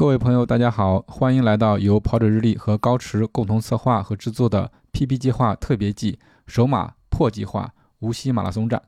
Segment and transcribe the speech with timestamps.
[0.00, 8.80] 各位朋友，大家好，欢迎来到由跑者日历和高驰共同策划和制作的 PP 计划特别季首马破计划无锡马拉松站。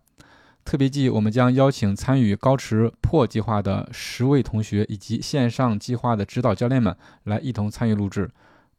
[0.65, 8.31] 特别季，我们将邀请参与高驰破计划的十位同学以及线上计划的指导教练们来一同参与录制。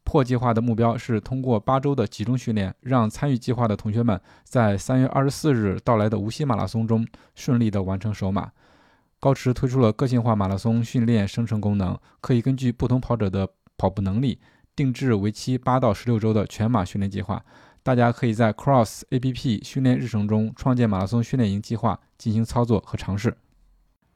[0.03, 7.05] 破计划的目标是通过八周的集中训练，让参与计划的同学们在三月二十四日到来的无锡马拉松中
[7.35, 8.49] 顺利的完成首马。
[9.23, 13.47] 高驰推出了个性化马拉松训练生成功能，可以根据不同跑者的
[13.77, 14.37] 跑步能力，
[14.75, 17.41] 定制为期八到十六周的全马训练计划。
[17.83, 23.37] 大家可以在 Cross APP 训练日程中创建马拉松训练营计划，进行操作和尝试。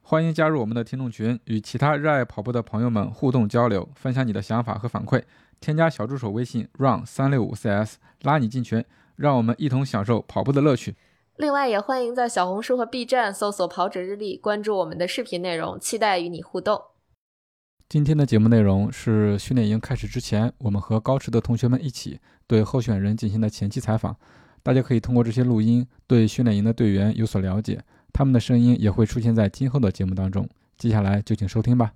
[0.02, 5.22] 欢迎加入我们的听众群，与其他热爱跑步的朋友们互动交流，分享你的想法和反馈。
[5.58, 7.94] 添加小助手微信 run 三六五 cs，
[8.24, 8.84] 拉你进群，
[9.16, 10.94] 让我们一同享受跑步的乐趣。
[11.38, 16.82] 另外，也欢迎在小红书和 B 站搜索“跑者日历”，关注我们的视频内容，期待与你互动。
[17.88, 24.16] 今天的节目内容是训练营开始之前，我们和高驰的同学们一起对候选人进行的前期采访。
[24.64, 30.48] 大家可以通过这些录音对训练营的队员有所了解，他们的声音也会出现在今后的节目当中。
[30.76, 31.92] 接下来就请收听吧。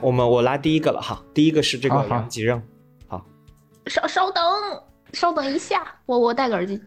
[0.00, 2.08] 我们我拉第一个了哈，第一个是这个好好。
[2.08, 2.62] 杨吉任，
[3.06, 3.24] 好，
[3.86, 4.42] 稍稍等，
[5.12, 6.80] 稍等一下，我我戴个耳机。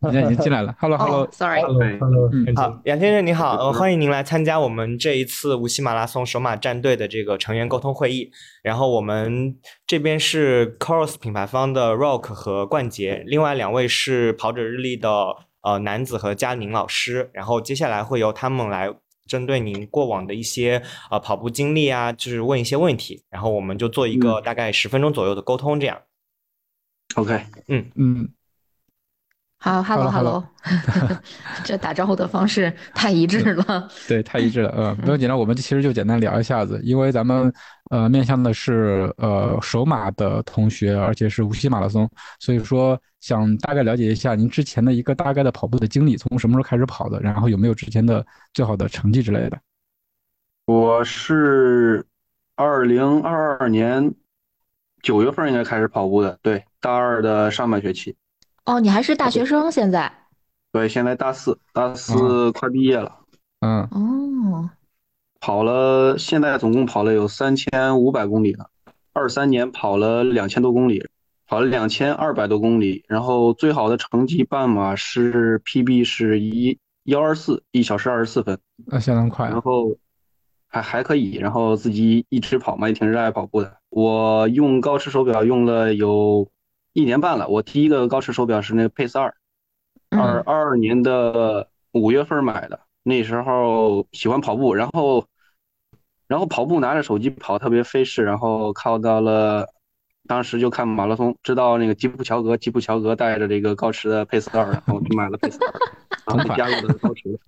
[0.00, 2.56] 人家已经进来了，Hello Hello，哦，sorry，Hello，Hello，嗯。
[2.56, 8.30] 好，杨先生你好，呃，欢迎您来参加我们这一次无锡马拉松首马战队的这个成员沟通会议。
[8.62, 15.10] 然后我们这边是 Coros 品牌方的 Rock 和冠杰，另外两位是跑者日历的
[15.62, 17.30] 呃男子和佳宁老师。
[17.34, 18.90] 然后接下来会由他们来
[19.26, 26.00] 针对您过往的一些呃跑步经历啊，就是问一些问题，然后我们就做一个大概十分钟左右的沟通，这样。
[27.16, 27.90] OK，嗯。
[27.94, 28.28] 嗯，
[29.58, 30.46] 好，hello Hello，hello，
[31.64, 33.88] 这打招呼的方式太一致了。
[34.06, 37.50] 对，太一致了，嗯，不用紧张，我们其实就简单聊一下子，因为咱们
[37.94, 42.10] 呃面向的是呃首马的同学，而且是无锡马拉松，
[42.40, 49.56] 所以说想大概了解一下您之前的一个大概的跑步的经历，从什么时候开始跑的，然后有没有之前的最好的成绩之类的。
[50.66, 52.04] 我是
[52.56, 54.12] 二零二二年
[55.00, 58.16] 九月份应该开始跑步的，对，大二的上半学期，
[58.64, 60.12] 哦，你还是大学生现在？
[60.72, 63.20] 对，现在大四，大四快毕业了，
[63.60, 64.68] 嗯，哦，
[65.44, 68.70] 跑了，现在总共跑了有三千五百公里了，
[69.12, 71.06] 二三年跑了两千多公里，
[71.46, 78.58] 跑了两千二百多公里，然后最好的成绩半马是 PB 是一幺二四，一小时二十四分。
[78.86, 79.94] 那相当快啊，然后
[80.66, 83.76] 还还可以，然后自己一直跑嘛，也挺热爱跑步的。
[83.90, 86.48] 我用高驰手表用了有
[86.94, 89.34] 一年半了，我第一个高驰手表是那个 Pace 二，
[90.08, 95.26] 二二年的五月份买的，那时候喜欢跑步，然后
[96.34, 99.64] 然后跑步拿着手机跑特别费事，然后靠到了。
[100.26, 105.72] 当时就看马拉松，知道那个吉普乔格，吉普乔格带着这个高驰的 Pace 二，然后就买了 Pace 二，
[106.26, 107.38] 然后就加入了高驰。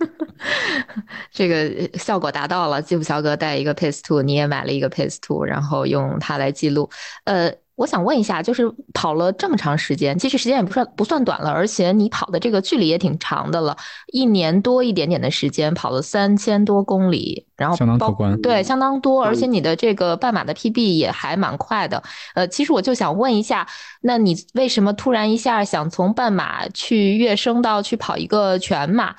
[1.30, 2.82] 这个呃效果达到了。
[2.82, 6.90] 吉普乔格带一个 Pace Two，你也买了一个 Pace Two，然后用它来记录。
[7.24, 13.76] 呃，我想问一下，就是跑了这么长时间，其实时间也不算不算短了，而且你跑的这个距离也挺长的了，
[14.12, 18.40] 一年多一点点的时间，跑了三千多公里，然后相当包可观。
[18.40, 22.02] 对，相当多，而且嗯你的这个半马的 PB 也还蛮快的。
[22.34, 23.68] 呃，其实我就想问一下，
[24.00, 29.14] 那你为什么突然一下想从半马去跃升到去跑一个全马？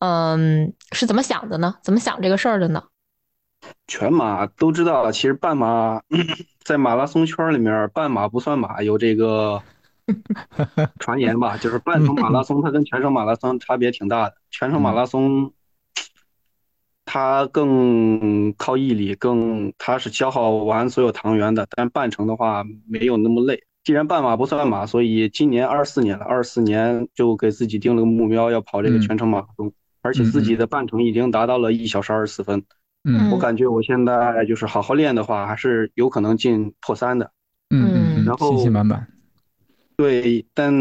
[0.00, 1.76] 嗯，是怎么想的呢？
[1.82, 2.82] 怎么想这个事儿的呢？
[3.86, 6.02] 全马都知道，其实半马
[6.64, 9.62] 在马拉松圈里面，半马不算马，有这个
[11.00, 14.36] 传言吧，就是半程马拉松它跟全程马拉松差别挺大的。
[14.50, 15.52] 全程马拉松
[17.04, 23.64] 它更靠毅力，更它是消耗完所有糖原的，但半程的话没有那么累。
[23.84, 29.72] 既然半马不算马，所以今年二四年了，二四年就给自己定了个目标，要跑这个全程马拉松，
[30.02, 32.60] 而且自己的半程已经达到了一小时二十四分。
[32.60, 32.64] 嗯
[33.32, 37.32] 我感觉我现在就是好好练的话，还是有可能进破三的。
[37.70, 39.06] 嗯嗯嗯，然后信心满满。
[39.96, 40.72] 对，但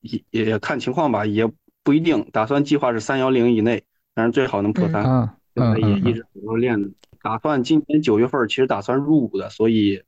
[0.00, 1.50] 也也看情况吧，也
[1.82, 2.28] 不一定。
[2.32, 3.84] 打算计划是三幺零以内，
[4.14, 5.02] 但是最好能破三。
[5.04, 6.90] 啊，现在嗯嗯嗯，也一直好好练的。
[7.22, 10.02] 打算今年九月份其实打算入伍的，所以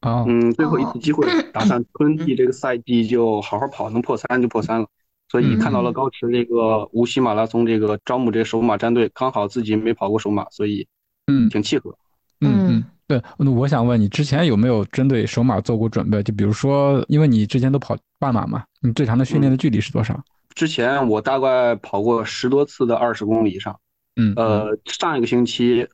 [0.00, 4.88] 哦，嗯，最后一次机会，打算春季这个赛季就好好跑，能破三就破三了。
[5.30, 10.88] 所以看到了高驰这个无锡马拉松这个招募这个首马战队，刚好自己没跑过首马，所以
[11.28, 11.96] 嗯挺契合。
[12.40, 16.20] 嗯嗯，对，那我想问你，之前有没有针对首马做过准备？
[16.22, 20.20] 就比如说，因为你之前都跑半马嘛，你最长的训练的距离是多少？
[20.54, 23.78] 之前我大概跑过十多次的二十公里以上。
[24.16, 25.86] 嗯，呃，上一个星期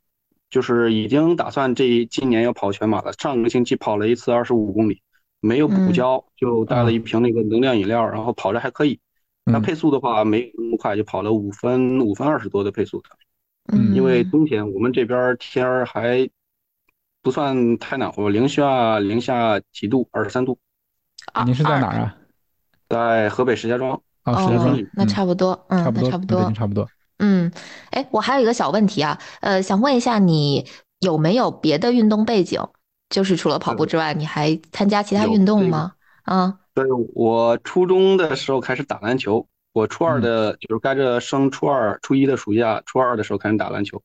[0.48, 3.12] 就是已经打算这今年要跑全马了。
[3.12, 5.02] 上个星期跑了一次二十五公里，
[5.40, 8.98] 没有补胶，就带了一瓶那个能量饮料，然后跑着还可以。
[9.48, 13.08] 那配速的话没那么快，就跑了五分五分二十多的配速的。
[13.72, 16.28] 嗯，因为冬天我们这边天儿还
[17.22, 20.58] 不算太暖和，零下零下几度，二十三度。
[21.44, 22.16] 您是在哪儿啊？
[22.88, 24.00] 在河北石家庄。
[24.22, 26.88] 啊，石家庄，那差不多，嗯，差不多，差不多，差不多。
[27.18, 27.50] 嗯，
[27.90, 30.66] 哎，我还有一个小问题啊，呃，想问一下你
[30.98, 32.60] 有没有别的运动背景？
[33.08, 35.92] 就是除了跑步之外，你还参加其他运动吗？
[36.24, 36.84] 啊，对，
[37.14, 44.02] 我初中的时候开始打篮球，我初二的就是该着升初二、初一的暑假，初二的时候开始打篮球，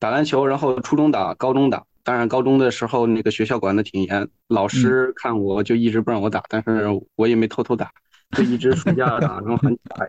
[0.00, 1.84] 打篮球，然后初中打，高中打。
[2.02, 7.88] 当然，高中的时候那个学校管的挺严，老师看我就一直不让我打，但是我也没偷偷打。
[8.36, 10.08] 就一直暑假打，然后很爱。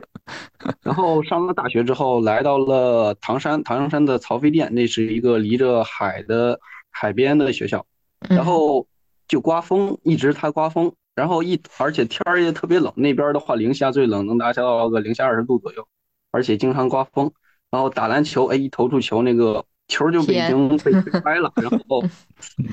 [0.81, 6.59] 然后上了大学之后，来到了唐山，唐山的曹妃甸，那是一个离着海的
[6.89, 7.85] 海边的学校。
[8.27, 8.87] 然后
[9.27, 15.87] 就刮风，一直它刮风，然后一而且天儿也特别冷，那边的话零下最冷能达到个零下二十度左右，
[16.31, 17.31] 而且经常刮风。
[17.69, 21.51] 然后打篮球，哎，一投出球，那个球就被已经被吹开了。
[21.55, 22.03] 然后，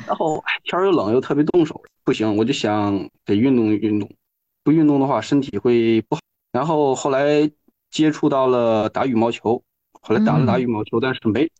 [0.06, 4.10] 然后天儿又冷又特别冻手，不行，我就想得运动运动。
[4.62, 6.20] 不运动的话，身体会不好。
[6.52, 7.50] 然后后来
[7.90, 9.62] 接触到了打羽毛球，
[10.02, 11.50] 后来打了打羽毛球，但是没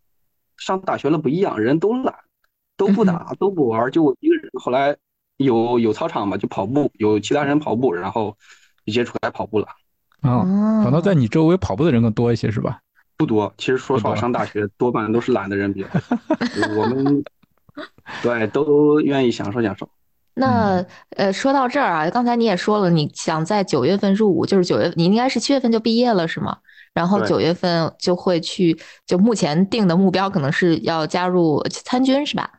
[0.59, 2.15] 上大学了不一样，人都懒，
[2.76, 4.50] 都不打， 都不玩，就我一个人。
[4.61, 4.94] 后来
[5.45, 8.37] 有有操场嘛，就跑步，有其他人跑步，然后
[8.85, 9.67] 就接触来跑步了。
[10.21, 10.45] 啊，
[10.85, 12.79] 反倒在你周围跑步的人更多一些，是吧？
[13.17, 16.77] 不多，其实说实话，上大学多半都是懒的人比较多。
[16.77, 17.25] 我们
[18.23, 19.89] 对都愿意享受享受。
[20.35, 20.85] 那
[21.17, 26.59] 呃，说到这儿啊，刚才你也说了，你想在九月份入伍，就是九月，你应该是七月份就毕业了，是吗？
[26.93, 32.51] 然后九月份就会去，就目前定的目标可能是要加入参军，是吧？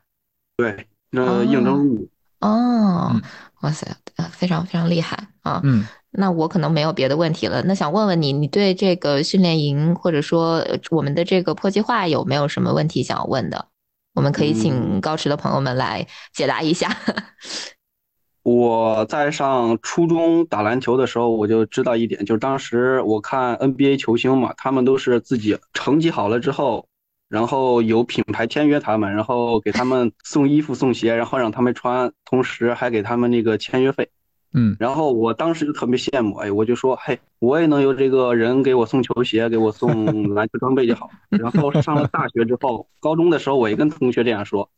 [0.58, 2.10] 对，那应征入伍。
[2.42, 3.22] 哦，
[3.62, 3.88] 哇塞，
[4.32, 5.62] 非常非常厉害啊！
[5.64, 7.62] 嗯，那我可能没有别的问题了。
[7.64, 13.68] 那想问问你，你对这个训练营或者说我们的这个破计划有没有什么问题想要问的？
[14.14, 16.94] 我们可以请高驰的朋友们来解答一下。
[18.44, 26.88] 我在上初中打篮球的时候，我就知道一点，就是当时我看 NBA 球星嘛，他们都是自己成绩好了之后，
[27.32, 34.10] 然后有品牌签约他们，然后给他们 送衣服送鞋，然后让他们穿，同时还给他们那个签约费。
[34.54, 39.88] 嗯，然后我当时就特别羡慕，哎，我就说，嘿，我也能有这个人给我送球鞋，给我送
[40.36, 41.10] 篮球装备就好。
[41.30, 44.70] 然后上了大学之后，高中的时候我也跟同学这样说，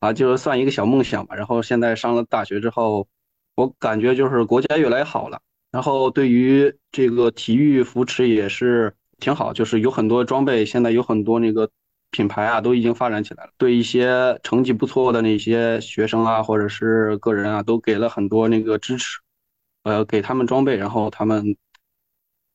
[0.00, 1.34] 啊，就是算一个小梦想吧。
[1.34, 3.08] 然后现在上了大学之后，
[3.54, 5.40] 我感觉就是国家越来越好了，
[5.72, 11.70] 然后对于这个体育扶持也是挺好，就是有很多装备，现在有很多那个
[12.16, 19.18] 品牌啊都已经发展起来了，对一些成绩不错的那些学生啊或者是个人啊都给了很多那个支持。
[19.86, 21.58] 呃，给他们装备，然后他们，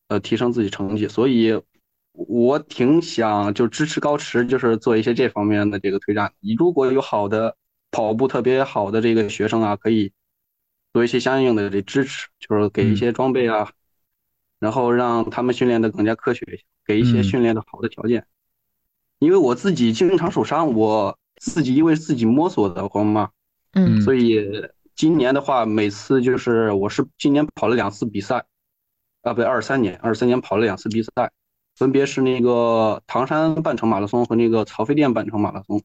[0.07, 1.61] 呃，提升自己成绩，所以，
[2.11, 6.33] 我挺想就支持高驰，就是做一些这方面的这个推展。
[6.39, 7.55] 你如果有好的
[7.91, 10.11] 跑步特别好的这个学生啊，可以
[10.91, 13.73] 做一些相应的这支持，就是给一些装备啊，
[14.57, 18.25] 然后让他们训练的更加科学一些，给一些训练的好的条件。
[19.19, 23.29] 因为我自己经常受伤，我自己因为自己摸索的慌嘛，
[23.73, 24.49] 嗯，所以。
[24.95, 28.43] 今年的话，每次就是我是今年跑了两次比赛，
[29.21, 31.31] 啊，不对，二三年，二三年跑了两次比赛，
[31.77, 35.81] 分别是那个唐山半程马拉松和那个曹妃甸半程马拉松。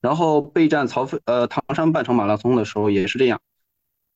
[0.00, 3.40] 然后备战曹妃呃唐山半程马拉松的时候也是这样，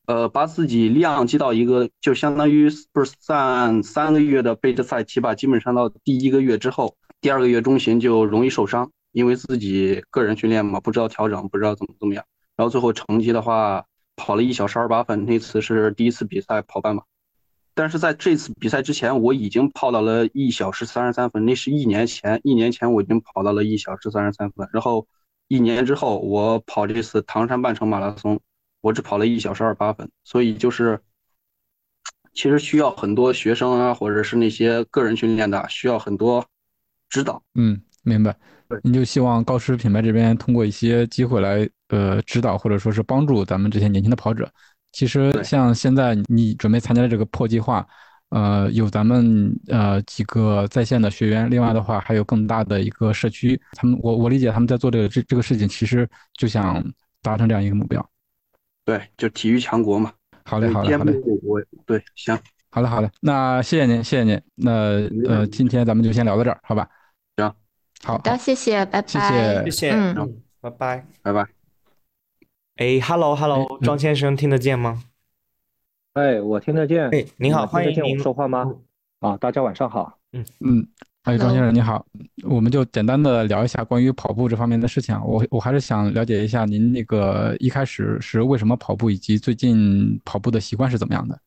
[0.07, 12.23] 呃，把自己量积到一个，就相当于不是算三个月的备战赛期吧，基本上到第一个月之后，第二个月中旬就容易受伤，因为自己个人训练嘛，不知道调整，不知道怎么怎么样，
[12.55, 13.87] 然后最后成绩的话。
[14.17, 17.03] 跑了一小时二八分，那次是第一次比赛跑半马，
[17.75, 25.05] 但是在这次比赛之前，我已经跑到了一小时三十三分，那是一年前，一年前我已经跑到了一小时三十三分，然后
[25.49, 28.41] 一年之后我跑这次唐山半程马拉松，
[28.83, 31.01] 我只跑了一小时二八分，所以就是
[32.35, 36.47] 其实需要很多学生啊，或者是那些个人训练的，需要很多
[37.15, 37.41] 指导。
[37.55, 38.35] 嗯，明白。
[38.83, 41.69] 你就希望高驰品牌这边通过一些机会来。
[41.89, 44.51] 呃，指导或者说是帮助咱们这些年轻的跑者。
[44.91, 47.87] 其实像现在你准备参加的这个破计划，
[48.31, 53.61] 呃，有咱们呃几个在线的学员，另外的话还有更大的一个社区。
[53.73, 56.83] 他们我我理解他们在做这个这这个事情，其实就想
[57.23, 58.05] 达成这样一个目标。
[58.85, 60.11] 对，就体育强国嘛。
[60.45, 61.15] 好嘞，好嘞，好嘞。
[61.45, 62.37] 我对，行。
[62.71, 63.09] 好嘞，好嘞。
[63.21, 64.41] 那谢谢您，谢谢您。
[64.57, 64.73] 那
[65.29, 66.89] 呃，今天咱们就先聊到这儿，好吧？
[68.05, 68.13] 行。
[68.13, 69.09] 好的，谢谢，拜拜。
[69.09, 71.47] 谢谢，谢谢，嗯，拜拜，拜拜。
[72.77, 75.03] 哎，Hello，Hello，庄先生听得见吗？
[76.15, 77.09] 哎，我听得见。
[77.11, 78.73] 哎，您好，欢迎您说话吗？
[79.21, 80.19] 啊，大家晚上好。
[80.33, 80.87] 嗯嗯，
[81.23, 82.05] 哎，庄先生你好，
[82.43, 85.19] 我们就简单的聊一下关于跑步这方面的事情。
[85.25, 91.39] 我我还是想了解一下您那个一开始是为什么跑步，以及最近跑步的习惯是怎么样的？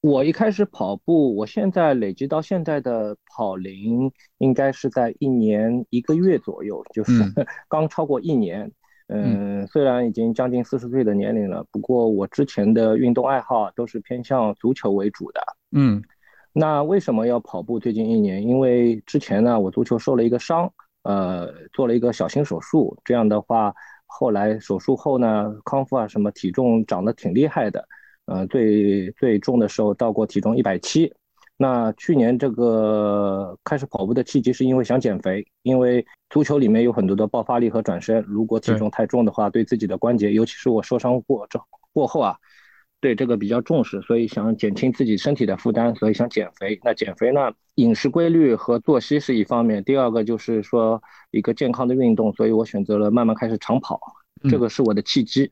[0.00, 7.12] 我一开始跑步，我现在累积到现在的跑龄应该是在一年一个月左右，就是
[7.68, 8.70] 刚超过一年。
[9.12, 15.40] 嗯，虽然已经将近四十岁的年龄了，不过我之前的运动爱好都是偏向足球为主的。
[15.72, 16.00] 嗯，
[16.52, 17.80] 那为什么要跑步？
[17.80, 22.96] 最近一年，因为之前呢，我足球受了一个伤，呃，做了一个小型手术。
[23.04, 23.74] 这样的话，
[24.06, 27.84] 后来手术后呢，康复啊，什么体重长得挺厉害的，
[28.30, 31.12] 呃，最最重的时候到过体重一百七。
[31.56, 41.60] 那去年这个开始跑步的契机是因为想减肥，因为足球里面有很多的爆发力和转身，如果体重太重的话，对自己的关节，尤其是我受伤过这
[41.92, 42.36] 过后啊，
[43.00, 46.78] 对这个比较重视，所以想减轻自己身体的负担，所以想减肥。
[46.84, 54.00] 那减肥呢，饮食规律和作息是一方面，第二个就是说一个健康的运动，所以我选择了慢慢开始长跑，
[54.48, 55.50] 这个是我的契机。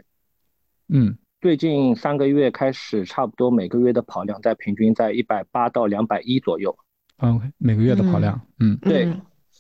[0.89, 1.19] 嗯。
[1.41, 6.77] 最近三个月开始，差不多每个月的跑量在平均在一百八到两百一左右。
[7.23, 9.09] 嗯，每个月的跑量，嗯，对，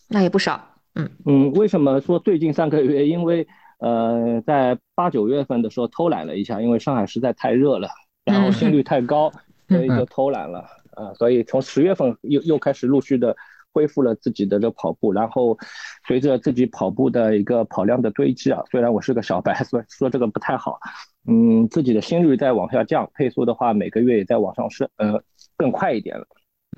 [0.09, 0.61] 那也不少。
[0.97, 3.07] 嗯嗯，为什么说最近三个月？
[3.07, 3.47] 因为
[3.79, 7.89] 呃，在八九月份的时候偷懒了一下，因为上海实在太热了，
[8.25, 9.31] 然后心率太高，
[9.69, 10.65] 所以就偷懒了。
[10.97, 13.37] 啊，所以从十月份又又开始陆续的
[13.79, 15.57] 恢复了自己的这跑步，然后
[16.09, 20.81] 随着自己跑步的一个跑量的堆积啊，虽然我是个小白， 所以说这个不太好。
[21.29, 25.23] 嗯，自己的心率在往下降，配速的话每个月也在往上升，呃，
[25.57, 26.27] 更快一点了。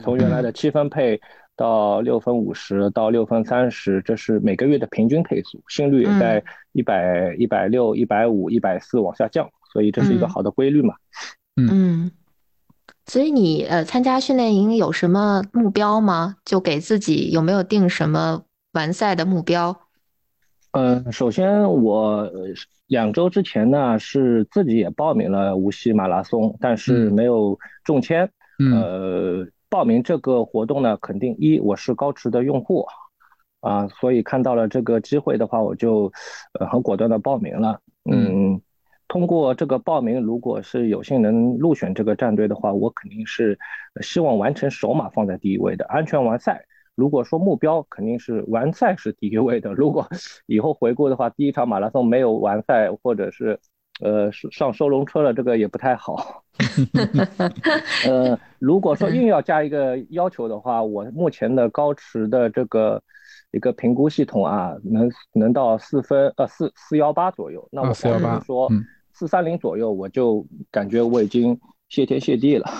[0.02, 1.18] 从原来的七分配
[1.56, 10.94] 到六分五十到六分三十，这是每个月的平均配速，心率也在一百一百六一百五一百四往下降，所以这是一个好的规律嘛。
[11.56, 12.10] 嗯，
[13.10, 16.36] 所以你呃参加训练营有什么目标吗？
[16.44, 18.42] 就给自己有没有定什么
[18.74, 19.76] 完赛的目标？
[20.70, 22.30] 嗯，首先我
[22.86, 28.30] 两周之前呢是自己也报名了无锡马拉松，但是没有中签。
[28.72, 32.86] 呃，报名这个活动呢，肯定一我是高驰的用户
[33.58, 36.12] 啊，所以看到了这个机会的话，我就
[36.60, 37.80] 呃很果断的报名了。
[38.08, 38.60] 嗯，
[39.10, 43.58] 通过这个报名，如果是有幸能入选这个战队的话，我肯定是
[44.00, 46.64] 希望完成首马放在第一位的，安全完赛。
[46.94, 50.08] 如果说目标肯定是完赛是第一位的，如果
[50.46, 53.58] 以后回顾的话，第一场马拉松没有完赛，或者是
[54.00, 56.44] 呃上收容车了，这个也不太好。
[58.06, 63.02] 呃，如果说硬要加一个要求的话，我目前的高驰的这个
[63.50, 68.70] 一个评估系统啊，能能到四分呃四四幺八左右，那我四幺八说
[69.20, 71.60] 四三零左右，我就感觉我已经。
[71.90, 72.70] 谢天谢地了。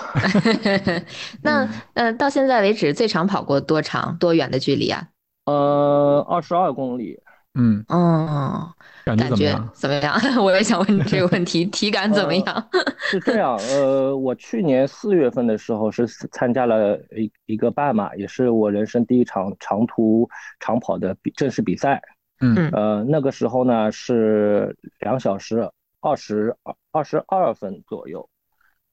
[1.43, 5.05] 那呃，到现在为止最长跑过多长多远的距离啊？
[5.47, 7.19] 呃，二十二公里。
[7.53, 8.71] 嗯哦，
[9.03, 9.69] 感觉怎么样？
[9.73, 10.17] 怎么样？
[10.41, 12.69] 我也想问你这个问题，体感怎么样？
[13.11, 20.25] 是这样，呃，我去年四月份的时候是参加了一一个半马，也是我人生第一场长途
[20.61, 22.01] 长跑的比正式比赛。
[22.39, 25.69] 嗯呃，那个时候呢是两小时
[26.01, 28.27] 二十二二十二分左右。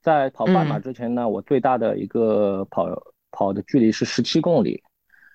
[0.00, 2.88] 在跑半马之前呢，我最大的一个跑
[3.32, 4.82] 跑的距离是十七公里。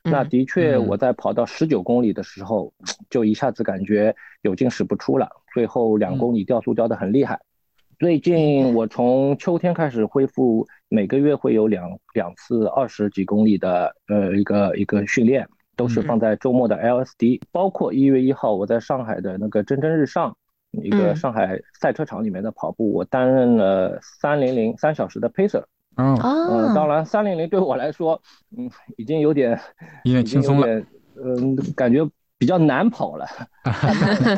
[0.06, 2.74] 那的确，我在跑到十九公里的时候，
[3.10, 7.40] 就一下子感觉有劲使不出了，最后两公里掉速掉的很厉害。
[8.00, 20.36] 最近我从秋天开始恢复，每个月会有两两次二十几公里的呃一个一个训练，都是放在周末的 LSD，包括一月一号我在上海的那个蒸蒸日上。
[20.82, 25.64] 一个上海赛车场里面的跑步，我担任了三零零三小时的 pacer。
[25.96, 28.20] 嗯，呃，当然三零零对我来说，
[28.58, 29.60] 嗯，已经有点，
[30.06, 30.68] 有点轻松了，
[31.24, 32.04] 嗯，感觉
[32.40, 33.28] 比较难跑了，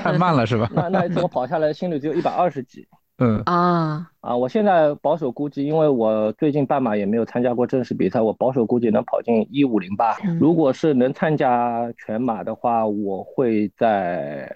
[0.04, 0.70] 太慢了是吧？
[0.74, 2.86] 那那一次我跑下来心率只有一百二十几。
[3.18, 10.18] 嗯啊啊，我现在保守估计，因为我最近半马也没有参加过正式比赛，我保守估计能跑进一五零八。
[10.38, 14.52] 如果是能参加全马的话，我会在。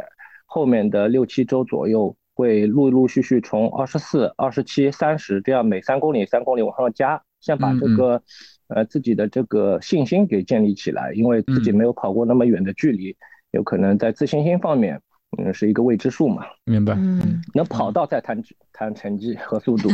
[0.52, 8.22] 后面的六七周左右，会陆陆续续从二十四、二十七、三十这样每三公里、三公里往上加，先把这个
[8.68, 13.16] 呃自己的这个信心给建立起来，因为自己没有跑过那么远的距离，
[13.52, 15.00] 有可能在自信心方面，
[15.38, 16.44] 嗯，是一个未知数嘛。
[16.66, 16.96] 明白。
[16.96, 18.42] 嗯，能跑到再谈
[18.74, 19.88] 谈成绩和速度，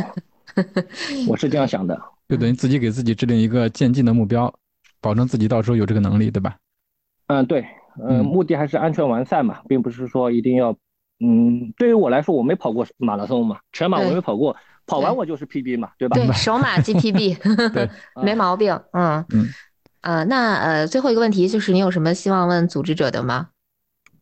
[1.27, 2.01] 我是这样想的。
[2.29, 4.51] 就等于自己给自己制定一个渐进的目标，
[5.01, 6.55] 保证自己到时候有这个能力，对吧？
[7.27, 7.65] 嗯，对，
[8.01, 10.75] 嗯，目的还是安全完赛嘛，并不是说一定要。
[11.19, 16.15] 嗯，对于我来说，我没跑过马拉松嘛，全马我没跑过，跑完我就是 PB 嘛，对吧？
[16.17, 17.37] 对， 首马 GPB，
[17.71, 17.89] 对，
[18.21, 18.77] 没毛病。
[18.91, 19.47] 嗯嗯，
[20.01, 23.47] 呃，那呃，最后一个问题就是，你有什么希望问组织者的吗？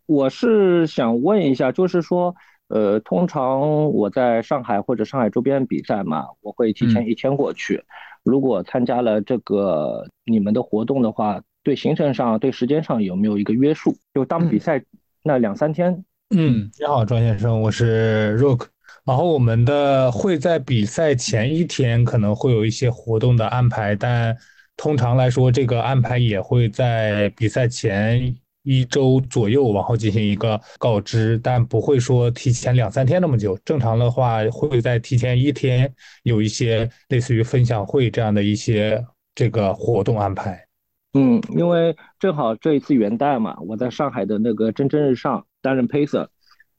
[0.06, 2.36] 我是想问一下，就是说，
[2.68, 7.84] 呃，通常我在上海或者上海周边比赛嘛，我会提前一天过去。
[8.24, 13.96] 如果参加了这个你们的活动的话，对行程上、对时间上有没有一个约束？
[14.14, 14.84] 就当比赛
[15.24, 16.04] 那两三天。
[16.36, 18.66] 嗯，你好，庄先生，我是 Rock。
[19.06, 24.36] 然后我们的会在比赛前一天可能会有一些活动的安排，但
[24.78, 33.58] 通常来说，这个安排也会在比赛前一周左右往后进行一个告知，但不会说提前两三天那么久。
[33.66, 35.94] 正常的话，会在提前一天
[36.24, 39.04] 有一些类似于分享会这样的一些
[39.36, 40.66] 这个活动安排。
[41.14, 45.46] 嗯，因为正好这一次元旦嘛，我在上海的那个蒸蒸日上。
[45.64, 46.28] 担任 pacer，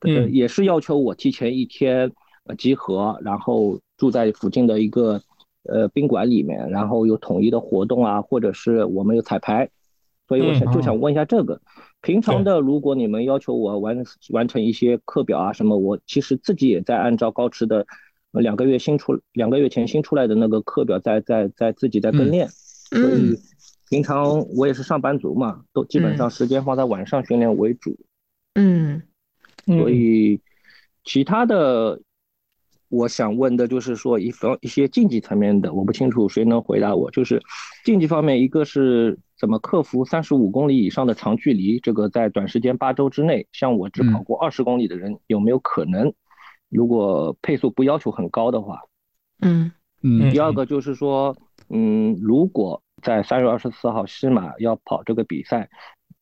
[0.01, 2.13] 呃，也是要求我提前一天
[2.45, 5.23] 呃集合，然后住在附近的一个
[5.63, 9.71] 呃宾馆里面，然后有统一的活动啊，或者是我们有彩排，
[10.29, 11.63] 所以我想就想问一下这个，
[12.03, 17.87] 平常的如果你们要求我完完成一些课表啊什么，我其实自己也在按照高驰的
[18.33, 22.31] 两个月新出两个月前新出来的那个课表在在在自己在跟。
[22.31, 23.35] 练，所以
[23.95, 27.97] 平常我也是上班族嘛，都基本上时间放在晚上训练为主。
[28.57, 29.01] 嗯，
[29.67, 30.41] 所以
[31.05, 32.01] 其他的，
[32.89, 37.09] 我想问的就是说一方一些竞技层面的，我不清楚谁能回答我。
[37.13, 37.41] 就是
[37.85, 46.13] 竞技方面，一个是怎么克服三十五公里以上的长距离，这个在短时间八周之内，像我只跑过二十公里的人，有没有可能？
[46.69, 48.81] 如果配速不要求很高的话，
[49.41, 49.71] 嗯
[50.03, 50.33] 嗯。
[50.33, 51.37] 第二个就是说，
[51.69, 55.69] 嗯，如果在三月二十四号西马要跑这个比赛。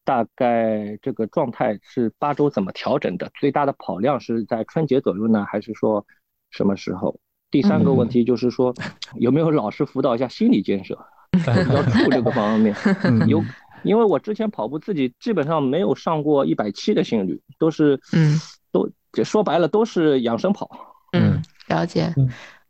[0.04, 3.30] 大概这个状态是八周怎么调整的？
[3.38, 6.04] 最大的跑量是在春节左右呢，还是说
[6.50, 7.20] 什么时候？
[7.52, 8.74] 第三个问题就是说，
[9.14, 10.98] 有没有老师辅导一下心理建设，
[11.30, 12.74] 比较处这个方面？
[13.30, 13.44] 有，
[13.84, 18.36] 因为我之前跑步自己基本上没有上过一百七的心率，都是，嗯，
[18.72, 18.90] 都
[19.22, 20.68] 说白了都是养生跑。
[21.12, 22.12] 嗯，了解。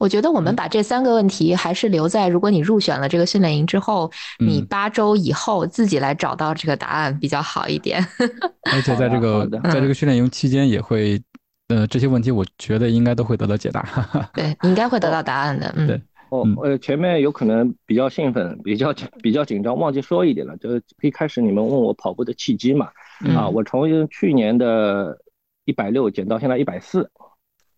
[0.02, 4.10] 我觉得我们把这三个问题还是留在，如果你入选了这个训练营之后，
[4.40, 8.04] 你八周以后自己来找到这个答案比较好一点。
[8.72, 11.22] 而且在这个在这个训练营期间也会，
[11.68, 13.86] 呃，这些问题我觉得应该都会得到解答。
[14.34, 15.72] 对，应该会得到答案的。
[15.76, 16.02] 嗯，对。
[16.30, 20.56] 哦，呃，前面有可能比较兴奋，比较比较紧张，忘记说一点了。
[20.56, 22.88] 就是一开始你们问我跑步的契机嘛，
[23.36, 25.16] 啊，我从去年的
[25.64, 27.08] 一百六减到现在一百四。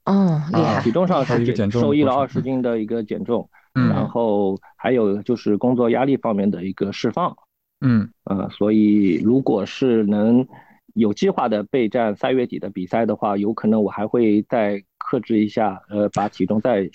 [0.04, 0.82] 哦，厉害！
[0.82, 7.34] 体重上是减受益了二十斤的一个减重，然后还有就是工作压力方面的一个释放，
[7.80, 10.46] 嗯呃，所以如果是能
[10.94, 16.88] 有计划的备战三月底的比赛的话，有可能我还会再克制一下，呃，把体重再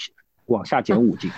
[0.45, 1.31] 往下减五斤。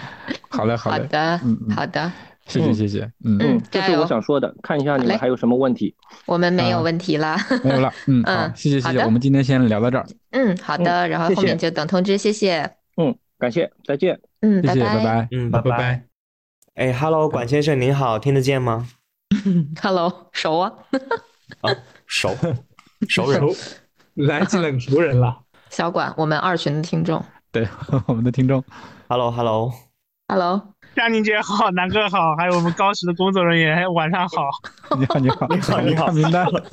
[0.49, 1.39] 好嘞，好嘞，好的，
[1.73, 2.11] 好的。
[2.47, 5.95] 谢谢谢谢，嗯嗯，这是我想说的，看一下你们还有什么问题。
[6.25, 10.05] 我们没有问题了，没有了，嗯 好，谢谢谢谢，我们今天先聊到这儿。
[10.31, 12.61] 嗯，好的，然后后面就等通知，谢谢。
[12.97, 14.19] 嗯，感谢，再见。
[14.41, 16.03] 嗯，谢谢，拜拜，嗯，拜拜。
[16.75, 18.87] 哎，Hello，管先生您好，听得见吗？
[19.81, 20.73] Hello，熟啊？
[21.61, 21.75] 啊，
[22.05, 22.35] 熟，
[23.07, 23.41] 熟人，
[24.15, 25.41] 来进了个熟人了。
[25.69, 27.67] 小管，我们二群的听众，对，
[28.07, 28.63] 我们的听众。
[29.07, 30.73] Hello，Hello，Hello。
[30.93, 34.49] 佳宁姐好，南哥好，还有我们高时的工作人员，晚上好。
[34.99, 36.63] 你好，你好，你好，你好，看名单了，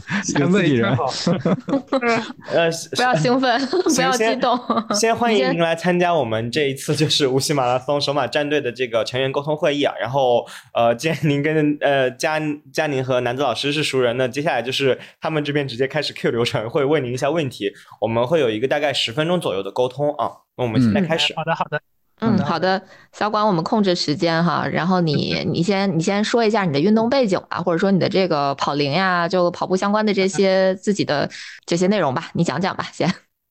[0.41, 0.91] 有自己人。
[2.51, 3.61] 呃，不要兴奋，
[3.95, 4.59] 不要激动。
[4.93, 9.95] 先欢迎您来参加我们这一次就是无锡马拉松首马战队的这个成员沟通会议啊。
[10.01, 12.41] 然后，呃，既然您跟呃佳
[12.73, 17.73] 佳宁和南子老师是熟人，那接下来就是他们这边直接开始 Q 流程，会问您一下问题。
[18.01, 20.29] 我们会有一个大概十分钟左右的沟通啊。
[20.57, 21.33] 那我们现在开始。
[21.37, 21.81] 好的，好的。
[22.21, 31.31] 嗯，好的，小管，我们控制时间哈，然后你你先你先说一下你的运动背景吧，或者说你的这个跑龄呀，就跑步相关的这些自己的
[31.65, 33.09] 这些内容吧，你讲讲吧，先。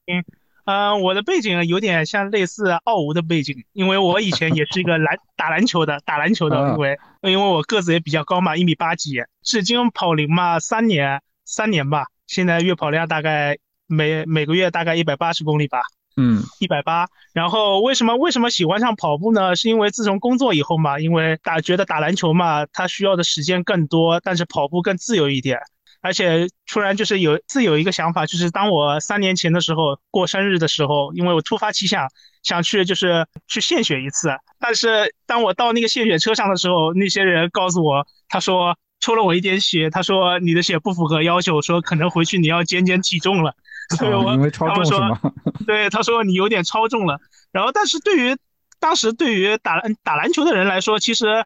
[0.08, 0.24] 嗯，
[0.66, 15.80] 呃，我的背景有点像类似奥吴的背景，因为我以前也是一个篮 打篮球的，打篮球的，因为因为我个子也比较高嘛，一米八几，至今跑龄嘛三年三年吧，现在月跑量大概每每个月大概一百八十公里吧。
[16.18, 17.08] 嗯，一百八。
[17.34, 19.56] 然后为什么为什么喜欢上跑步呢？
[19.56, 25.60] 是因为自从工作以后嘛，因为打觉得打篮球嘛，它需要的时间更多，但是跑步更自由一点。
[26.02, 32.08] 而且突然就是有自有一个想法，就是当我三年前的时候过生日的时候，因为我突发奇想
[32.44, 43.56] 想去就是去献血一次，但是当我到那个献血车上的时候，那些人告诉我，他说抽了我一点血，他说你的血不符合要求，说可能回去你要减减体重了。
[43.96, 45.20] 所以我因为超重是吗？
[45.66, 47.20] 对，他说你有点超重了。
[47.52, 48.36] 然后但是对于
[48.80, 51.46] 当时对于打打篮球的人来说，其实。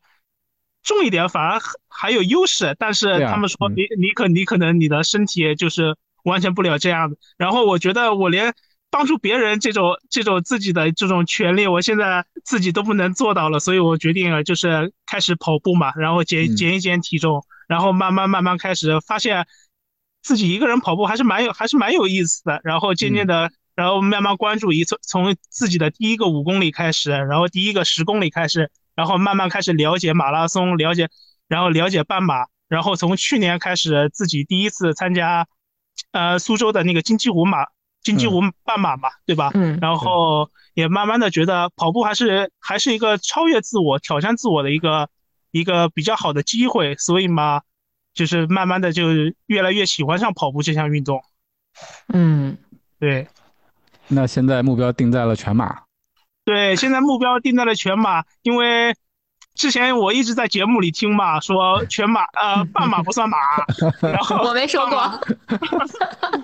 [0.84, 7.16] 重一点反而还有优势，但是他们说你你可你可能你的身体就是完成不了这样的。
[7.38, 8.52] 然后我觉得我连
[8.90, 19.46] 帮助别人这种这种自己的这种权利，我现在自己都不能做到了，所以我决定了就是开始跑步嘛，然后减减一减体重，然后慢慢慢慢开始发现
[20.22, 22.60] 自己一个人跑步还是蛮有还是蛮有意思的。
[22.64, 28.72] 然后渐渐的，然后慢慢关注一从从自己的第一个五公里开始，然后第一个十公里开始。
[28.94, 31.10] 然后慢慢开始了解马拉松，了解，
[31.48, 35.48] 然后了解半马，然后从去年开始自己第一次参加，
[36.12, 37.66] 呃，苏州的那个金鸡湖马，
[38.04, 39.50] 金鸡湖半马嘛，对吧？
[39.54, 39.80] 嗯。
[39.82, 45.10] 然后也慢慢的觉得跑步还是还是一个超越自我、挑战自我的一个
[45.52, 47.62] 一个比较好的机会，所以嘛，
[48.14, 49.10] 就是慢慢的就
[49.46, 51.24] 越来越喜欢上跑步这项运动。
[52.14, 52.58] 嗯，
[53.00, 53.28] 对。
[54.08, 55.84] 那现在目标定在了全马。
[56.44, 58.96] 对，现在目标定在了全马，因为
[59.54, 63.38] 之前我一直在节目里听嘛，说全马呃半马不算马，
[64.02, 64.98] 然后我没说过，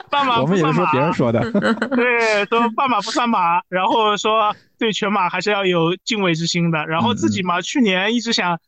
[0.09, 8.59] 半马 不算马，别人说的，对，说半马不算马，然后说对全马还是要有敬畏之心的，然后自己嘛，去年一直想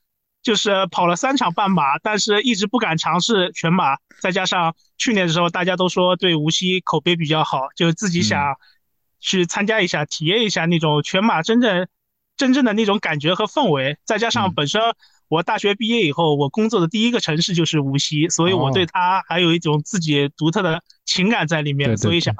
[0.42, 8.56] 就是跑了三场半马，但是一直不敢尝试全马，再加上去年的时候大家都说对无锡口碑比较好，就自己想。
[9.22, 11.90] 去参加一下，体验一下那种全马真正
[12.38, 13.98] 真正的那种感觉和氛围。
[14.06, 14.82] 再加上本身
[15.28, 21.98] 我大学毕业以后，我工作的第一个城市就是无锡，所以我对它还有一种自己独特的情感在里面。
[21.98, 22.34] 所以想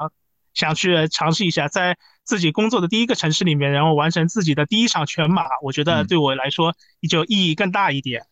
[0.54, 1.98] 想去尝试一下，在
[2.30, 6.72] 自己工作的第一个城市里面，然后完成自己的第一场全马，我觉得对我来说
[7.10, 8.22] 就意义更大一点。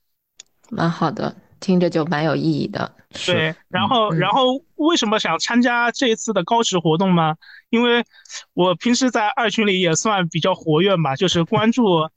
[0.70, 1.34] 蛮好的。
[1.60, 2.94] 听着就蛮有意义的，
[3.26, 3.52] 对。
[3.68, 7.34] 然后，然后为什么想参加这一次的高职活动呢？
[7.70, 8.04] 因为
[8.54, 12.08] 我平时在二群里也算比较活跃嘛，就是关注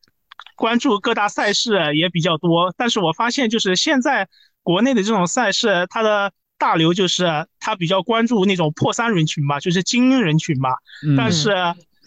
[0.56, 2.72] 关注各大赛事也比较多。
[2.78, 4.30] 但是我发现，就是现在
[4.62, 10.70] 国内的这种赛事，它的大刘就是他比较关注那种破三人群嘛，就是精英人群嘛。
[11.18, 11.56] 但是，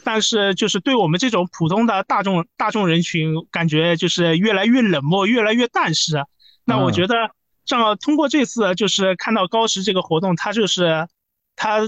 [0.04, 6.24] 但是就是对我们这种普通的大众大众人群，感觉就是越来越冷漠，越来越淡视。
[6.64, 7.30] 那我觉得，
[7.64, 11.08] 正通过这次就是看到高石这个活动，他就是
[11.56, 11.80] 他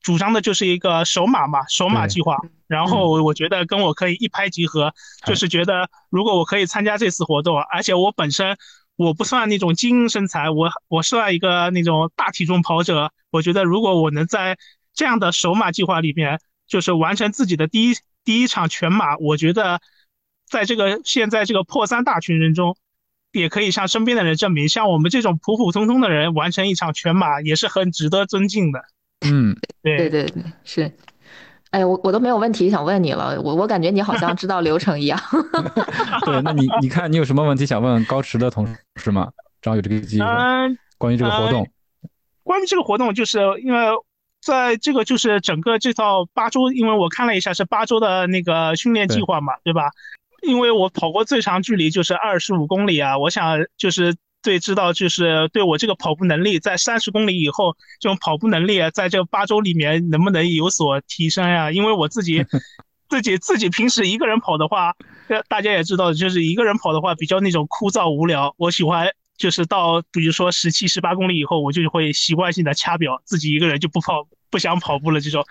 [0.00, 2.38] 主张的就是一个首马嘛，首马计划。
[2.66, 4.94] 然后我觉得跟我可以一拍即合，
[5.26, 8.56] 就是觉得如果我可以参加这次活动，而且我本身
[8.96, 13.12] 我不算那种精英身材，我我算一个那种大体重跑者。
[13.30, 14.56] 我觉得如果我能在
[14.92, 19.80] 这样的首马计划里面，就是完成自己的第一第一场全马，我觉得
[20.48, 22.76] 在这个现在这个破三大群人中。
[23.32, 28.84] 也可以向身边的人证明，像我们这种普普通通的人完成一场全马也是很值得尊敬的。
[29.22, 30.92] 嗯，对对对对，是。
[31.74, 35.18] 哎，我我都没有问题想问你了，我我感觉你好像知道流程一样。
[36.24, 39.28] 对，那你你看你有什么问题想问高驰的同事吗？
[39.60, 40.24] 正好有这个机会。
[40.24, 41.68] 嗯，关于这个活动，
[42.44, 43.88] 关于这个活动，就是因为
[44.40, 49.90] 在这个就是整个这套八周，因为我看了一下是八周的那个训练计划嘛，对吧？
[50.46, 61.72] 因为我跑过最长距离就是二十五公里啊，我想就是对知道就是对我这个跑步能力，在三十公里以后这种跑步能力，在这八周里面能不能有所提升呀？
[61.72, 62.44] 因为我自己
[63.08, 64.94] 自己自己平时一个人跑的话，
[65.48, 68.54] 大家也知道，就是一个人跑的话比较那种枯燥无聊。
[68.58, 75.20] 我喜欢就是到比如说十七十八公里以后，我就会习惯性的掐表，自己一个人就不跑不想跑步了。
[75.20, 75.44] 这种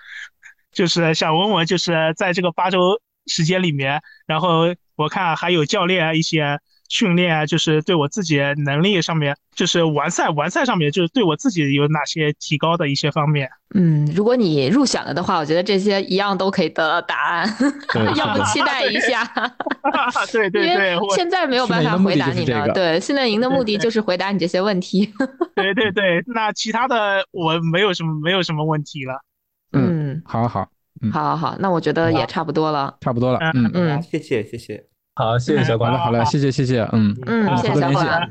[0.72, 4.76] 就是想问问，就是在这个八周时间里面，然后。
[4.96, 13.50] 我看还有教练一些训练啊，就是对我自己能力上面，就是完赛完赛上面，就是对我自己有哪些提高的一些方面。
[13.76, 17.48] 嗯，如果你入选了的话，我觉得这些一样都可以得到答案。
[18.16, 19.24] 要不期待一下？
[20.32, 22.72] 对 对对，现在没有办法回答你的。
[22.74, 25.12] 对，训练营的目的就是回答你这些问题。
[25.56, 29.20] 对对对，那其他的我没有什么没有什么问题了。
[29.72, 30.68] 嗯，好好。
[31.12, 33.40] 好，好，好，那我觉得也差不多了，差不多了。
[33.56, 34.93] 嗯嗯，谢谢，谢谢。
[35.16, 36.82] 好，谢谢小关了，好了，谢谢，谢谢。
[36.92, 38.30] 嗯嗯，谢谢小管。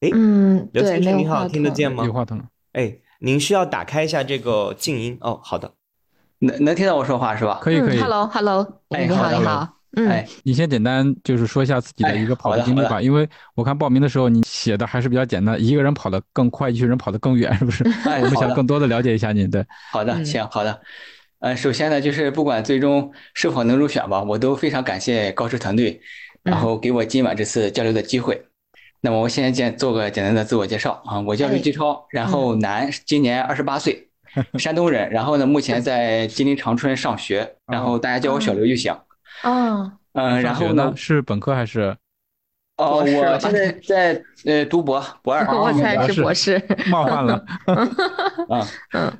[0.00, 2.04] 哎，嗯，刘先生你好，听得见吗？
[2.04, 2.38] 有话筒。
[2.72, 5.40] 哎，您需要打开一下这个静音哦。
[5.42, 5.72] 好的。
[6.40, 7.58] 能能听到我说话是吧？
[7.62, 7.98] 可以可以。
[7.98, 9.66] Hello，Hello，哎你好，你好。
[9.96, 17.82] 嗯哎，你先简单就是说一下自己的一个跑步经历吧，因为我看报名的时候你写的还是比较简单，一个人跑得更快，一群人跑得更远，是不是？
[18.04, 19.64] 哎我们想更多的了解一下你，对。
[19.90, 20.78] 好的，嗯行，好的。
[21.40, 26.00] 呃，首先呢，就是不管最终是否能入选吧，我都非常感谢高师团队，
[26.42, 28.42] 然后给我今晚这次交流的机会。
[29.02, 34.08] 那么我先简做个简单的自我介绍啊，我叫刘继超，然后男，今年二十八岁，
[34.58, 38.92] 山东人，然后呢，目前在吉林长春上学，然后大家叫我小刘就行。
[39.42, 41.96] 哦，嗯，然后呢是本科还是？
[42.78, 46.60] 哦， 我现在在呃读博博二，我才是博士。
[46.90, 47.44] 冒犯了。
[48.48, 49.12] 啊， 嗯，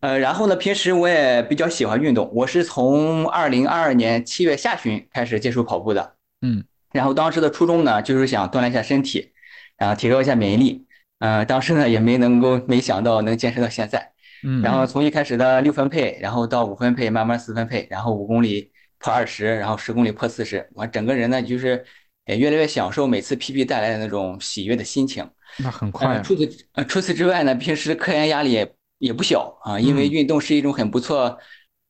[0.00, 9.30] 呃，然后呢，平时我也比较喜欢运动，我是从二零二二年七月下旬开始接触跑步的，嗯，然后当时的初衷呢，就是想锻炼一下身体，
[9.76, 10.86] 然后提高一下免疫力，
[11.18, 14.10] 呃，当时呢也没能够没想到能坚持到现在，
[14.42, 21.84] 嗯，然后从一开始的六分配，然后到五分配，慢慢四分配，然后五公里破二十，然后十公里破四十，我整个人呢就是
[22.24, 25.28] 也越来越享受每次 PB 带来的那种喜悦的心情。
[25.58, 25.90] 那很。
[25.92, 31.36] 快除此呃除此之外呢，平时科研压力也也不小啊，因为嗯运动是一种很不错、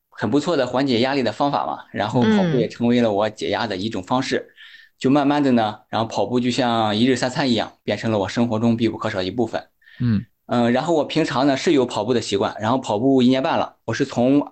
[0.09, 1.85] 很不错的缓解压力的方法嘛。
[1.93, 4.55] 然后跑步嗯也成为了我解压的一种方式。
[4.97, 9.67] 就慢慢的呢，然后跑步就像一日三餐一样，变成了我生活中必不可少的一部分。
[9.99, 14.51] 嗯嗯，然后我平常呢是有跑步的习惯，然后跑步一年半了，我是从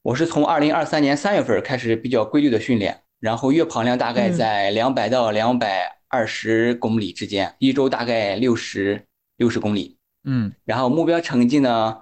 [0.00, 9.04] 我是从二零二三年三月份开始比较规律的训练，然后月跑量大概嗯在两百到两百二十公里之间，一周大概六十
[9.36, 9.97] 六十公里，
[10.30, 11.96] 嗯然后目标成绩呢，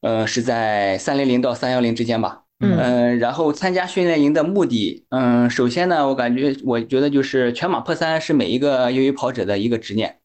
[0.00, 2.42] 呃是在三零零到三幺零之间吧。
[2.58, 10.20] 嗯嗯，然后参加训练营的目的，嗯，首先呢，我感觉我觉得就是全马破三是每一个业余跑者的一个执念，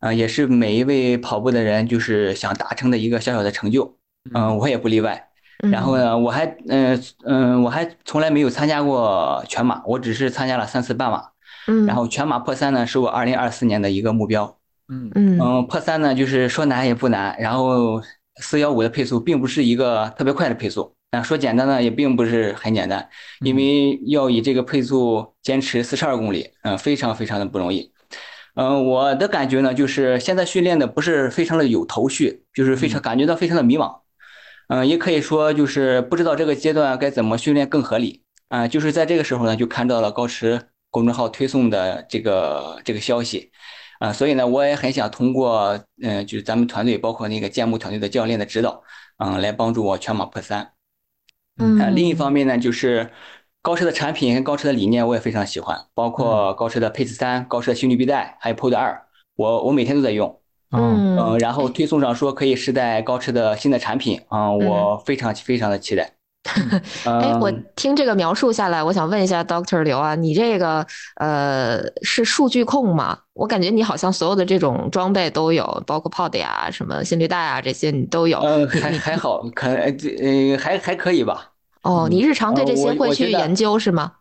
[0.00, 3.96] 啊、也是每一位跑步的人就是想达成的一个小小的成就，
[4.34, 5.28] 嗯，我也不例外。
[5.62, 11.22] 嗯然后呢，我还嗯嗯、我还从来没有参加过全马，我只是参加了三次半马。
[11.68, 14.56] 嗯，然后全马破三呢，是我二零二四年的一个目标。
[14.90, 18.02] 嗯嗯嗯，破三呢，就是说难也不难，然后
[18.40, 23.08] 四幺五的配速并不是一个特别快的配速，啊，说简单呢也并不是很简单，
[23.44, 27.92] 因为要以这个配速坚持四十二公里，嗯，非常非常的不容易。
[28.54, 34.00] 嗯，我的感觉呢，就是现在训练的不是非常的有头绪，就是非常感觉到非常的迷茫。
[34.68, 38.22] 嗯，也可以说就是不知道这个阶段该怎么训练更合理。
[38.48, 43.49] 啊，就是在这个时候呢，就看到了高驰公众号推送的这个这个消息。
[44.00, 48.82] 啊，所以呢，我也很想通过，嗯、就是咱们团队，包括那个建木团队的教练的指导，
[49.18, 50.72] 嗯，来帮助我全马破三。
[51.58, 53.10] 嗯啊，另一方面呢，就是
[53.60, 60.40] 高驰的产品跟高驰的理念我也非常喜欢，包括高驰的 Pace 三、高驰的心率臂带，还有 Pod 二，我我每天都在用。
[60.72, 66.10] 嗯嗯，然后推送上说可以试戴高驰的新的产品，啊，我非常非常的期待。
[67.04, 70.84] 哎，我嗯听这个描述下来，我想问一下 Doctor 刘啊，你这个
[71.16, 73.18] 呃是数据控吗？
[73.34, 78.38] 我感觉你好像所有的这种装备都有，包括 Pod 呀、什么心率带啊这些你都有。
[78.40, 81.52] 嗯，还还好，可呃还还可以吧。
[81.82, 84.12] 哦，你日常对这些会去研究是吗？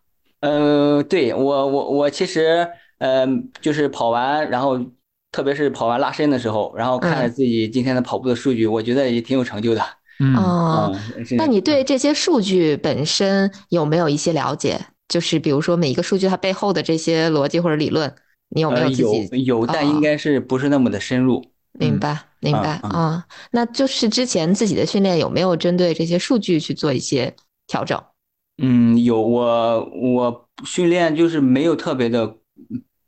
[0.41, 2.67] 呃，对我我我其实
[2.99, 3.25] 呃
[3.61, 4.77] 就是跑完，然后
[5.31, 9.81] 特别是跑完拉伸的时候，然后看了嗯自己今天的跑步的数据，我觉得也挺有成就的。
[10.19, 10.95] 嗯哦，
[11.37, 14.79] 那你对这些数据本身有没有一些了解？
[15.07, 18.13] 就是比如说每一个数据它背后的这些逻辑或者理论，
[18.49, 19.29] 你有没有自己？
[19.43, 21.43] 有有，但应哦该是不是那么的深入。
[21.71, 23.25] 明白，明白嗯啊。
[23.51, 27.33] 那就是之前自己的训练有没有针对这些数据去做一些
[27.65, 27.99] 调整？
[28.61, 32.35] 嗯，有我我训练就是没有特别的，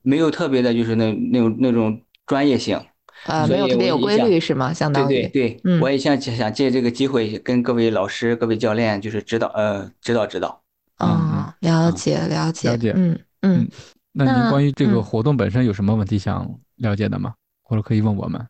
[0.01, 2.79] 没有特别的，就是那那种那种专业性。
[3.27, 4.73] 呃，没有特别有规律是吗？
[4.73, 10.61] 相当于对对，嗯我也想想借这个机会跟各位老师、各位教练就是指导呃指导指导。
[10.97, 13.67] 哦，了解了解了解嗯嗯
[14.13, 17.33] 那您关于这个嗯活动本身有什么问题想了解的吗？
[17.63, 18.45] 或者可以问我们？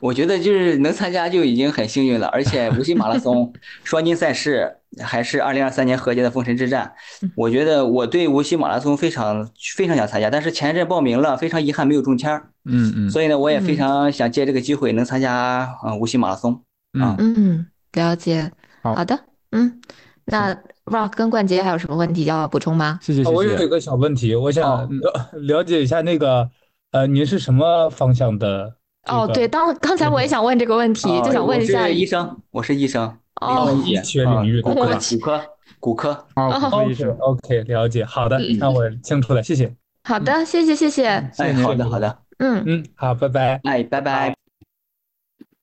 [0.00, 3.52] 我觉得就是能参加就已经很幸运了，而且无锡马拉松
[3.82, 6.92] 双金赛事还是二零二三年河间的封神之战，
[7.36, 16.62] 我觉得我对无锡马拉松非常非常想参加，但是前一阵报名了，非常遗憾没有中签儿，嗯嗯所以呢，我也非嗯常想借这个机会能参加呃无锡马拉松。
[16.98, 18.50] 嗯，嗯，了解。
[18.82, 19.18] 好好的，
[19.50, 19.80] 嗯，
[20.24, 22.98] 那 Rock 跟冠杰还有什么问题要补充吗？
[23.02, 23.36] 谢谢谢谢。
[23.36, 26.48] 我有一个小问题，我想哦了 了解一下那个，
[26.92, 28.74] 呃，您是什么方向的
[29.08, 35.42] 哦，对，当刚才我也想问这个问题，就想问一下我是医生，我是医生，哦医医学领域的骨科骨科
[35.80, 36.26] 骨科。
[36.34, 39.74] 好，哦骨科医 OK 生，OK，了解，好的，那我清楚了，谢谢。
[40.04, 41.06] 好的，谢谢谢谢，
[41.38, 43.60] 哎，好的好的，嗯，嗯，好，拜拜。
[43.64, 44.34] 哎，拜拜。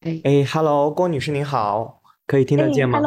[0.01, 1.94] 哎，Hello，郭女士您好。
[2.27, 2.99] 可以听得见吗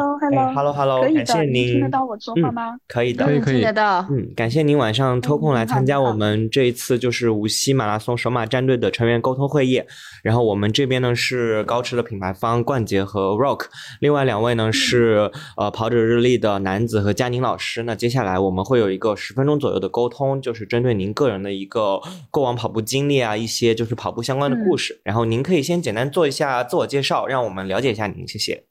[0.55, 1.67] ？Hello，Hello，感谢您。
[1.67, 2.77] 听得到我说话吗？
[2.87, 4.07] 可以的，可以可以听得到。
[4.09, 9.83] 嗯，感谢您晚上抽空来参加我们这一次就是无锡马拉松首马战队的成员沟通会议。
[10.23, 13.65] 然后我们这边呢是高驰的品牌方冠杰和 Rock，
[13.99, 17.83] 另外两位呢是呃跑者日历的男子和佳宁老师。
[17.83, 21.99] 那接下来我们会有一个十分钟左右的沟通，就是针对您个人的一个
[22.31, 25.01] 过往跑步经历啊，一些就是跑步相关的故事。
[25.03, 28.68] 然后您可以先简单做一下自我介绍，让我们了解一下您，谢谢。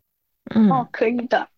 [0.54, 1.48] 哦，可以的。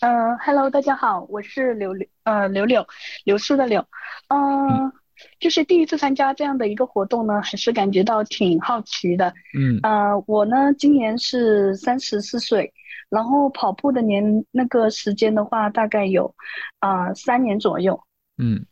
[0.00, 2.86] 嗯，Hello，大家好，我是柳柳，呃，柳柳，
[3.24, 3.84] 柳树的柳。
[4.28, 4.92] 嗯，
[5.38, 9.32] 就是第一次参加这样的一个活动呢，还是感觉到挺好奇的。
[9.56, 12.72] 嗯，呃，我呢今年是三十四岁，
[13.08, 16.34] 然后跑步的年那个时间的话，大概有
[16.80, 18.00] 啊三年左右。
[18.38, 18.64] 嗯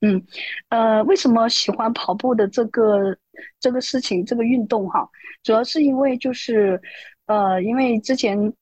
[0.00, 0.22] 嗯，
[0.68, 3.16] 呃，为什么喜欢跑步的这个
[3.60, 5.08] 这个事情，这个运动哈，
[5.42, 6.80] 主要是因为就是。
[7.28, 8.52] 呃，因为之前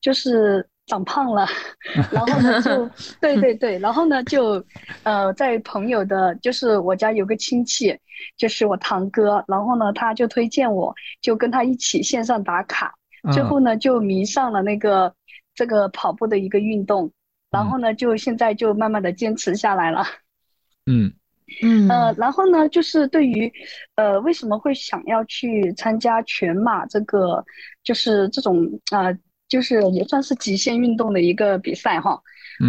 [0.00, 1.46] 就是长胖了，
[2.10, 2.88] 然后呢就
[3.20, 4.64] 对对对，然后呢就
[5.02, 7.96] 呃在朋友的，就是我家有个亲戚，
[8.36, 12.94] 就是我堂哥，然后呢他就推荐我，就跟他一起线上打卡，
[13.32, 15.14] 最后呢就迷上了那个
[15.54, 17.10] 这个跑步的一个运动，
[17.50, 20.04] 然后呢就现在就慢慢的坚持下来了。
[20.86, 21.12] 嗯。
[21.62, 23.52] 嗯呃，然后呢，就是对于，
[23.96, 27.44] 呃，为什么会想要去参加全马这个，
[27.84, 29.12] 就是这种啊，
[29.48, 32.20] 就是也算是极限运动的一个比赛哈。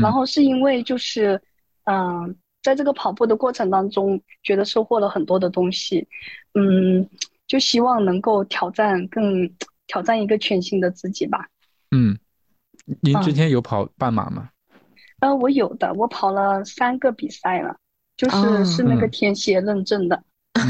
[0.01, 1.39] 然后是因为就是，
[1.85, 6.07] 嗯，在这个跑步的过程当中，觉得收获了很多的东西，
[6.55, 7.07] 嗯，
[7.47, 9.49] 就希望能够挑战更
[9.87, 11.47] 挑战一个全新的自己吧。
[11.91, 12.17] 嗯，
[13.01, 14.49] 您之前有跑半马吗？
[15.19, 17.77] 呃，我有的，我跑了三个比赛了。
[18.15, 20.23] 就是是那个填写认证的，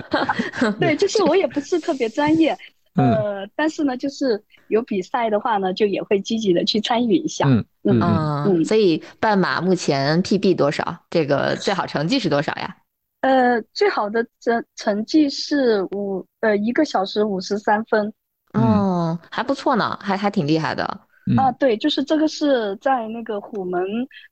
[0.78, 2.56] 对，就是我也不是特别专业，
[2.94, 7.46] 呃，但是呢，就是有比赛的话呢，就也会积极的去参与一下。
[7.48, 11.04] 嗯嗯嗯，所以半马目前 PB 多少？
[11.08, 12.76] 这个最好成绩是多少呀？
[13.22, 18.12] 呃，最好的成成绩是五呃一个小时五十三分。
[18.52, 21.00] 哦，还不错呢，还还挺厉害的。
[21.36, 23.84] 啊，对，就是这个是在那个虎门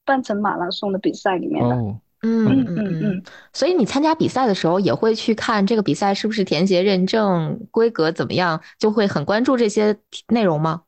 [0.04, 1.74] 半程马拉松的比赛里面的。
[1.74, 3.22] 哦，嗯嗯嗯嗯。
[3.52, 9.96] 所以你参加比赛的时候也会去看这个比赛是不是田协认证规格怎么样，就会很关注这些
[10.28, 10.82] 内容吗？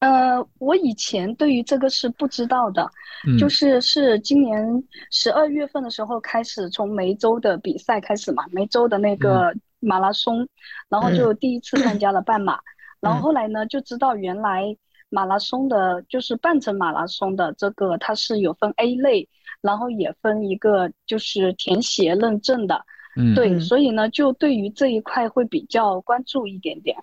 [0.00, 2.90] 呃，我以前对于这个是不知道的，
[3.38, 10.46] 就是是今年十二月份的时候开始从梅州的比赛开始嘛，梅州的那个马拉松，
[10.88, 12.58] 然后就第一次参加了半马，
[13.00, 14.76] 然后后来呢就知道原来。
[15.14, 19.28] 马拉松的，就是半程马拉松的这个，它是有分 A 类，
[19.60, 22.84] 然后也分一个就是填写认证的，
[23.16, 26.96] 嗯，对，所以呢，就对于这一块会比较关注一点点。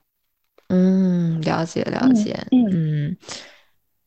[0.67, 2.67] 嗯，了解了解，嗯。
[2.71, 3.17] 嗯，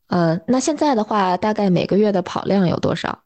[0.09, 3.23] 呃，那现在的话，大概每个月的跑量有多少？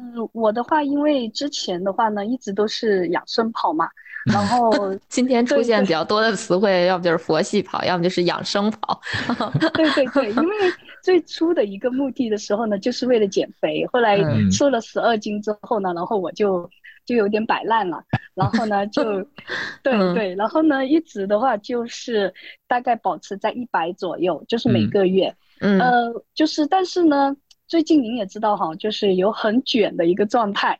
[0.00, 3.88] 嗯，我的话，因为之前的话呢，一直都是养生跑嘛。
[4.26, 4.70] 然后
[5.08, 9.00] 今天出现比较多的词汇，要不就是佛系跑，要么就是养生跑。
[9.72, 10.54] 对对对，因为
[11.02, 13.86] 最初的一个目的的时候呢，就是为了减肥。
[13.92, 14.18] 后来
[14.50, 16.68] 瘦了十二斤之后呢，然后我就
[17.04, 18.02] 就有点摆烂了。
[18.34, 19.02] 然后呢，就
[19.82, 22.34] 对对，然后呢，一直的话就是
[22.66, 25.34] 大概保持在一百左右，就是每个月。
[25.60, 27.34] 嗯，呃，就是但是呢，
[27.66, 30.78] 最近您也知道哈，就是有很卷的一个状态。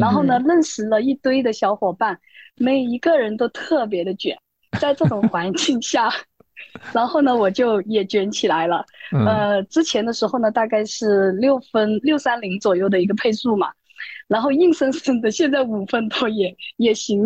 [0.00, 2.18] 然后呢，认识了一堆的小伙伴。
[2.60, 4.36] 每一个人都特别的卷，
[4.80, 6.10] 在这种环境下，
[6.92, 8.84] 然后呢，我就也卷起来了。
[9.12, 13.70] 呃，之前的时候呢，大概是六分六三零左右的一个配速嘛，
[14.26, 17.24] 然后硬生生的现在五分多也也行。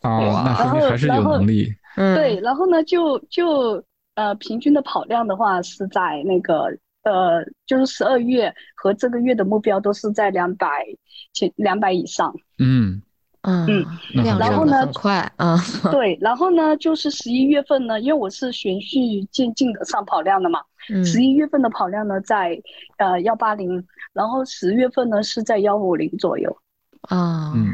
[0.00, 1.70] 哦，那说明还是有能力。
[1.96, 6.74] 嗯，对，然后呢，就就呃，平均的跑量的话是在那个
[7.04, 10.84] 呃，就是十二月和这个月的目标都是在两百
[11.32, 12.34] 前两百以上。
[12.58, 13.00] 嗯。
[13.46, 13.66] 嗯
[14.14, 14.90] 嗯然后呢？
[14.94, 15.58] 快啊，
[15.92, 20.60] 对，然后呢，就是十一月份呢，因为我是循序渐进的上跑量的嘛。
[21.04, 22.58] 十一月份的跑量呢，在
[22.96, 26.56] 呃幺八零，然后十月份呢是在幺五零左右。
[27.02, 27.68] 啊，嗯，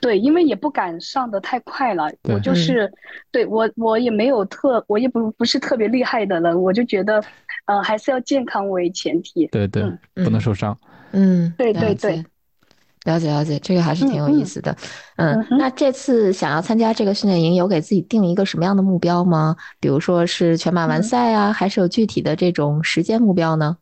[0.00, 2.92] 对，因为也不敢上的太快了，我就是，
[3.30, 7.22] 对我我也没有特，我也不不是特别厉害的人，我就觉得，
[7.66, 9.46] 呃，还是要健康为前提。
[9.48, 9.82] 对对，
[10.14, 10.76] 不能受伤。
[11.12, 12.24] 嗯，对对对。
[13.04, 14.76] 了解了解，这个还是挺有意思的。
[15.16, 19.56] 嗯，那这次想要参加这个训练营，有给自己定一个什么样的目标吗？
[19.80, 23.78] 比如说是全马完赛啊，还是有具体的这种时间目标呢？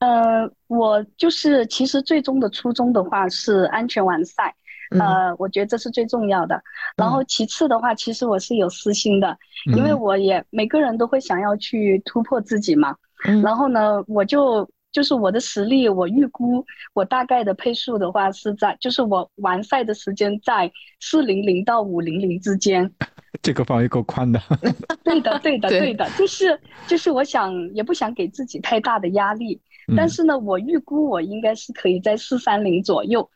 [0.00, 4.54] 呃，我就是其实最终的初衷的话是安全完赛，
[4.90, 6.62] 呃，我觉得这是最重要的。
[6.96, 9.36] 然后其次的话，其实我是有私心的，
[9.76, 12.94] 因为我也每个人都会想要去突破自己嘛。
[13.42, 16.64] 然后呢，我就就是我的实力，我预估
[16.94, 20.70] 我大概的配速的话是在，就是我完赛的时间在
[21.00, 22.90] 四零零到五零零之间。
[23.42, 24.40] 这个范围够宽的。
[25.04, 29.60] 对的，对的，对的， 就是就是我想也不想给自己太大的压力，
[29.96, 33.28] 但是呢，我预估我应该是可以在四三零左右，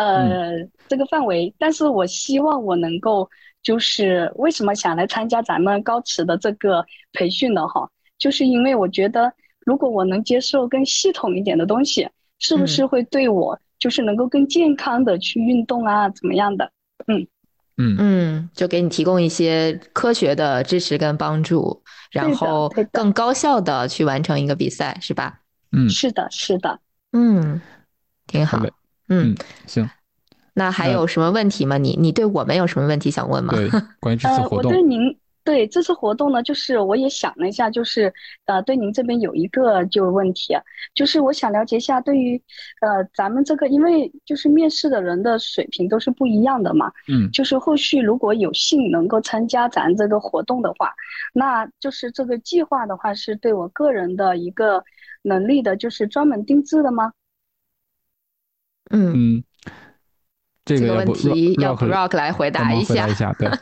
[0.00, 1.54] 呃，这个范围。
[1.58, 3.28] 但是我希望我能够，
[3.62, 7.86] 就是为什么想来参加咱们高驰的这个培训呢哈，
[8.18, 9.30] 就是因为我觉得
[9.66, 16.72] 如果我能接受更系统一点的东西，是不是会对我就是能够更健康的去运动啊，怎么样的？
[17.06, 17.26] 嗯。
[17.82, 25.40] 嗯嗯，就给你提供一些科学的支持跟帮助，然后更高效的去完成一个比赛，是吧？
[25.72, 26.78] 嗯，是的，是的，
[27.12, 27.60] 嗯，
[28.26, 28.58] 挺好。
[29.10, 29.34] 嗯，
[29.66, 29.88] 行。
[30.54, 31.76] 那还有什么问题吗？
[31.76, 33.52] 你你对我们有什么问题想问吗？
[33.54, 33.68] 对，
[34.00, 34.70] 关于这次活动。
[34.70, 35.14] 我对您。
[35.42, 38.12] 对这次活动呢，就是我也想了一下，就是
[38.44, 40.54] 呃，对您这边有一个就问题，
[40.94, 42.40] 就是我想了解一下，对于
[42.82, 50.92] 呃咱们这个，因为就是面试的人的水平都是不一样的嘛，嗯，就是后续如果有幸能够参加咱这个活动的话，
[51.32, 54.84] 那就是这个计划的话是对我个人的一个
[55.22, 57.12] 能力的，就是专门定制的吗？
[58.90, 59.42] 嗯，
[60.64, 63.48] 这个问题要 Rock 来回答一下，对。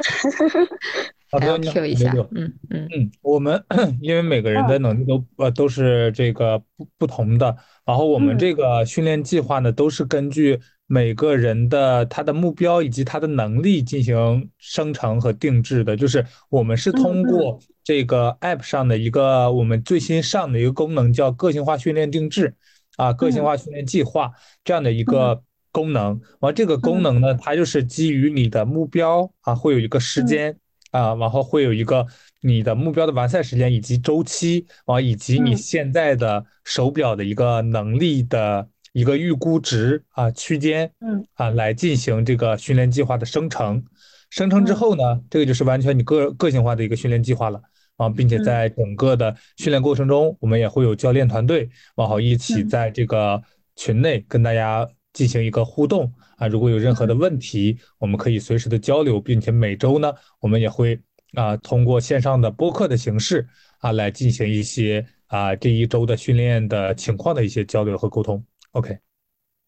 [1.31, 3.63] 好的，你一下，嗯嗯嗯，我们
[4.01, 7.55] 因为每个人的能力都呃都是这个不不同的，
[7.85, 15.95] 然后我们这个训练计划呢，都是根据每个人的他的目标以及他的能力进行生成和定制的。
[15.95, 22.55] 就是我们是通过这个 App 上的一个我们最新上的一个功能，叫个性化训练定制
[22.99, 24.31] 啊，个性化训练计划
[24.63, 25.43] 这样的一个
[25.73, 26.21] 功能。
[26.41, 30.55] 完这个功能呢，它就是基于你的目标啊，会有一个时间。
[30.91, 32.07] 啊，然后会有一个
[32.41, 43.85] 你的目标的完赛时间以及周期，啊，以及你现在的手表的一个能力的一个预估值啊区间，嗯，啊，来进行这个训练计划的生成。
[44.31, 47.61] 生成之后呢，这个就是完全你个个性化的一个训练计划了
[47.99, 53.43] 啊，并且在整个的训练过程中，我们也会有教练团队，然后一起在这个
[53.77, 56.11] 群内跟大家进行一个互动。
[56.37, 60.99] 啊，如果有任何的问题，我们可以随时的交流，并且每周呢，我们也会
[61.35, 63.47] 啊通过线上的播客的形式
[63.81, 68.43] 啊来进行一些啊这一周的训练的情况的一些交流和沟通。
[68.71, 68.97] OK。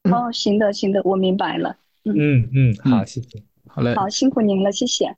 [0.04, 1.76] 哦，行的，行的，我明白了。
[2.04, 3.42] 嗯嗯，好，谢谢。
[3.66, 3.94] 好嘞。
[3.96, 5.14] 好，辛苦您了，谢谢。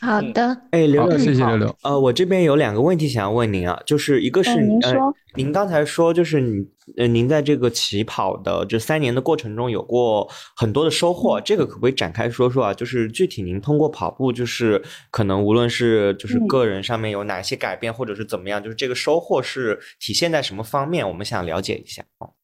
[0.00, 1.76] 好的，哎，刘刘，谢谢刘刘。
[1.82, 6.66] 呃，我这边有两个问题想要问您啊，就是一个是您说，您刚才说就是你
[6.96, 12.74] 呃，您在这个起跑的这三年的过程中有过很多的收获，这个可不可以展开说说啊？
[12.74, 21.08] 就是具体您通过跑步，就是可能无论是就是个人上面有哪些改变，或者是怎么样，就是这个收获是体现在什么方面？
[21.08, 22.35] 我们想了解一下哦。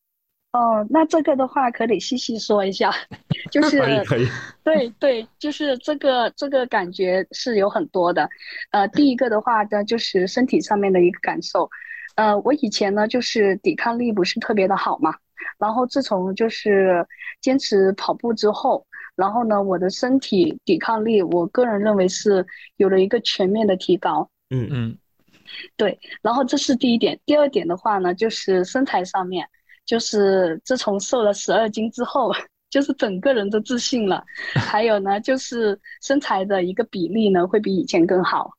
[0.53, 2.95] 哦，那这个的话可得细细说一下，
[3.51, 4.27] 就是可以可以，
[4.63, 8.29] 对对，就是这个这个感觉是有很多的，
[8.71, 11.71] 呃，第一个的话呢，就是身体上面的一个感受，
[12.17, 15.15] 呃，我以前呢就是抵抗力不是特别的好嘛，
[15.59, 17.07] 然后自从就是
[17.41, 18.87] 坚持跑步之后，
[19.17, 22.47] 然后呢，我的身体抵抗力，我个人认为是
[22.77, 24.69] 有了一个全面的提高，嗯。
[24.71, 24.99] 嗯，
[25.79, 29.49] 对，然后这是第一点，第二点的话呢，就是身材上面。
[29.85, 32.33] 就是自从瘦了十二斤之后，
[32.71, 34.25] 就是整个人都自信了。
[34.55, 38.53] 还有呢，就是身材的一个比例呢，会比以前更好。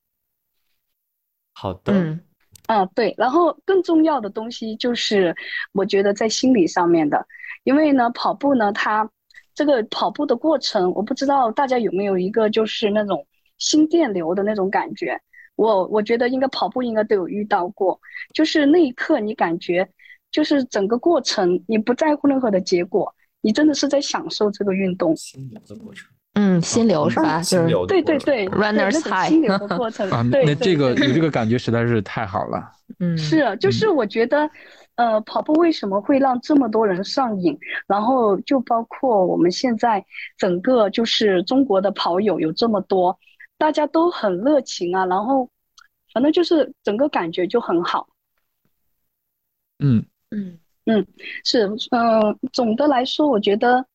[1.54, 1.94] 好的。
[1.94, 2.20] 嗯。
[2.68, 3.14] 啊，对。
[3.18, 5.36] 然后更重要的东西就是，
[5.74, 7.28] 我觉得在心理上面的，
[7.64, 9.10] 因为呢，跑步呢，它
[9.54, 15.20] 这个跑步的过程，我不知道大家有没有一个就是那种心电流的那种感觉。
[15.56, 18.00] 我我觉得应该跑步应该都有遇到过，
[18.34, 19.90] 就是那一刻你感觉。
[20.34, 25.16] 就是整个过程，你不在乎任何的结果，你真的是在享受这个运动。
[25.16, 27.40] 心流的过程，嗯，心流是吧？
[27.42, 29.30] 心流对对对，runners high。
[29.30, 32.72] 心流的过程啊，那这个有这个感觉实在是太好了。
[33.00, 34.50] 嗯， 是，就是我觉得，
[34.96, 37.56] 呃，跑步为什么会让这么多人上瘾？
[37.86, 40.04] 然后就包括我们现在
[40.36, 43.20] 整个就是中国的跑友有这么多，
[43.60, 45.48] 大家都很热情啊，然后
[46.12, 48.08] 反正就是整个感觉就很好。
[49.78, 50.04] 嗯。
[50.34, 51.08] 嗯嗯，
[51.46, 53.86] 是，嗯，总的来说，我觉得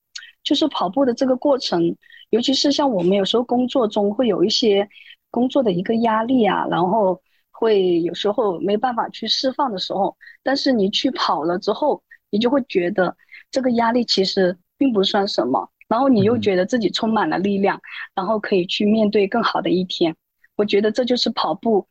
[0.42, 1.96] 就是跑步的这个过程，
[2.30, 4.88] 尤其是像我们有时候工作中会有一些
[5.30, 7.20] 工作的一个压力啊，然后
[7.50, 13.14] 会有时候没办法去释放的时候，但是你去跑了之后，你就会觉得
[13.50, 17.78] 这个压力其实并不算什么，然后你又觉得自己充满了力量，
[18.14, 20.14] 然后可以去面对更好的一天。
[20.56, 21.86] 我觉得这就是跑步，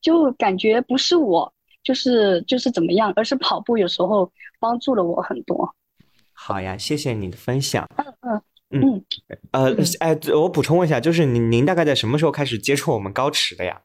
[0.00, 5.74] 就感觉不是我，就是就是怎么样，而是跑步有时候帮助了我很多。
[6.32, 7.86] 好呀，谢谢你的分享。
[7.96, 9.04] 嗯嗯嗯，
[9.50, 13.80] 呃，哎，我补充问一下，就是您您大概在什么时候开始接触我们高驰的呀？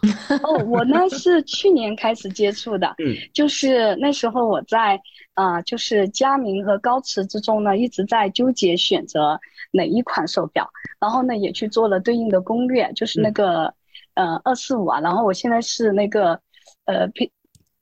[0.42, 5.00] 哦，我呢是去年开始接触的，嗯，就是那时候我在
[5.34, 9.38] 啊，就是佳明和高驰之中呢，一直在纠结选择
[9.72, 13.74] 哪一款手表，然后呢也去做了对应的攻略，就是那个
[14.14, 16.40] 呃二四五啊，然后我现在是那个
[16.84, 17.32] 呃 P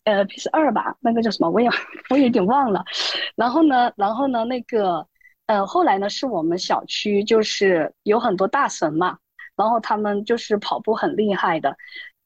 [0.04, 1.68] 呃 P 四二吧，那个叫什么我也
[2.10, 2.84] 我有点忘了，
[3.34, 5.06] 然后呢，然后呢那个
[5.46, 9.18] 呃后来呢是我们小区就是有很多大神嘛。
[9.56, 11.76] 然后他们就是跑步很厉害的，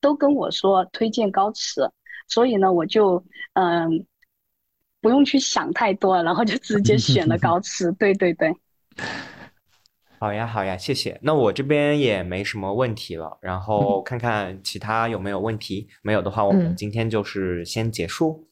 [0.02, 1.80] 都跟我说推荐高驰，
[2.28, 4.04] 所以呢，我就嗯
[5.00, 7.90] 不用去想太多，然后就直接选了高驰。
[7.92, 8.54] 对对对，
[10.22, 11.18] 好呀好呀，谢谢。
[11.20, 18.46] 那我这边也没什么问题了，然后看看其他有没有问题，没有的话，我们今天就是先结束。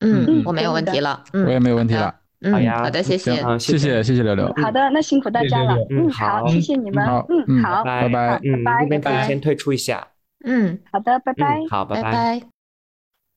[0.00, 2.14] 嗯，我没有问题了，嗯我也没有问题了。
[2.52, 4.52] 好呀，好的，谢谢，谢谢，谢谢刘刘。
[4.62, 5.74] 好的，那辛苦大家了。
[5.88, 7.02] 嗯，好，谢谢你们。
[7.48, 10.06] 嗯，好，拜拜，嗯，这边可以先退出一下。
[10.44, 11.58] 嗯，好的，拜拜。
[11.70, 12.42] 好，拜拜。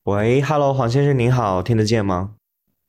[0.04, 2.34] 喂，Hello，黄先生您好，听得见吗？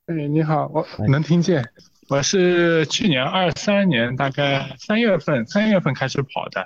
[0.07, 1.63] 哎，你好，我能听见。
[2.09, 6.65] 我是去年二三年大概三月份，三月份开始跑的。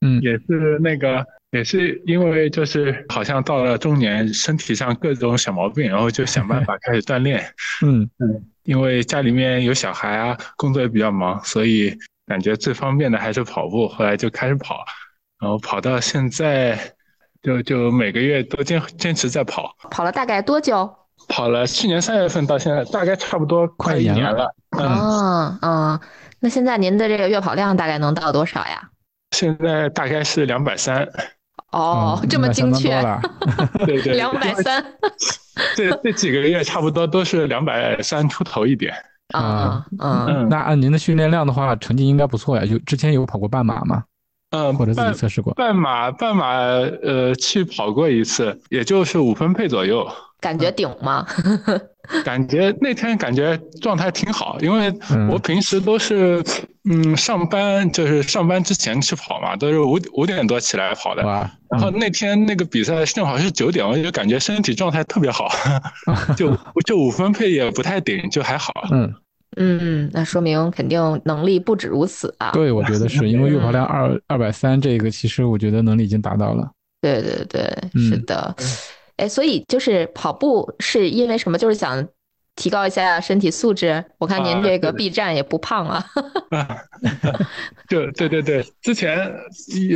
[0.00, 1.24] 嗯，也是那个。
[1.50, 7.44] 也是因为就是好像到了中年，身体上各种小毛病，然后就想办法开始锻炼。
[7.86, 13.86] 嗯嗯，因为家里面有小孩啊，工作也比较忙，所以感觉最方便的还是跑步。
[13.86, 14.84] 后来就开始跑，
[15.40, 16.76] 然后跑到现在，
[17.40, 19.76] 就就每个月都坚坚持在跑。
[19.92, 20.92] 跑了大概多久？
[21.28, 24.54] 跑了去年三月份到现在，大概差不多快一年了。
[24.78, 26.00] 嗯嗯，
[26.40, 28.90] 那现在您的这个月跑量大概能到多少呀？
[29.30, 31.08] 现在大概是两百三。
[31.72, 32.90] 哦，这么精确，
[33.84, 34.84] 对对，两百三，
[35.74, 38.94] 这这几个月差不多都是两百三出头一点
[39.32, 42.64] 啊嗯，那按您的训练量的话，成绩应该不错呀。
[42.64, 44.04] 有之前有跑过半马吗？
[44.50, 50.06] 嗯，或者自己测试过半马，半马呃去跑过一次，也就是五分配左右。
[50.44, 51.26] 感觉顶吗？
[52.22, 54.92] 感觉那天感觉状态挺好，因为
[55.30, 56.44] 我平时都是
[56.84, 61.22] 嗯上班就是上班之前去跑嘛，都是五五点多起来跑的。
[61.70, 65.48] 然后那天那个比赛正好是九点，我就感觉身体状态特别好，
[66.36, 68.70] 就 就五分配也不太顶，就还好。
[68.92, 69.14] 嗯
[69.56, 72.50] 嗯，那说明肯定能力不止如此啊。
[72.50, 76.70] 对，我觉得是因为月跑量二二百三，这个其实我觉得能力已经达到了。
[77.00, 78.54] 对对对，是的。
[79.16, 81.56] 哎，所以就是跑步是因为什么？
[81.56, 82.06] 就是想
[82.56, 84.04] 提高一下身体素质。
[84.18, 86.04] 我看您这个 B 站也不胖啊。
[87.88, 89.18] 就 对对对，之前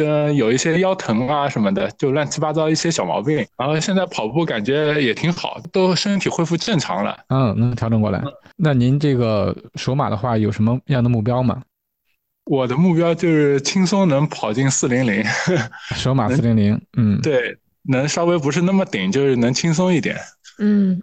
[0.01, 3.47] 呃有一些腰疼啊什么的，就乱七八糟一些小毛病。
[3.57, 7.19] 然后现在跑步感觉也挺好，都身体恢复正常了。
[7.29, 8.23] 嗯，能调整过来。
[8.57, 11.63] 那您这个首马的话有什么样的目标吗？
[12.45, 15.23] 我的目标就是轻松能跑进四零零。
[15.95, 17.57] 首马四零零，嗯，对。
[17.89, 20.17] 能稍微不是那么顶，就是能轻松一点。
[20.59, 21.03] 嗯，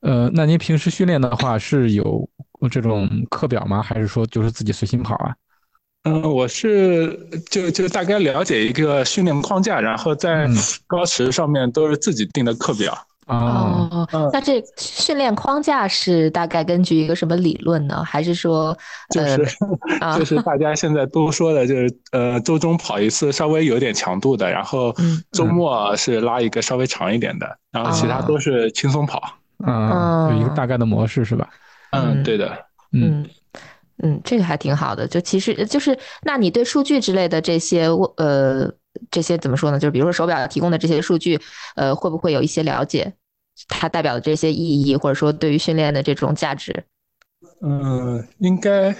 [0.00, 2.28] 呃，那您平时训练的话是有
[2.70, 3.82] 这种课表吗？
[3.82, 5.34] 还是说就是自己随心跑啊？
[6.04, 7.16] 嗯，我是
[7.50, 10.48] 就就大概了解一个训练框架，然后在
[10.86, 12.92] 高驰上面都是自己定的课表。
[13.32, 18.02] 哦，那这训练框架是大概根据一个什么理论呢？
[18.04, 18.76] 还是说，
[19.10, 19.44] 就是
[20.18, 24.94] 就是大家现在都说的，就是呃，周中跑一次稍微有点强度的，然后
[25.32, 29.22] 周末是拉一个稍微长一点的，然后其他都是轻松跑。
[29.64, 31.48] 嗯，有一个大概的模式是吧？
[31.92, 32.50] 嗯，对的。
[32.92, 33.24] 嗯
[34.02, 35.06] 嗯，这个还挺好的。
[35.06, 38.68] 就其实就是，那你对数据之类的这些，呃，
[39.10, 39.78] 这些怎么说呢？
[39.78, 41.40] 就是比如说手表提供的这些数据，
[41.76, 43.12] 呃，会不会有一些了解？
[43.68, 46.84] 它代表的这些意义，或者说对于训练的这种价值，
[47.62, 48.94] 嗯，应该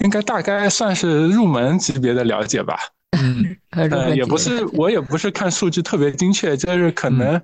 [0.00, 2.78] 应该大概算是入门级别的了解吧。
[3.18, 7.40] 嗯， 呃，也不是，我也不是看数据特别精确，就是可能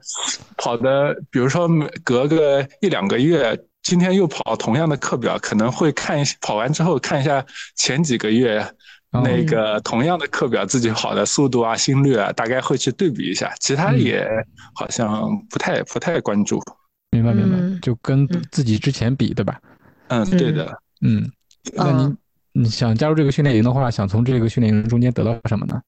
[0.56, 1.68] 跑的，比如说
[2.02, 7.44] 隔个一两个月，今天又跑同样的课表，可能会看一跑完之后看一下
[7.74, 8.66] 前几个月。
[9.22, 14.28] 那个同样的课表，自己跑的速度啊、心率啊，大概会去对比一下，其他也
[14.74, 16.60] 好像不太不太关注。
[17.10, 19.58] 明白明白，就跟自己之前比，对吧？
[20.08, 20.78] 嗯，对的。
[21.02, 21.30] 嗯，
[21.74, 22.16] 那您
[22.52, 25.80] 你想加入这个训练营的话，想从这个训练营中间得到什么呢？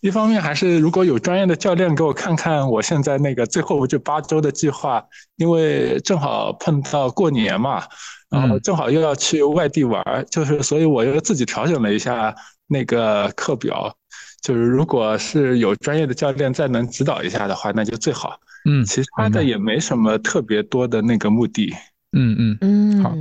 [0.00, 5.02] 一方面还是如果有专业的教练给我看看我现在那个最后这八周的计划，
[5.36, 7.82] 因为正好碰到过年嘛，
[8.30, 12.34] 然后正好又要去外地玩，就是所以我又自己调整了一下
[12.66, 13.94] 那个课表，
[14.42, 18.38] 就是如果是有专业的教练再能指导一下的话，那就最好。
[18.68, 21.72] 嗯，其他的也没什么特别多的那个目的。
[22.12, 23.14] 嗯嗯嗯，好。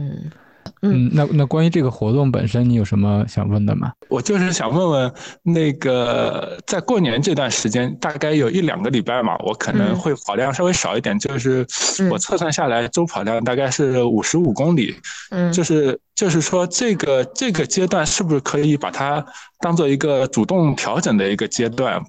[0.91, 3.91] 嗯，那那关于这个活动本身，你有什么想问的吗？
[4.09, 5.13] 我就是想问问，
[5.43, 11.65] 那个在过年这段时间，大概有一两个礼拜嘛，我可能会跑量稍微少一点，就是
[12.11, 14.95] 我测算下来周跑量大概是五十五公里。
[15.31, 19.25] 嗯，就是就是说，这个这个阶段是不是可以把它
[19.59, 22.03] 当做一个主动调整的一个阶段？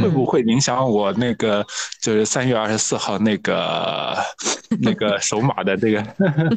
[0.00, 1.64] 会不会影响我那个
[2.00, 4.16] 就是三月二十四号那个
[4.80, 6.04] 那个首马的这个？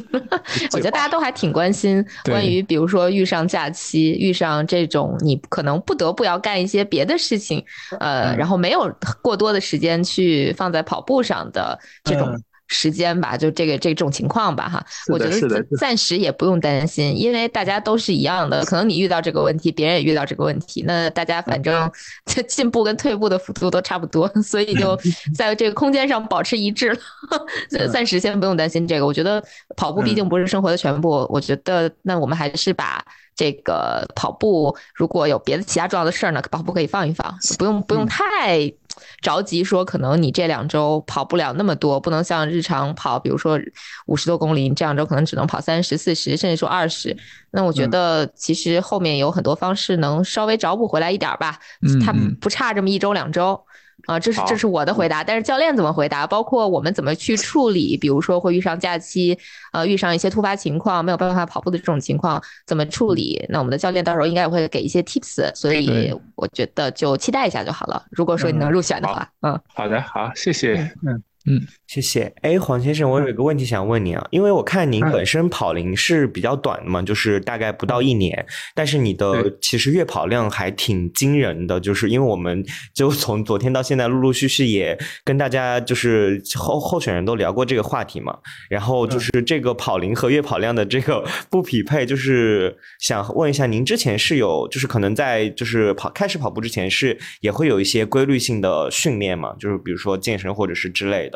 [0.72, 7.64] 我觉得大家都还挺关心关于，比如说遇上假期，遇上这种你可能不得不要干一些别的事情，
[7.98, 8.90] 呃，然后没有
[9.22, 12.40] 过多的时间去放在跑步上的这种。
[12.70, 21.90] 时间吧，就这个这种情况吧，哈，我觉得暂时也不用担心，因为大家都是一样的，可能你遇到这个问题，别人也遇到这个问题，那大家反正
[22.24, 24.96] 这进步跟退步的幅度都差不多， 所以就
[25.34, 26.98] 在这个空间上保持一致了。
[27.92, 29.42] 暂时先不用担心这个，我觉得
[29.76, 33.04] 跑步毕竟不是生活的全部，我觉得那我们还是把
[33.34, 38.72] 这个跑步，如果有别的其他重要的事儿呢，跑步可以放一放，不用不用太。
[39.20, 43.58] 着急说，可能你这两周跑不了那么多，不能像日常跑，比如说
[44.06, 47.16] 五十多公里，你这两周可能只能跑三十四十，甚至说二十。
[47.50, 51.58] 那我觉得其实后面有很多方式能稍微找补回来一点吧，
[52.04, 53.60] 它不差这么一周两周。
[54.06, 56.26] 啊，这是这是我的回答，但是教练怎么回答？
[56.26, 57.96] 包括我们怎么去处理？
[57.96, 59.38] 比如说会遇上假期，
[59.72, 63.44] 呃，遇上一些突发情况，没有办法跑步的这种情况，怎么处理？
[63.48, 68.04] 那我们的教练到时候应该也会给一些 tips，所以我觉得就期待一下就好了。
[68.10, 70.74] 如果说你能入选的话，嗯，好的，好，谢谢，
[71.06, 71.22] 嗯。
[71.46, 72.34] 嗯，谢谢。
[72.42, 82.62] 哎，黄先生，我有一个问题想问你啊，因为我看您本身跑龄是比较短的嘛，就是大概不到一年，但是你的其实月跑量还挺惊人的，就是因为我们
[82.92, 88.36] 就从昨天到现在陆陆续续也跟大家就是候候选人都聊过这个话题嘛，
[88.68, 101.30] 然后就是这个跑龄和月跑量的这个 不匹配，就是想问一下，您之前是有就是可能在就是跑开始跑步之前是也会有一些规律性的训练嘛，就是比如说健身或者是之类。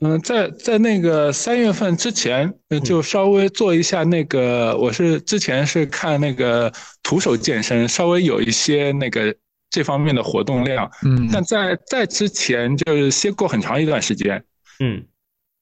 [0.00, 2.52] 嗯，在在那个三月份之前，
[2.84, 6.72] 就稍微做一下那个，我是之前是看那个
[7.02, 9.34] 徒手健身，稍微有一些那个
[9.70, 10.88] 这方面的活动量。
[11.04, 14.44] 嗯，但在在之前就是歇过很长一段时间。
[14.78, 15.04] 嗯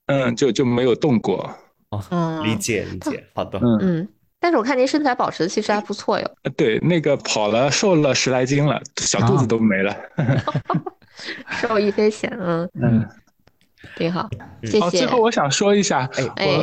[0.09, 1.51] 嗯，就就没有动过。
[1.89, 3.59] 哦，理解理解，好的。
[3.59, 4.09] 嗯嗯，
[4.39, 6.31] 但是我看您身材保持的其实还不错哟。
[6.59, 9.97] 对，那个跑了瘦了十来斤了，小肚子都没了。
[11.63, 13.09] 受益匪浅，嗯嗯。
[13.95, 14.29] 挺好，
[14.65, 14.91] 谢谢。
[14.91, 16.09] 最后我想说一下，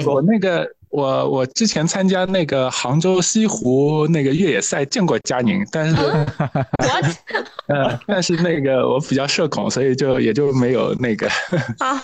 [0.05, 5.95] 我我那个我我之前参加那个杭州西湖那个越野赛见过佳宁，但是
[7.67, 11.29] 嗯，但是那个我比较社恐，所以就也就没有那个。
[11.79, 11.95] 好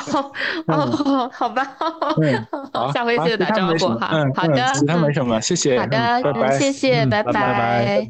[0.67, 1.76] 好，好吧，
[2.74, 4.09] 好，下回记得打招呼哈。
[4.13, 5.80] 嗯好的，其他没什么，谢谢。
[5.80, 8.07] 好的，拜拜，谢谢，拜拜，拜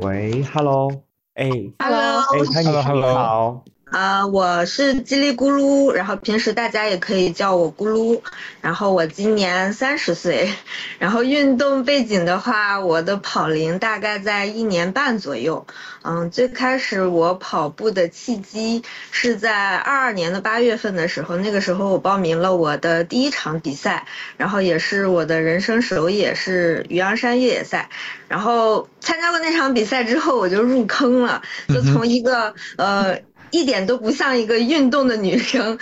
[0.00, 0.90] 喂，Hello，
[1.34, 2.20] 哎，Hello，
[2.54, 3.64] 哎，Hello，你好。
[3.92, 8.22] 啊，我是叽里咕噜，然后平时大家也可以叫我咕噜。
[8.62, 10.50] 然后我今年三十岁，
[10.98, 15.66] 然后运动背景的话，我的跑龄大概在一年半左右。
[16.04, 24.06] 嗯，最开始我跑步的契机是在二二年的八月份的时候，那个时候我报名了我的第一场比赛，
[24.38, 27.90] 然后也是我的人生首野是渔阳山越野赛。
[28.26, 33.20] 然后参加过那场比赛之后，我就入坑了，就从一个呃。
[33.52, 35.78] 一点都不像一个运动的女生，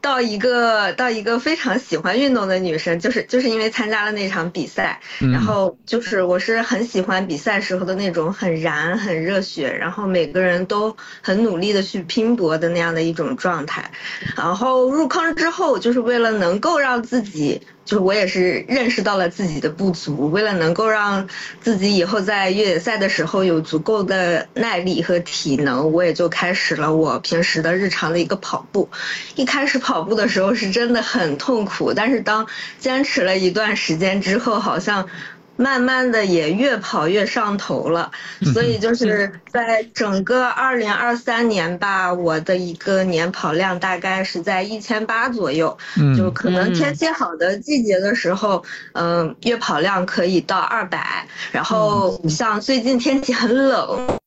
[0.00, 13.90] 到一个到一个非常喜欢运动的女生，就是就是因为参加了那场比赛，然后就是我是很喜欢比赛时候的那种很燃、很热血，然后每个人都很努力的去拼搏的那样的一种状态，
[14.36, 17.62] 然后入坑之后，就是为了能够让自己。
[17.86, 21.26] 就是我也是认识到了自己的不足，为了能够让
[21.62, 28.90] 自己以后在越野赛的时候有足够的耐力和体能，我也就开始了我平时的日常的一个跑步。
[29.36, 32.46] 一开始跑步的时候是真的很痛苦，但是当
[32.78, 35.08] 坚持了一段时间之后，好像。
[35.56, 38.10] 慢慢的也越跑越上头了，
[38.52, 45.76] 所以就是在整个二零二三年吧，我的一个年跑量大概是在一千八左右，
[46.16, 54.18] 就可能天气好的季节的时候，嗯，月跑量可以到二百，然后像最近天气很冷，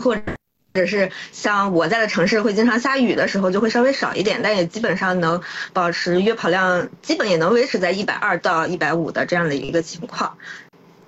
[0.00, 0.22] 或者
[0.78, 5.40] 者是像我在的城市会经常下雨的时候，就会稍微少一点，但也基本上能
[5.72, 10.38] 保持月跑量，基本也能维持在一百二到一百五的这样的一个情况。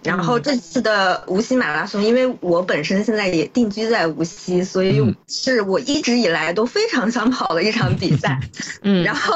[0.03, 8.41] 然后这次的无锡马拉松，因为我本身现在也定居在无锡，所以是我一直以来都非常想跑的一场比赛。
[8.83, 9.35] 嗯， 然后，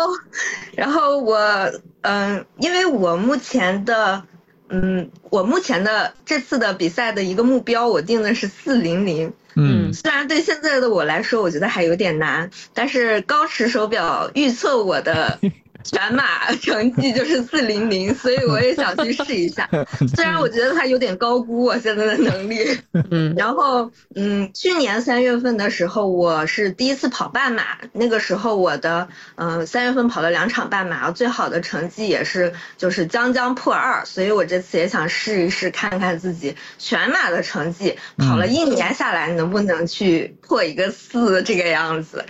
[0.75, 1.71] 然后我，
[2.01, 4.25] 嗯，因为我目前的，
[4.69, 9.33] 嗯，我目前的这次的比赛的一个目标，我定的是四零零。
[9.57, 15.39] 嗯，虽然对现在的我来说，我觉得还有点难，但是高驰手表预测我的。
[15.85, 19.69] 全马成绩就是四零零，所以我也想去试一下。
[20.17, 22.79] 虽然我觉得他有点高估我现在的能力。
[23.11, 27.63] 嗯，然后嗯，去年三月份的时候，我是第一次跑半马，
[27.93, 42.25] 那个时候我的嗯三月份跑了两场半马，最好的成绩也是就是将将破二，所以我这次也想试一试，看看自己全马的成绩跑了一年下来能不能去破一个四这个样子。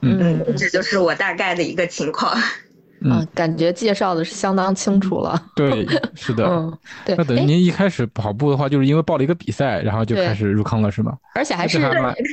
[0.00, 2.38] 嗯，这就是我大概的一个情况。
[3.04, 5.40] 嗯，感觉介绍的是相当清楚了。
[5.54, 6.44] 对，是的。
[6.50, 7.14] 嗯，对。
[7.16, 11.12] 那等于您一开始跑步的话，就是因为报了一个比赛，然后就开始入坑了，是吗？
[11.34, 11.78] 而且还是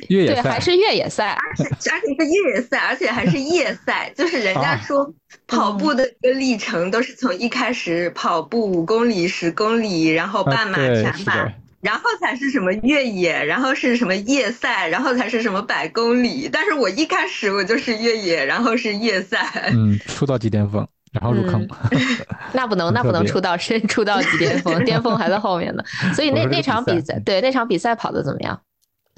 [0.09, 4.11] 越野赛，还是越野赛，而且而且是越野赛，而且还是夜 赛。
[4.15, 5.13] 就是人家说
[5.47, 11.51] 跑步的一个历程都是从一开始跑步五公里、十公里，然后半马、全马。
[11.81, 16.49] 然后才是什么越野，然后是什么夜赛，然后才是什么百公里。
[16.51, 19.69] 但是我一开始我就是越野，然后是夜赛。
[19.73, 21.67] 嗯，出道即巅峰，然后入坑。
[22.53, 25.83] 那不能，那不能出道先出道即巅峰， 巅峰还在后面呢。
[26.13, 28.61] 所以那那场比赛，对那场比赛跑的怎么样？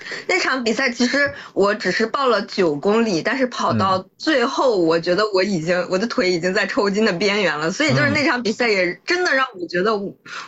[0.28, 10.00] 那场比赛其实我只是报了九公里，但是跑到最后，我觉得我已经我的腿已经在抽筋的边缘了，所以就是那场比赛也真的让我觉得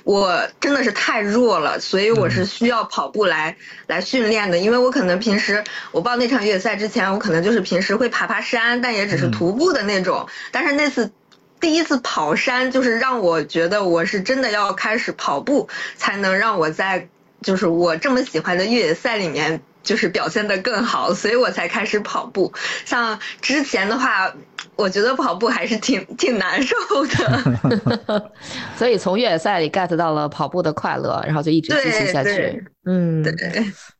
[0.03, 11.11] 我真的是太弱了，所以我是需要跑步来来训练的，因为我可能平时我报那场越野赛之前，我可能就是平时会爬爬山，但也只是徒步的那种，但是那次
[11.59, 17.09] 第一次跑山，就是让我觉得我是真的要开始跑步，才能让我在。
[17.45, 22.51] 就是我这么喜欢的越野赛里面，就是表现得更好，所以我才开始跑步。
[22.83, 24.29] 像之前的话，
[24.75, 26.75] 我觉得跑步还是挺挺难受
[27.05, 28.31] 的。
[28.75, 32.61] 所以从越野赛里 get 到了跑步的快乐，然后就一直继续下去。
[32.87, 33.33] 嗯，对，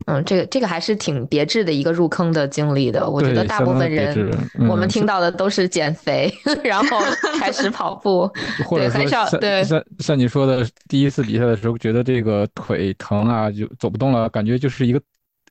[0.05, 3.09] 嗯，这个这个还是挺别致的一个入坑的经历的。
[3.09, 4.31] 我觉得大部分人，
[4.69, 6.31] 我们听到的都是减肥，
[6.63, 6.99] 然后
[7.39, 8.29] 开始跑步，
[8.65, 15.01] 或者很少对像像你说的，第一次比赛的时候觉得这个腿疼啊，就走不动了，感觉就是一个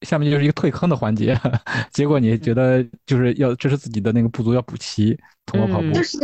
[0.05, 1.37] 下面就是一个退坑的环节。
[1.91, 5.91] 结果你觉得就是要这是自己的那个不足要补齐，通过跑步。
[5.93, 6.19] 就是。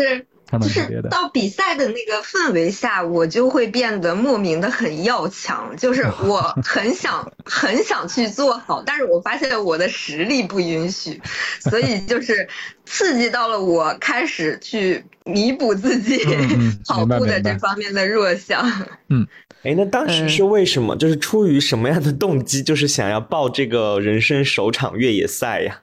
[0.50, 11.22] 就是到比赛的那个氛围下，我就会变得莫名的很要强，就是 我很想很想去做好，但是我发现我的实力不允许，
[11.60, 12.48] 所以就是
[12.84, 16.18] 刺激到了我开始去弥补自己
[16.84, 18.88] 跑步的这方面的弱项。
[19.08, 19.28] 嗯，
[19.62, 20.96] 哎，那当时是为什么？
[20.96, 22.62] 就是出于什么样的动机？
[22.62, 25.82] 就是想要报这个人生首场越野赛呀？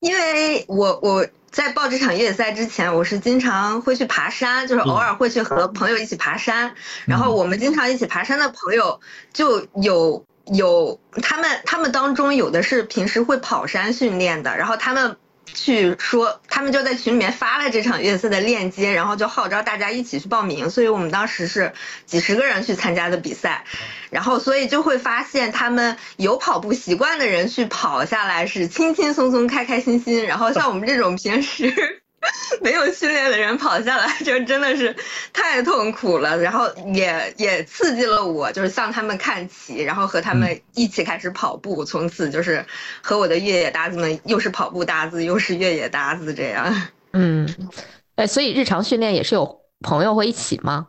[0.00, 1.26] 因为我我。
[1.50, 6.74] 在报这场越野赛之前，我是经常会去爬山，就是偶尔会去和朋友一起爬山。
[7.06, 9.00] 然后我们经常一起爬山的朋友
[9.32, 10.22] 就有
[10.52, 15.16] 有他们他们当中有的是平时会跑山训练的，然后他们。
[15.54, 20.70] 去说，他们就在群里面发了这场月色的链接，然后就号召大家一起去报名。
[20.70, 21.72] 所以我们当时是
[22.06, 23.64] 几十个人去参加的比赛，
[24.10, 32.02] 然后所以就会发现他们有跑步习惯的人去跑下来是轻轻松松、开开心心，然后像我们这种平时。
[32.60, 34.94] 没有训练的人跑下来就真的是
[35.32, 42.64] 太痛苦了，然后也也刺激了我，就是向他们看齐，然后和他们一起开始跑步，从此就是
[43.00, 46.74] 和我的越野搭子们又是跑步搭子又是越野搭子这样。
[47.14, 47.48] 嗯，
[48.16, 50.88] 哎，所以日常训练也是有朋友会一起吗？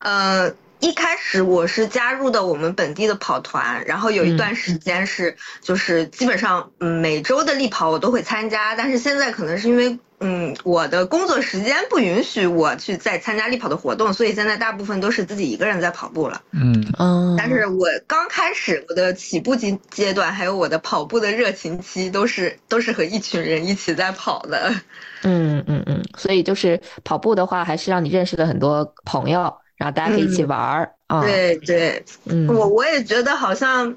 [0.00, 0.54] 嗯。
[0.80, 16.40] 一开始我是加入的我们本地的跑团，然后有一段时间是就是基本上嗯每周的力跑我都会参加，但是现在可能是因为嗯我的工作时间不允许我去再参加力跑的活动，所以现在大部分都是自己一个人在跑步了。
[16.52, 24.74] 嗯嗯，但是我刚开始我的起步阶阶段，还有我的跑步的热情期，都是都是和一群人一起在跑的。
[25.22, 29.54] 嗯嗯嗯，所以就是跑步的话，还是让你认识了很多朋友。
[29.80, 31.22] 然后大家可以一起玩儿啊！
[31.22, 33.96] 对对，嗯，我我也觉得好像，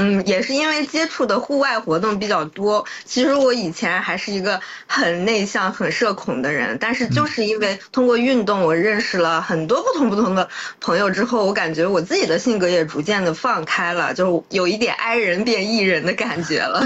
[0.00, 2.86] 嗯，也是因为接触的户外活动比较多。
[3.04, 10.48] 其实我以前还是一个很内向、很社恐的人，但是就是因为通过运动，我认识了很多不同不同的
[10.80, 16.82] 朋友之后，我感觉我自己的性格也逐渐的放开了，就有一点 I 人变 E 人的感觉了。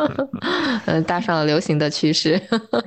[0.86, 2.40] 嗯，搭上了流行的趋势。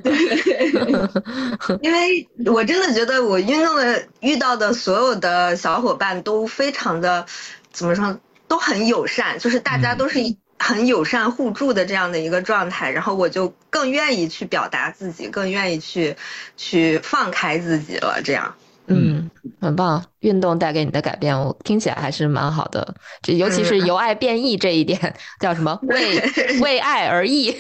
[0.04, 0.14] 对，
[1.82, 7.26] 因为我真的觉得我运动的遇到的所有的小伙伴都非常的，
[7.72, 8.18] 怎么说？
[8.56, 10.18] 都很友善，就是大家都是
[10.58, 16.16] 很友善互助的这样的一个状态，然后我就更愿意去表达自己，更愿意去
[16.56, 18.22] 去放开自己了。
[18.24, 18.56] 这样，
[18.88, 19.30] 嗯，
[19.60, 20.02] 很棒。
[20.22, 22.96] 运动带给你的改变，我听起来还是蛮好的。
[23.22, 25.78] 这尤其是由爱变异这一点，叫什么？
[25.84, 26.24] 为
[26.62, 27.54] 为爱而异，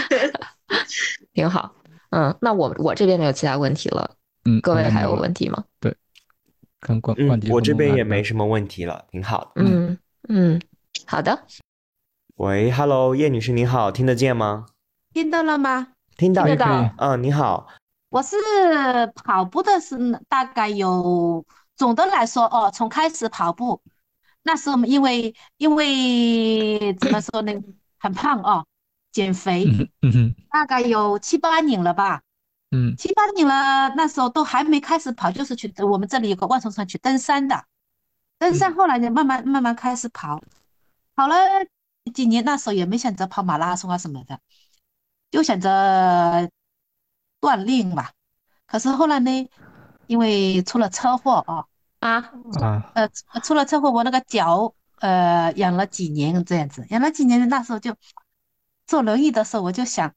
[1.34, 1.70] 挺好。
[2.08, 4.12] 嗯，那我我这边没有其他问题了。
[4.46, 5.62] 嗯，各位还有问题吗？
[5.80, 5.94] 对。
[6.88, 9.62] 嗯，我这边也没什么问题了，挺好的。
[9.62, 10.60] 嗯嗯，
[11.06, 11.42] 好的。
[12.36, 14.66] 喂，Hello，叶女士，您好，听得见吗？
[15.12, 15.88] 听到了吗？
[16.16, 16.94] 听到，听到。
[16.98, 17.66] 嗯，你好。
[18.10, 18.36] 我是
[19.14, 19.96] 跑步的是
[20.28, 21.44] 大概有，
[21.76, 23.80] 总的来说哦，从开始跑步
[24.44, 27.52] 那时候，因为因为怎么说呢，
[27.98, 28.64] 很胖哦，
[29.10, 29.66] 减肥，
[30.50, 32.22] 大概有七八年了吧。
[32.76, 37.64] 嗯，七八年了，那时候都还没开始跑，就是去我们这里有个万松山去登山的，
[38.38, 40.42] 登山后来就慢慢慢慢开始跑，
[41.14, 41.34] 跑了
[42.12, 44.38] 几年，那时候也没想着跑马拉松啊什么的，
[45.30, 46.50] 就想着
[47.40, 48.12] 锻炼吧。
[48.66, 49.48] 可是后来呢，
[50.06, 51.64] 因为出了车祸啊
[52.00, 52.30] 啊？
[52.60, 52.92] 啊。
[52.94, 53.08] 呃
[53.42, 57.96] 出了车祸，我那个脚呃养了几年这样子，养了几年，那时候就
[58.86, 60.12] 坐轮椅的时候，我就想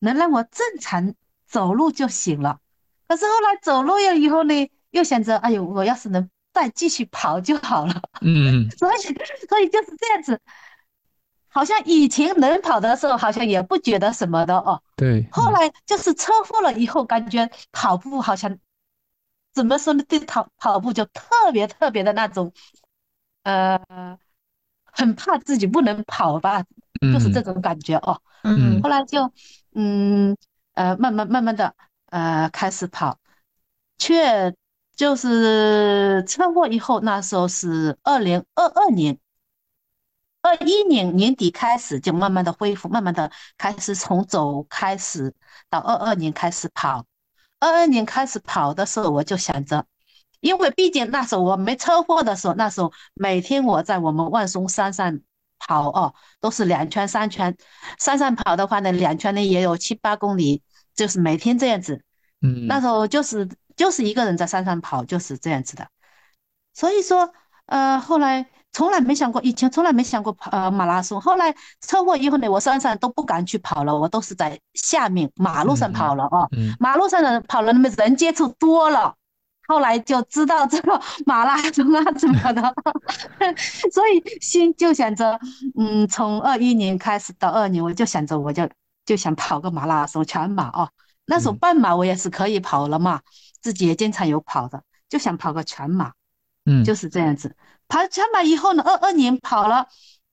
[0.00, 1.14] 能让我正常。
[1.54, 2.58] 走路就行了，
[3.06, 8.02] 可是后来走路了以后呢，又想着，哎呦，我要是能再继续跑就好了。
[8.22, 8.96] 嗯， 所以
[9.48, 10.40] 所以就是这样子，
[11.46, 14.82] 好像以前能跑的时候，好像也不觉得什么的哦。
[14.96, 15.28] 对。
[15.30, 18.58] 后来就是车祸了以后，感觉跑步好像
[19.52, 20.02] 怎么说呢？
[20.08, 22.52] 对跑跑步就特别特别的那种，
[23.44, 23.78] 呃，
[24.86, 26.64] 很怕自己不能跑吧，
[27.12, 28.20] 就是这种感觉哦。
[28.42, 28.82] 嗯。
[28.82, 29.32] 后来就
[29.76, 30.36] 嗯。
[30.74, 31.74] 呃，慢慢慢慢的，
[32.06, 33.18] 呃，开始跑，
[33.96, 34.54] 却
[34.96, 39.18] 就是车祸以后，那时候是二零二二年，
[40.42, 45.32] 二一年年底开始就慢慢的恢复，慢慢的开始从走开始
[45.70, 47.06] 到二二年开始跑，
[47.60, 49.86] 二二年开始跑的时候，我就想着，
[50.40, 55.20] 因为毕竟那时候我没车祸的时候，那时候每天我在我们万松山上。
[55.66, 57.56] 跑哦，都是两圈三圈，
[57.98, 60.62] 山上跑的话呢，两圈呢也有七八公里，
[60.94, 62.02] 就是每天这样子。
[62.40, 65.86] 嗯，那时候就是就是一个人在山上跑，就是这样子的。
[66.74, 67.32] 所以说，
[67.66, 71.20] 呃，后来从来没想过，以前从来没想过跑呃马拉松。
[71.20, 76.48] 后来车祸以后呢，我山上都不敢去跑了，我都是在下面马路上跑了哦。
[76.56, 79.14] 嗯，马路上的跑了，那么人接触多了。
[79.66, 82.74] 后来就知道这个马拉松啊怎么的，
[83.92, 85.38] 所以心就想着，
[85.78, 88.68] 嗯，从二一年开始到二年，我就想着我就
[89.06, 90.88] 就想跑个马拉松全马哦。
[91.26, 93.20] 那时候半马我也是可以跑了嘛，
[93.62, 96.12] 自己也经常有跑的，就想跑个全马，
[96.66, 97.56] 嗯，就是这样子。
[97.88, 99.86] 跑全马以后呢，二二年跑了，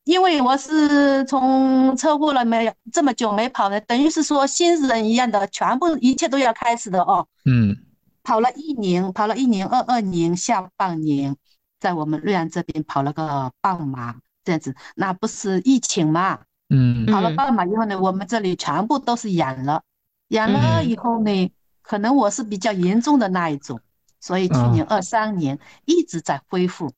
[0.04, 7.26] 因为我是从车祸了没有这么久没跑呢，等于是说新人一样的，全部一切都要开始的哦。
[7.46, 7.78] 嗯。
[8.24, 11.36] 跑了一年，跑了一年，二二年下半年，
[11.80, 16.40] 在我们瑞安这边跑了个半马，这样子，那不是疫情嘛？
[16.70, 19.84] 嗯，跑了半马以后呢，我们这里全部都是阳了，
[20.30, 21.52] 阳了以后呢，
[21.82, 23.82] 可能我是比较严重的那一种，
[24.20, 26.94] 所以去年二三年一直在恢复，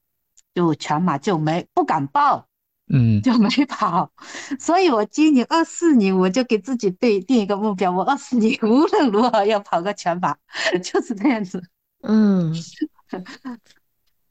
[0.53, 2.47] 就全马就没不敢报。
[2.95, 4.11] 嗯，就没跑，
[4.59, 10.35] 所以我今年二四年我就给自己定定一个目标，我二四年 无论如何要跑个全马，
[10.83, 11.59] 就是这样子。
[12.03, 12.53] 嗯，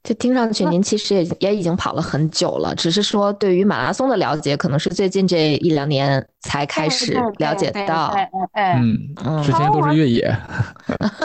[0.01, 8.15] 这听上去您其实也也已经跑了很久了，只是说对于马拉松的了解，可能是最近这一两年才开始了解到。
[8.53, 10.37] 嗯，之前都是越野。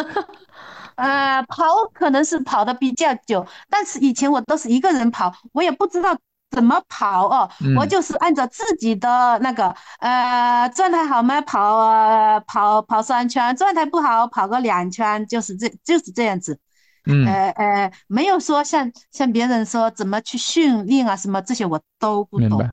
[0.96, 6.18] 呃，跑可能是跑的比较久，但是以前我都是一个人跑，我也不知道。
[6.50, 7.50] 怎么跑哦？
[7.76, 11.40] 我就是按照自己的那个呃状态好吗？
[11.42, 16.58] 跑跑跑三圈，状态不好跑个两圈，就是这就是这样子。
[17.04, 22.68] 嗯，呃呃，没有说像像别人说怎么去训练啊什么这些我都不懂。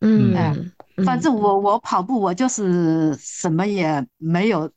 [0.00, 0.72] 嗯，
[1.04, 4.70] 反正我我跑步我就是什么也没有，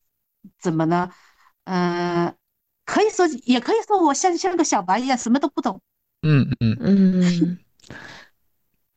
[0.62, 1.10] 怎么呢？
[1.64, 2.34] 嗯，
[2.86, 5.82] 可以说也可以说我像像个小白一样，什么都不懂。
[6.22, 7.58] 嗯嗯嗯。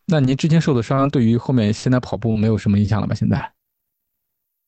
[0.07, 3.15] 那您之前受的伤对于后面现在跑步没有什么影响了吧？
[3.15, 3.53] 现在？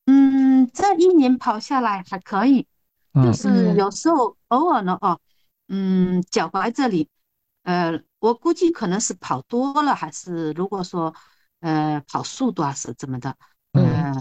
[0.07, 2.67] 嗯，这一年跑下来还可以，
[3.13, 5.21] 嗯就是有时候偶尔呢，哦，
[5.69, 7.09] 嗯，脚踝这里，
[7.63, 11.15] 呃，我估计可能是跑多了，还是如果说，
[11.61, 13.37] 呃，跑速度啊是怎么的，
[13.73, 14.21] 呃，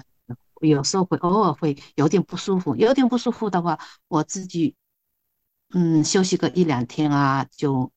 [0.62, 4.76] 有时候会偶尔会有点不舒服，有点不舒服的话，我自己，
[5.74, 7.92] 嗯，休息个一两天啊就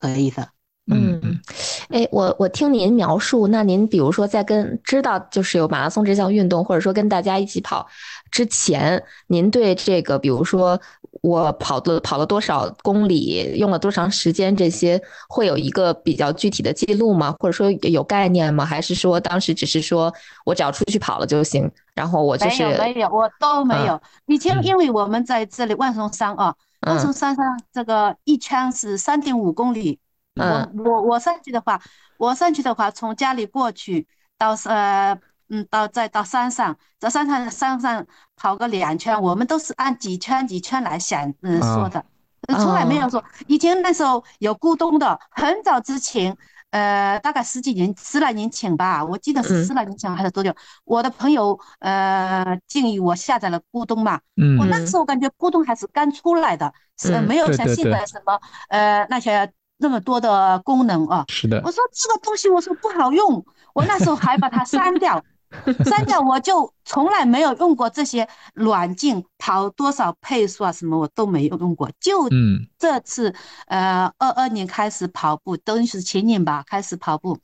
[0.00, 0.50] 可以的。
[0.90, 1.40] 嗯，
[1.88, 7.86] 哎，我我听您描述，那您比如说在跟知道就是有马拉松这项运动，或者说跟大家一起跑
[8.30, 10.80] 之前，您对这个，比如说
[11.20, 17.34] 我跑了跑了多少公里，用了多长时间，这些会有一个比较具体的记录吗？
[17.38, 18.64] 或者说有概念吗？
[18.64, 20.12] 还是说当时只是说
[20.44, 21.70] 我只要出去跑了就行？
[21.94, 23.94] 然后我就是没有没有，我都没有。
[23.94, 26.54] 嗯以前因为我们在这里万松山啊，
[26.86, 29.98] 万嗯松山上这个一圈是三点五公里。
[30.38, 31.80] 嗯我我我上去的话，
[32.18, 35.18] 我上去的话，从家里过去到呃
[35.48, 42.04] 嗯到再到山上，在山上山上跑个两圈，我们都是按几圈几圈来想嗯啊说的，
[42.48, 43.22] 呃从来没有说。
[43.46, 46.36] 以前那时候有咕咚的，很早之前。
[46.70, 50.54] 呃，大概十几年、十来年前吧，我记得是嗯十来年前还是多久？
[50.84, 61.24] 我的朋友呃建议我下载了咕咚嘛，嗯我那时候感觉咕咚还是刚出来的，是嗯没有像现在什么呃那些那么多的功能啊。
[61.28, 65.24] 是的我说这个东西我说不好用，我那时候还把它删掉，
[65.84, 73.34] 删掉我就从来没有用过这些软件，跑多少配速啊什么我都没有用过，就嗯这次
[73.66, 77.38] 呃二二年开始跑步，等于是前年吧开始跑步。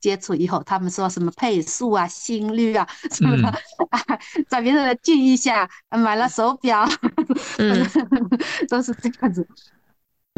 [0.00, 3.48] 接触以后，他们说什么配速啊、心率啊什么的，
[3.90, 4.00] 啊，
[4.48, 6.88] 在别人的建议下买了手表，
[7.58, 7.84] 嗯
[8.70, 9.44] 都是这样子。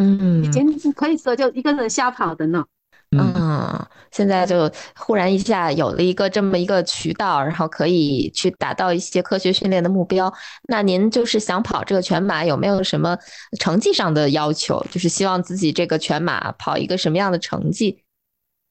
[0.00, 2.64] 嗯，以前可以说就一个人瞎跑的呢。
[3.12, 10.32] 嗯，现在就忽然一下有了一个这么一个渠道，然后可以去达到一些科学训练的目标。
[10.68, 13.18] 那您就是想跑这个全马，有没有什么
[13.58, 14.86] 成绩上的要求？
[14.92, 18.00] 就是希望自己这个全马跑一个什么样的成绩？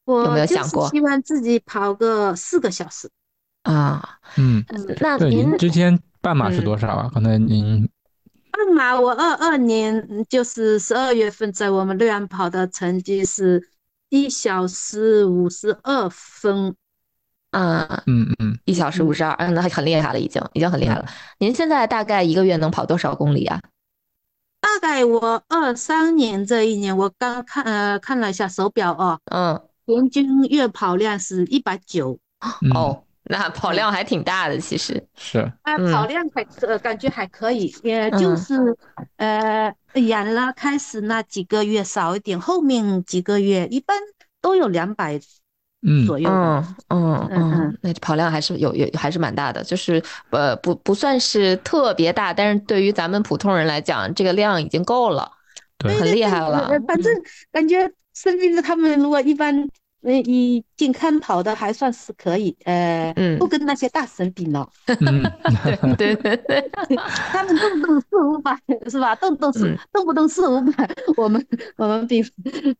[0.05, 3.09] 我有没有想过希望自己跑个四个小时。
[3.63, 4.01] 啊？
[4.37, 4.63] 嗯，
[5.01, 7.11] 那您您之前半马是多少啊？
[7.13, 7.89] 刚才您
[8.51, 13.69] 半马我二二年嗯就是十二月份在我们瑞安跑的成绩是
[14.09, 16.75] 一小时五十二分。
[17.51, 21.05] 啊，嗯嗯，一小时五十二，嗯，那很厉害了，已经已经很厉害了。
[21.39, 23.59] 您现在大概一个月能跑多少公里啊？
[24.61, 32.19] 大概我二三年这一年，我刚看呃看了一下手表哦，嗯，平均月跑量是一百九。
[32.75, 35.01] 哦，那跑量还挺大的，其实。
[35.15, 35.39] 是。
[35.61, 35.93] 啊，嗯。
[35.93, 38.77] 跑量还呃、感觉还可以，也就嗯是、
[39.17, 43.95] 呃演了开始那几个月少一点，后面几个月一般
[44.41, 45.19] 都有两百
[45.83, 46.07] 嗯。
[46.07, 46.27] 左右。
[46.27, 55.31] 嗯嗯嗯嗯，那跑量还是有有还是蛮大的，就是呃不不算是特别大，但是对于咱们普通人来讲，这个量已经够了，
[55.77, 55.93] 对。
[55.99, 56.67] 很厉害了。
[56.69, 57.13] 呃反正
[57.51, 59.69] 感觉生病的他们如果一般，
[60.01, 63.37] 呃，以健康跑的还算是可以，呃，嗯。
[63.37, 64.65] 不跟那些大神比呢。
[65.01, 65.23] 嗯。
[65.97, 66.15] 对。
[66.15, 66.63] 对对，
[67.31, 68.57] 他们动不动四五百
[68.89, 69.13] 是吧？
[69.15, 69.77] 动不动是、嗯。
[69.91, 71.45] 动不动四五百，我们
[71.77, 72.23] 我们比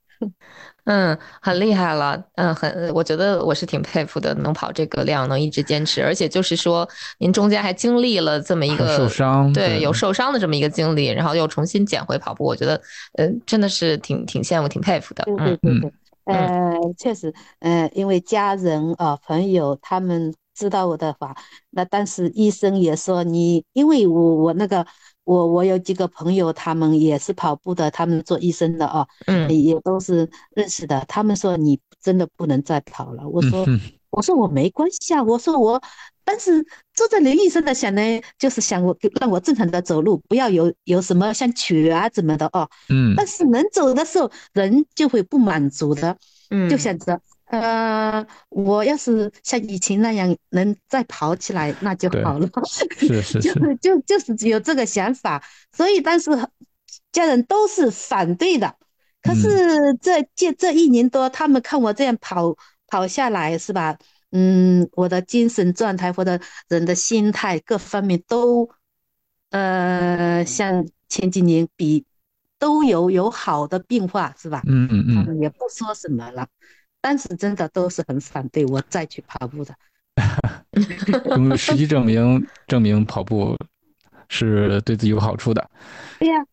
[0.86, 6.88] 嗯，很厉害了，嗯，很，我觉得我是挺佩服的，能跑这个量，能一直坚持，而且就是说，
[7.20, 12.82] 您中间还经历了这么一个受伤对，有受伤的这么一个经历，然后又重新捡回跑步，我觉得，
[13.18, 15.48] 呃，真的是挺挺羡慕、挺佩服的，嗯嗯。
[15.48, 15.94] 对对对，
[16.30, 21.36] 呃，确实，呃，因为家人啊、朋友他们知道我的话，
[21.72, 24.86] 那但是医生也说你，因为我我那个
[25.24, 29.50] 我我有几个朋友，他们也是跑步的，他们做医生的啊，嗯。
[29.50, 33.80] 也都是认识的，他们说你真的不能再跑了，我说嗯
[34.10, 35.82] 我说我没关系啊，我说我，
[36.24, 38.02] 但是坐在轮椅上的想呢，
[38.38, 42.70] 就是想我让我正常的走路，不要有有什么像瘸啊怎么的哦。
[42.90, 46.18] 嗯但是能走的时候，人就会不满足的，
[46.50, 52.48] 嗯就想着，呃，我要是像以前那样能再跑起来，那就好了。
[52.68, 55.44] 是是就是就就就是有这个想法，
[55.76, 56.32] 所以当时
[57.12, 58.76] 家人都是反对的。
[59.22, 62.56] 可是这这这一年多，他们看我这样跑
[62.90, 63.98] 跑下来，是吧？
[64.32, 68.70] 嗯，我的精神状态或者人的心态各方面都，
[69.50, 72.06] 呃，像前几年比
[72.60, 74.62] 都有有好的变化，是吧？
[74.68, 76.48] 嗯嗯嗯，他们也不说什么了，
[77.02, 79.74] 但是真的都是很反对我再去跑步的。
[81.36, 83.58] 用实际证明证明跑步
[84.28, 85.70] 是对自己有好处的。
[86.20, 86.46] 对呀，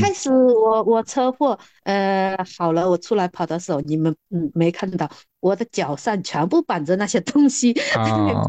[0.00, 5.10] 开始我我车祸呃好了，我出来跑的时候，你们嗯没看到
[5.40, 8.00] 我的脚上全部绑着那些东西 在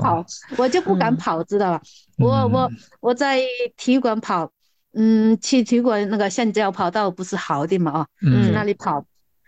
[0.01, 0.23] 跑，
[0.57, 1.81] 我就不敢跑，知道吧？
[2.17, 3.41] 我我我在
[3.77, 4.51] 体育馆跑，
[4.93, 9.03] 嗯，去体育馆那个橡胶跑道不是好的嘛啊，去那里跑，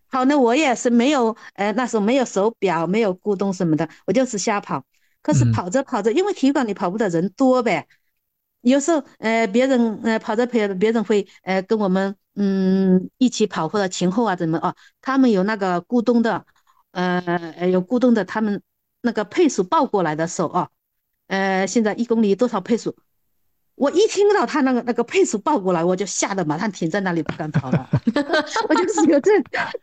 [0.09, 4.83] 跑呢我也是没有呃那时候没有手表，没有咕咚什么的，我就是瞎跑。
[5.21, 7.87] 可是跑着跑着，因为体育馆里跑步的人多呗。
[8.65, 16.45] 有时候，呃，别人呃跑着跑，别人会呃跟我们嗯一起跑或者前后啊怎么啊，他们有那个咕咚的，
[16.91, 18.61] 呃有咕咚的，他们
[19.01, 20.69] 那个配速报过来的时候啊，
[21.27, 22.95] 呃现在一公里多少配速？
[23.75, 27.89] 我一听到他那个那个配速报过来，我就吓得马上停在那里不敢跑了。
[28.69, 29.31] 我就是有这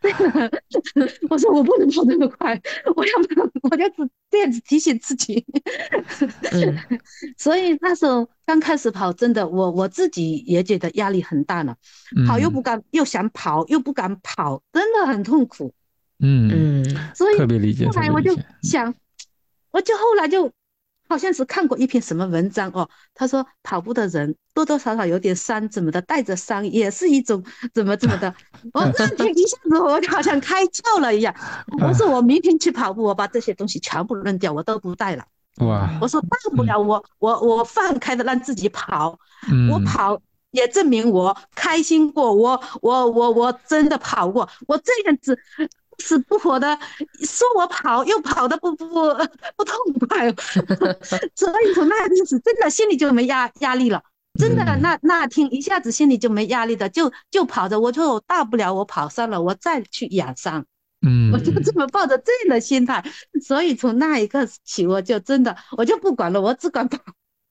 [0.01, 0.51] 这个，
[1.29, 2.59] 我说我不能跑那么快，
[2.95, 3.11] 我要
[3.61, 5.45] 我就是这样子提醒自己。
[7.37, 11.75] 所以那时候刚开始跑，真的我我自己也觉得压力很大呢，
[12.27, 15.71] 跑又不敢，又想跑又不敢跑，真的很痛苦。
[16.19, 17.85] 嗯嗯，所以特别理解。
[17.85, 18.95] 后来我就想，
[19.71, 20.51] 我就后来就。
[21.13, 28.33] 好像是看过一篇什么文章哦，他说跑步的人多多少少有点伤，怎么的带着伤也是一种怎么怎么的。
[28.73, 31.33] 我那天一下子我好像开窍了一样，
[31.79, 35.23] 我说我明天去跑步，我把这些东西全部扔掉，我都不带了。
[35.57, 35.87] 哇！
[36.01, 39.19] 我说大不了我我我放开的让自己跑，
[39.71, 45.37] 我跑也证明我开心过，我我我我真的跑过，我这样子。
[45.99, 46.77] 死不活的，
[47.23, 49.75] 说我跑又跑的不不不痛
[50.07, 50.31] 快，
[51.35, 54.01] 所以从那开始真的心里就没压压力了，
[54.39, 60.65] 真的那那天一下子心里就没压力的，就就跑着，我说大不了我跑伤了，我再去养伤，
[61.05, 63.03] 嗯，我就这么抱着这样的心态，
[63.45, 66.97] 所以从那一刻起，我就真的我就不管了，我只管跑。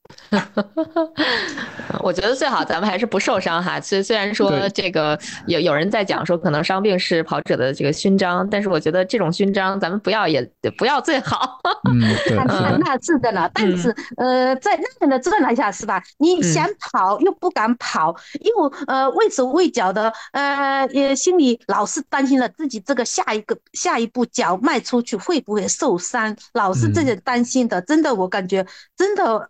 [1.99, 3.79] 我觉得最好咱们还是不受伤哈。
[3.79, 10.45] 虽虽然说这个有有人在讲说可能伤病是跑者的这个勋章，但是我觉得这种勋章咱们不要也
[10.77, 11.59] 不要最好。
[11.89, 12.35] 嗯，对，
[12.83, 13.49] 那是的了。
[13.53, 16.03] 但是呃，在那样的状态下是吧？
[16.17, 27.81] 你想跑又不敢跑，又呃畏手畏脚的，呃也心里老是担心了自己这个下一个下一步脚迈出去会不会受伤，老是这些担心的。
[27.81, 28.65] 真的，我感觉
[28.97, 29.49] 真的。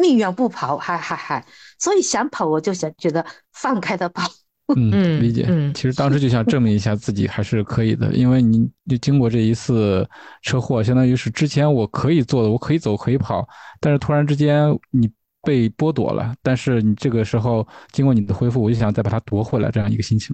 [0.00, 1.44] 宁愿不跑，还还还，
[1.78, 4.28] 所以想跑我就想觉得放开的跑。
[4.76, 5.48] 嗯，理解。
[5.74, 10.08] 其实当时就想证明一下自己还是可以的，因为你就经过这一次
[10.42, 13.44] 车祸，相当于是之前我可以做的，我可以走可以跑，
[13.80, 15.10] 但是突然之间你
[15.42, 16.32] 被剥夺了。
[16.40, 20.32] 但是你这个时候经过你的恢复，我就想再把它夺回来，这样一个心情。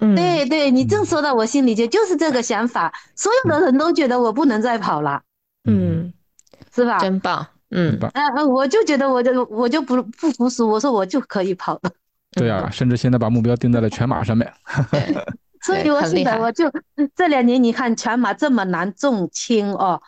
[0.00, 2.90] 嗯，对对，你正说到我心里，就就是这个想法。
[3.14, 5.20] 所有的人都觉得我不能再跑了，
[5.68, 6.10] 嗯，
[6.74, 6.98] 是吧？
[6.98, 7.46] 真棒。
[7.74, 11.90] 嗯，嗯嗯，我就觉得我就我就不不服输，我说我就可以跑了。
[12.30, 14.50] 对啊，甚至现在把目标定在了全马上面。
[15.62, 16.70] 所以我现在我就
[17.16, 20.00] 这两年你看全马这么难重轻哦，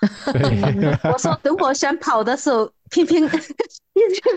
[1.11, 3.55] 我说等我想跑的时候，偏偏偏偏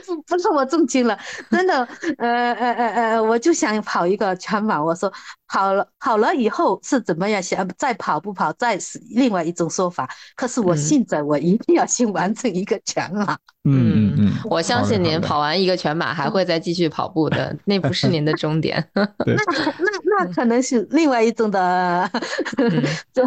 [0.05, 1.18] 不 不是我重轻了，
[1.51, 1.88] 真的，
[2.18, 5.12] 呃呃呃呃，我就想跑一个全马，我说
[5.47, 13.38] 跑了跑了以后是怎么样想再跑不跑再是另外一种说法，可是我现在我一定要先完成一个全马。
[13.66, 18.84] 嗯嗯嗯，我相信您跑完一个全马还会再继续跑步的，那不是您的终点。
[18.93, 22.10] 那那那可能是另外一种的。
[23.14, 23.24] 就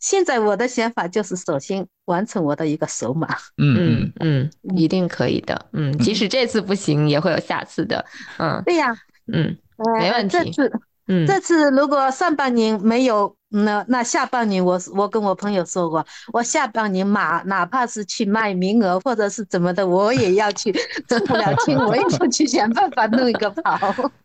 [0.00, 3.28] 现在我的想法就是，首先完成我的一个首马。
[3.58, 5.66] 嗯嗯嗯，一定可以的。
[5.74, 8.04] 嗯，即使这次不行，也会有下次的。
[8.38, 8.92] 嗯，对呀。
[9.32, 9.56] 嗯，
[10.00, 10.36] 没问题。
[10.36, 10.72] 这次，
[11.10, 13.36] 嗯，这次如果上半年没有。
[13.52, 20.72] 那那下半年我我跟我朋友说过，我下半年马哪怕是去卖名额或者是怎么的，我也要去
[21.08, 23.76] 挣不了钱，我也要去想办法弄一个跑。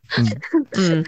[0.77, 1.03] 嗯，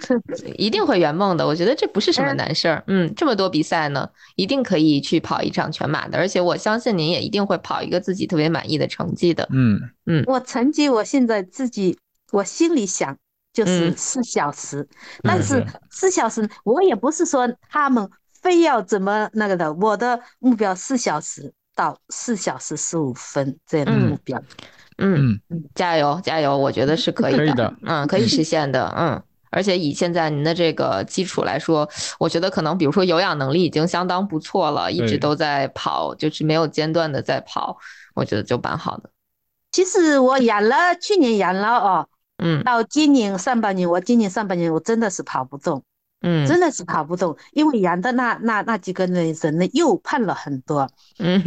[0.58, 1.46] 一定会圆梦的。
[1.46, 2.84] 我觉得这不是什么难事儿。
[2.88, 6.18] 嗯，这么多比赛呢，一定可以去跑一场全马的。
[6.18, 9.48] 而且我相信您也一定会跑一个自己特别满意的成绩的。
[9.52, 12.00] 嗯嗯，我成绩我现在自己
[12.32, 13.16] 我心里想。
[13.58, 14.88] 就是四小时，
[15.24, 18.08] 但是四小时我也不是说他们
[18.40, 24.38] 非要怎么那个的，我的目标四小时到四小时十五分这样的目标。
[25.00, 25.42] 嗯。
[25.50, 29.20] 嗯，加油加油，我觉得是可以的，嗯，可以实现的，嗯，
[29.50, 37.76] 而且以现在您的这个基础来说，我觉得可能比如说有氧能力已经相当不错了，一直都在跑，就是没有间断的在跑，
[38.14, 39.10] 我觉得就蛮好的。
[39.72, 42.08] 其实我养了，去年养了哦。
[42.38, 45.84] 嗯，到今年上半年，我今年上半年我真的是跑不动，
[46.22, 50.90] 嗯，真的是跑不动，因为养的那那那几个人人呢又胖了很多，
[51.20, 51.42] 嗯，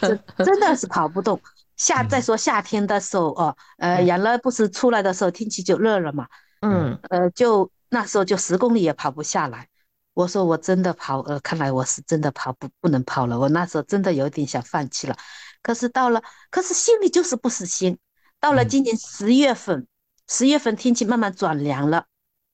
[0.00, 1.40] 真真的是跑不动。
[1.76, 6.26] 夏再说夏天的时候哦，呃，养了不是出来的时候天气就热了嘛，
[6.60, 9.66] 嗯，呃，就那时候就十公里也跑不下来。
[10.14, 13.38] 我说我真的跑，呃，看来我是真的跑不不能跑了。
[13.38, 15.16] 我那时候真的有点想放弃了。
[15.62, 17.98] 可是到了，可是心里就是不死心。
[18.38, 19.86] 到了今年十月份，
[20.32, 22.06] 十月份天气慢慢转凉了，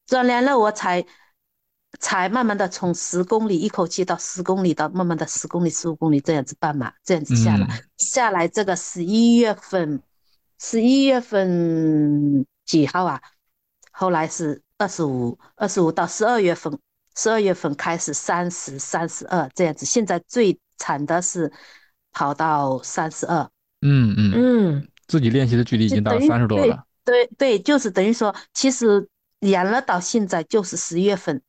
[0.04, 1.06] 转凉了，我才
[2.00, 10.02] 才慢慢的从十公里一口气到十公里，到慢慢的十公里、十五公里这样子半马，这样子下来，下来这个十一月份，
[10.58, 13.20] 十一月份几号啊？
[13.92, 16.76] 后来是二十五，二十五到十二月份。
[17.16, 21.52] 十二月份开始三十三十二这样子，现在最惨的是
[22.12, 23.42] 跑到三十二。
[23.82, 26.84] 嗯嗯嗯，自己练习的距离已经到三十多了。
[27.08, 29.08] 对对，就是等于说，其实
[29.40, 31.40] 延了到现在就是十月份、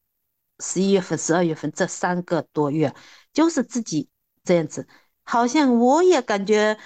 [0.64, 2.94] 十一月份、十二月份这三个多月，
[3.34, 4.08] 就是自己
[4.44, 4.88] 这样子。
[5.24, 6.78] 好像我也感觉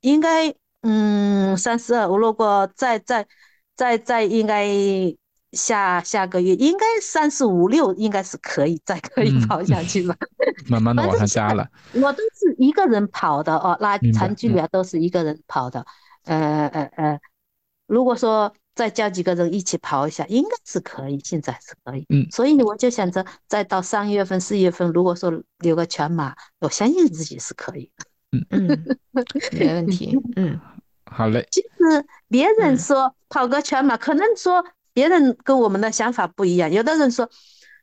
[0.00, 2.08] 应该，嗯，三十二。
[2.08, 3.26] 我如果再再
[3.74, 4.68] 再再应该。
[5.52, 10.14] 下下个月应该三十五六应该是可以再可以跑下去了，
[10.68, 11.68] 慢慢的往上加了。
[11.92, 15.84] 我都是一个人跑的哦，拉长距离啊都是一个人跑的。
[16.22, 17.20] 呃呃呃，
[17.90, 22.06] 如果说再叫几个人一起跑一下，应该是可以，现在是可以。
[22.08, 27.90] 嗯，所以我就想着再到三月份四月份，如果说留个全马，我相信自己是可以。
[28.32, 28.96] 嗯嗯，
[29.58, 30.16] 没问题。
[30.36, 30.60] 嗯，
[31.10, 31.46] 好嘞。
[31.50, 34.64] 其实别人说跑个全马，可能说。
[34.92, 37.30] 别人跟我们的想法不一样，有的人说，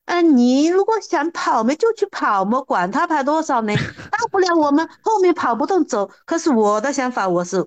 [0.03, 3.73] 哎，你如果想跑嘛，就去跑嘛，管他跑多少呢？
[4.11, 6.11] 大不了我们后面跑不动走。
[6.25, 7.65] 可是我的想法，我是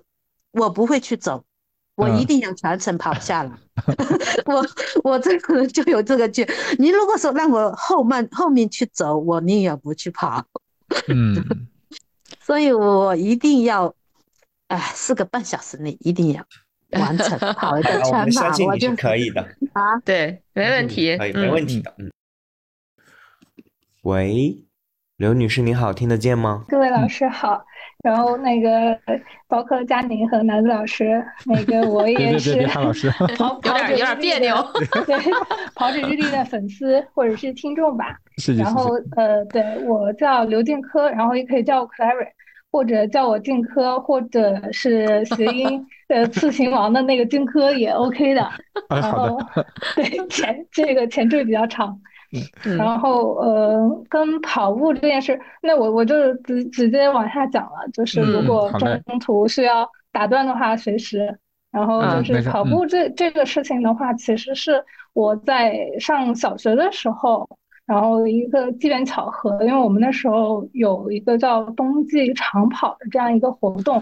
[0.51, 1.43] 我不会去走，
[1.95, 3.51] 我一定要全程跑下来。
[4.45, 4.65] 我
[5.03, 6.45] 我这个人就有这个劲。
[6.79, 10.45] 你如果说让我后慢后面去走，我宁愿不去跑。
[11.07, 11.35] 嗯，
[12.41, 13.93] 所以我一定要，
[14.67, 16.45] 哎，四个半小时内一定要。
[16.99, 19.41] 完成跑一个 全马，我就可以的
[19.71, 22.11] 啊，对，没问题，可以，没问题的，嗯。
[24.01, 24.61] 喂，
[25.21, 26.65] 刘女士，您好，听得见吗？
[26.67, 27.63] 各位老师好，
[28.03, 28.97] 然后那个
[29.47, 33.05] 包括佳宁和南子老师，那个我也是老师，
[33.37, 34.55] 有点有点别扭，
[35.05, 35.15] 对，
[35.75, 38.17] 跑者日历的粉丝或者是听众吧。
[38.41, 42.29] 是然后呃，对我叫刘静科，然后也可以叫我 Clary。
[42.73, 48.49] 或者叫我静科，或者是谐音呃刺秦王的那个静科也 OK 的。
[48.89, 49.37] 然后
[49.93, 51.99] 对前这个前缀比较长。
[52.77, 57.87] 然后呃，跟跑步这件事，那我我就直直接往下讲了。
[57.93, 58.71] 就是如果
[59.05, 61.37] 中途需要打断的话，随时。
[61.71, 64.83] 然后就是跑步这这个事情的话，其实是
[65.13, 67.47] 我在上小学的时候。
[67.87, 74.01] 然后一个机缘巧合，因为我们那时候有一个叫冬季长跑的这样一个活动，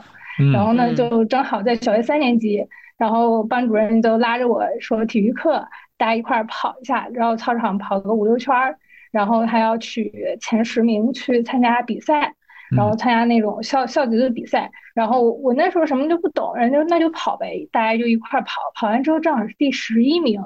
[0.53, 2.63] 然后呢就正好在小学三年级，
[2.97, 5.65] 然后班主任就拉着我说体育课
[5.99, 8.75] 大家一块儿跑一下，然后操场跑个五六圈儿，
[9.11, 10.11] 然后还要取
[10.41, 12.33] 前十名去参加比赛，
[12.75, 20.41] 然后参加那种校校级的比赛，然后我那时候什么都不懂，人家那就跑呗，大家就一块儿跑，跑完之后正好是第十一名。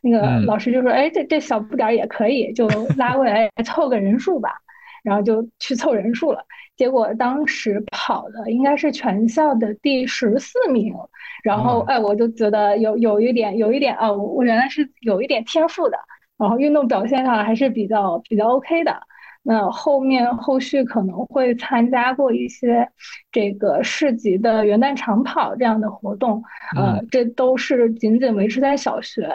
[0.00, 4.52] 那个老师就说：“哎，这这小不点儿也可以，就拉过来凑个人数吧。
[5.02, 6.44] ”然后就去凑人数了。
[6.78, 10.94] 结果当时跑的应该是全校的第十四名。
[11.42, 15.98] 然后哎，我就觉得有有一点有一点啊，我我原来是有一点天赋的。
[16.38, 18.96] 然后运动表现上还是比较比较 OK 的。
[19.42, 22.88] 那后面后续可能会参加过一些
[23.32, 26.42] 这个市级的元旦长跑这样的活动。
[26.76, 29.28] 呃，这都是仅仅维持在小学。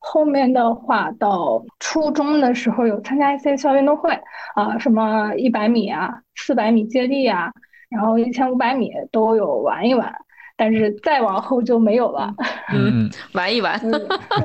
[0.00, 4.10] 后面的话，到初中的时候有参加一些校运动会
[4.54, 7.52] 啊，什么一百米啊、四百米接力啊，
[7.90, 10.12] 然后一千五百米都有玩一玩，
[10.56, 12.34] 但是再往后就没有了。
[12.72, 13.78] 嗯， 玩一玩。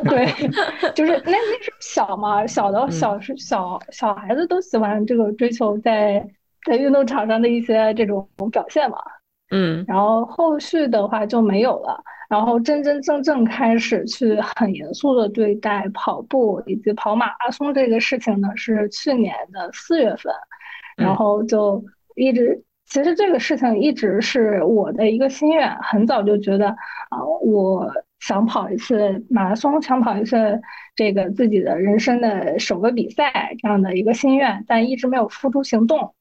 [0.03, 0.26] 对，
[0.94, 6.26] 就是那那时候小嘛，小的小是小小孩子都喜欢这个追求在
[6.65, 8.98] 在运动场上的一些这种表现嘛。
[9.52, 12.03] 嗯，然后后续的话就没有了。
[12.30, 20.34] 然后真真正正开始去很严肃的对待跑步以及跑马拉松这个事情呢，是去年的四月份，
[20.98, 21.84] 然后就
[22.16, 26.70] 一直，其实这个事情一直是我的一个心愿，很早就觉得
[27.10, 30.60] 啊，我想跑一次马拉松，想跑一次
[30.96, 36.14] 这个自己的人生的首个比赛这样的一个心愿，但一直没有付诸行动。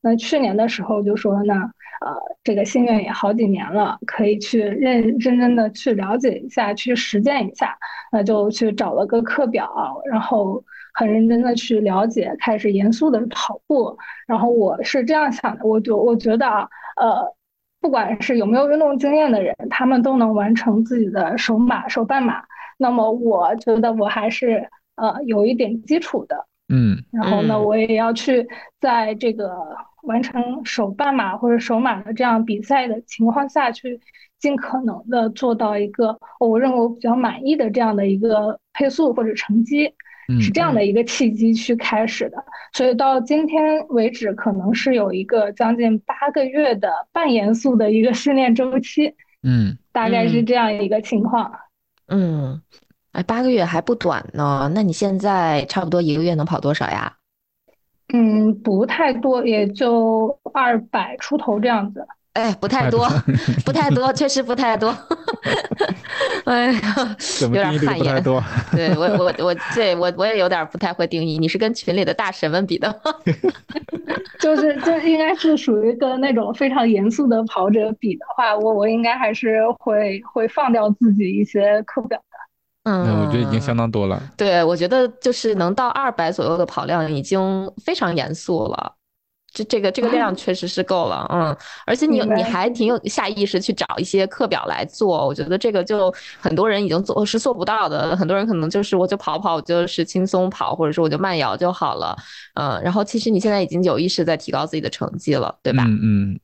[0.00, 1.54] 那去年的时候就说呢。
[2.02, 7.76] 呃，这个心愿也好几年了，可以去认认真真的去了解一下，去实践一下。
[8.10, 10.64] 那就去找了个课表，然后
[10.94, 13.94] 很认真的去了解，开始严肃的跑步。
[14.26, 16.66] 然后我是这样想的，我就我觉得啊，
[16.96, 17.36] 呃，
[17.82, 22.42] 不管是有没有运动经验的人，他们都能完成自己的首马、首半马。
[22.78, 24.66] 那么我觉得我还是
[24.96, 26.46] 呃有一点基础的。
[26.72, 28.46] 嗯，然后呢，我也要去
[28.80, 29.50] 在这个
[30.04, 33.98] 完成首半马或者首马的这样比赛的情况下去，
[34.38, 39.92] 尽可能的做到一个我认为我比较满意的这样的一个配速或者成绩，
[40.40, 42.36] 是这样的一个契机去开始的。
[42.72, 49.12] 所以到今天为止，可能是有一个将近八个月的半严肃的一个训练周期。
[49.42, 51.50] 嗯，大概是这样一个情况。
[52.06, 52.62] 嗯。
[53.12, 54.70] 哎，八个月还不短呢。
[54.74, 57.12] 那你现在差不多一个月能跑多少呀？
[58.12, 62.06] 嗯，不太多，也就二百出头这样子。
[62.34, 63.08] 哎，不太多，
[63.64, 64.96] 不太多，确实不太多。
[66.46, 68.22] 哎呀，有点汗颜。
[68.70, 71.38] 对我，我，我，对我，我也有点不太会定义。
[71.38, 73.12] 你是跟群里的大神们比的吗？
[74.40, 82.20] 就是，就应该是属于跟那种非常严肃的跑者比的话，我，我应该还是会会放掉自己一些课表。
[82.84, 84.22] 嗯，我觉得已经相当多了。
[84.36, 88.94] 对，我觉得就是能到二百左右的跑量已经非常严肃了。
[89.52, 91.56] 这这个这个量确实是够了，嗯。
[91.84, 98.16] 而且你你还挺有下意识去找一些课表来做，我觉得这个就很多人已经做是做不到的。
[98.16, 102.16] 很多人可能就是我就跑跑，我就是轻松跑，或者说我就慢摇就好了，
[102.54, 102.80] 嗯。
[102.80, 105.82] 然后其实你现在已经有意识在提高自己的成绩了，对吧？
[105.84, 106.40] 嗯嗯。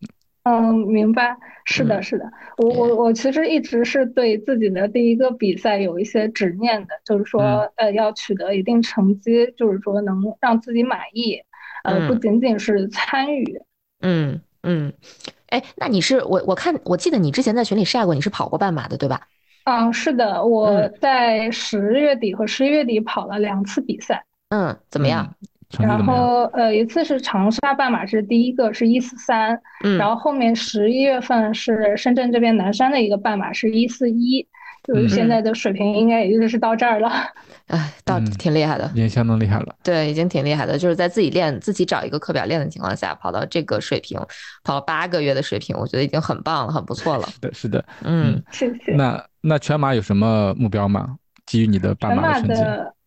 [0.48, 2.24] 嗯，明白，是的，是的，
[2.56, 11.40] 我我我其实一直是对自己的第一个比赛有一些执念的，就是说，呃，要取得一定成绩，就是说能让自己满意，
[11.82, 13.60] 呃，不仅仅是参与。
[14.02, 14.92] 嗯嗯，
[15.48, 19.26] 哎，那你是我我看我记得你之前在群里晒过，你是跑过半马的，对吧？
[19.64, 24.24] 嗯，是的，我在十月底和十一月底跑了两次比赛。
[24.50, 25.34] 嗯，怎么样？
[25.80, 29.60] 然后呃，一次是长沙半马是第一个是一四三，
[29.98, 34.46] 然后后面十一月份是深圳这边南山的一个半马是一四一，
[34.84, 37.10] 就是现在的水平应该也就是到这儿了。
[37.66, 39.74] 哎，到挺厉害的，已经相当厉害了。
[39.82, 44.20] 对，已经挺厉害的，就是在自己练、自己找一个课表练的情况下跑到这个水平，
[44.62, 47.26] 跑了八个月的水平，我觉得已经很棒了，很不错了。
[47.26, 48.92] 是的，是的，嗯，谢谢。
[48.92, 51.16] 那那全马有什么目标吗？
[51.44, 52.62] 基于你的半马的成绩。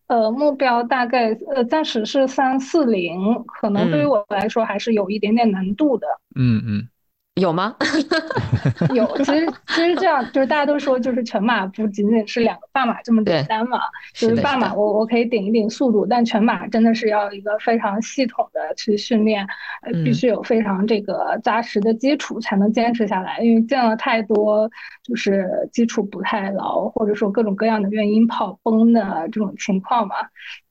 [0.09, 3.15] 呃，目标大概呃暂时是三四零，
[3.45, 6.07] 可能对于我来说还是有一点点难度的。
[6.35, 6.89] 嗯嗯。
[7.35, 7.73] 有吗？
[8.93, 13.79] 有，其实其实这样就是大家都说，就是全马不仅仅是两个半马这么简单嘛。
[14.13, 19.47] 就是半马我我可以顶一顶速度，但全马真的是要一个非常系统的去训练，
[19.83, 23.39] 呃，必须有非常这个扎实的基础才能坚持下来。
[23.39, 24.69] 因为见了太多
[25.03, 30.15] 就是基础不太牢，或者说各种各样的原因跑崩的这种情况嘛。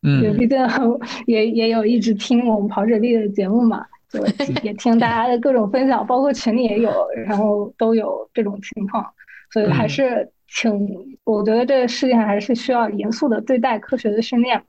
[0.02, 0.36] 嗯。
[0.36, 0.58] 毕竟
[1.26, 3.86] 也也有一直听我们跑者力的节目嘛。
[4.10, 4.24] 就
[4.62, 6.90] 也听大家的各种分享，包括群里也有，
[7.26, 9.04] 然后都有这种情况，
[9.52, 10.72] 所以还是请，
[11.24, 14.66] 我觉得这个世界上还是需要严肃的对待科学的训练吧。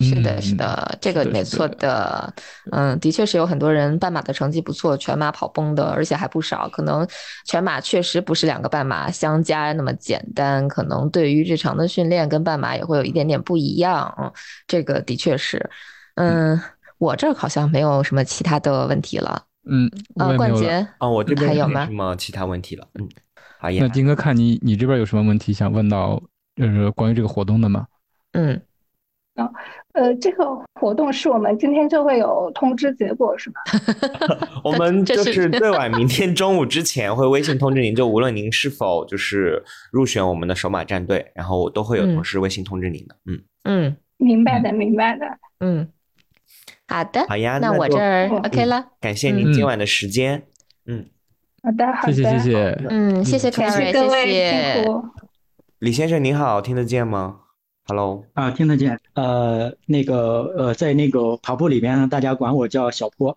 [0.00, 2.32] 是的，是的，这个没错的。
[2.70, 6.68] 嗯，的确是有很多人半马的成绩不错，全马跑崩的，而且还不少。
[6.68, 7.04] 可能
[7.46, 14.14] 全马确实不是两个半马相加那么简单，可能对于日常的训练跟半马也会有一点点不一样。
[14.20, 14.30] 嗯，
[14.68, 15.70] 这个的确是，
[16.16, 16.60] 嗯。
[16.98, 19.44] 我这儿好像没有什么其他的问题了。
[19.68, 21.84] 嗯，啊，冠杰啊，我这边还有吗？
[21.86, 22.86] 什么其他问题了？
[22.94, 23.08] 嗯，
[23.58, 26.22] 好那丁哥，看你你这边有什么问题想问到，
[26.54, 27.86] 就是关于这个活动的吗？
[28.32, 28.62] 嗯，
[29.34, 29.50] 啊，
[29.94, 30.44] 呃，这个
[30.74, 33.56] 活动是我们今天就会有通知结果是吗？
[34.62, 39.60] 我们就是最晚明天中午之前会微信通知您，就无论您是否就是
[39.90, 43.16] 入选我们的首马战队，然后都会有同事微信通知您的。
[43.24, 45.26] 嗯嗯，明白的，明白的。
[45.58, 45.88] 嗯。
[46.88, 48.86] 好的，好呀，那我这儿 OK 了。
[49.00, 50.44] 感谢您今晚的时间，
[50.86, 51.04] 嗯，
[51.62, 54.86] 好的，好的，谢谢谢谢，嗯，谢谢 Carry，谢谢。
[55.80, 57.40] 李先生您好，听得见吗
[57.86, 58.98] ？Hello，啊，听得见。
[59.14, 63.36] 呃，那个呃，在那个跑步里边呢，大家管我叫小坡，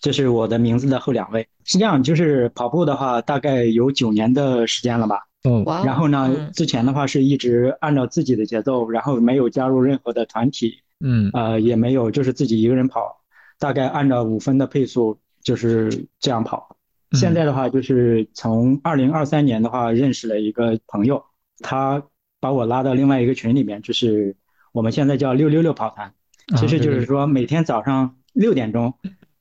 [0.00, 1.46] 这是我的名字的后两位。
[1.64, 5.20] 是这样，就是跑步的话，大概有九年的时间了吧。
[5.44, 10.80] 嗯，然后呢，之前的话是一直按照自己的节奏，然后没有加入任何的团体。
[11.00, 13.20] 嗯，呃，也没有，就是自己一个人跑，
[13.58, 16.76] 大概按照五分的配速就是这样跑。
[17.12, 21.24] 现在的话，就是从二零二三年的话认识了一个朋友，
[21.60, 22.02] 他
[22.40, 24.36] 把我拉到另外一个群里面，就是
[24.72, 26.12] 我们现在叫六六六跑团，
[26.56, 28.92] 其实就是说每天早上六点钟，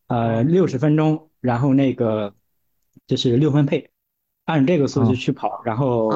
[0.07, 2.33] 呃，六十分钟，然后那个
[3.05, 3.89] 就是六分配，
[4.45, 6.09] 按这个速度去跑，然后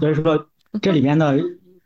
[0.00, 0.46] 所以说
[0.80, 1.34] 这里面呢，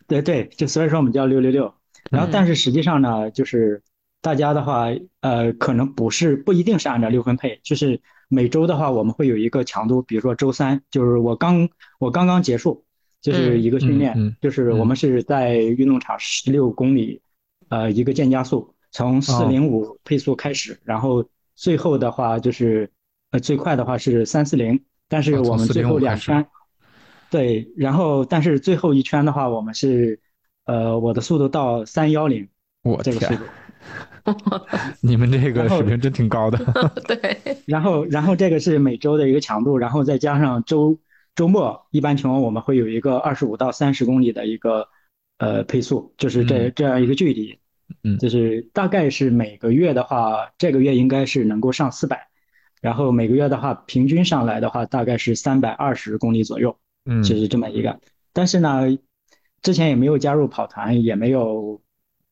[0.06, 1.74] 对对，就所以说我们叫六六六。
[2.10, 3.82] 然后，但是实际上呢，就是
[4.20, 4.86] 大家的话，
[5.20, 11.68] 呃，可能不是不一定是按照六分配，就是每周的话，我们会有一个强度，比如说周三，就是我刚
[11.98, 12.84] 我刚刚结束，
[13.20, 17.20] 就是一个训练，就是我们是在运动场十六公里，
[17.68, 21.24] 呃，一个渐加速，从四零五配速开始，然后
[21.54, 22.90] 最后的话就是
[23.30, 26.46] 呃最快的话是三四零，但是我们最后两圈，
[27.30, 30.20] 对，然后但是最后一圈的话，我们是
[30.68, 32.46] 呃我的速度到三幺零，
[32.82, 33.42] 我这个速度。
[35.00, 36.58] 你们这个水平真挺高的。
[37.08, 37.38] 对。
[37.66, 40.98] 然后，然后这个是每周的一个强度，然后再加上周
[41.34, 44.88] 周末，一般情况我们会有一个二十五到三十公里的一个
[45.38, 47.58] 呃配速，就是这这样一个距离。
[48.04, 48.18] 嗯。
[48.18, 52.28] 就是大概是每个月的话，这个月应该是能够上四百，
[52.82, 56.76] 然后每个月的话，平均上来的话，大概是三百二十公里左右。
[57.06, 57.22] 嗯。
[57.22, 57.98] 就是这么一个，
[58.34, 58.98] 但是呢，
[59.62, 61.80] 之前也没有加入跑团，也没有。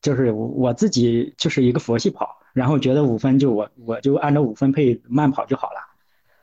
[0.02, 5.80] 就是我自己就是一个佛系跑，然后觉得五分就我我就按照五分配慢跑就好了。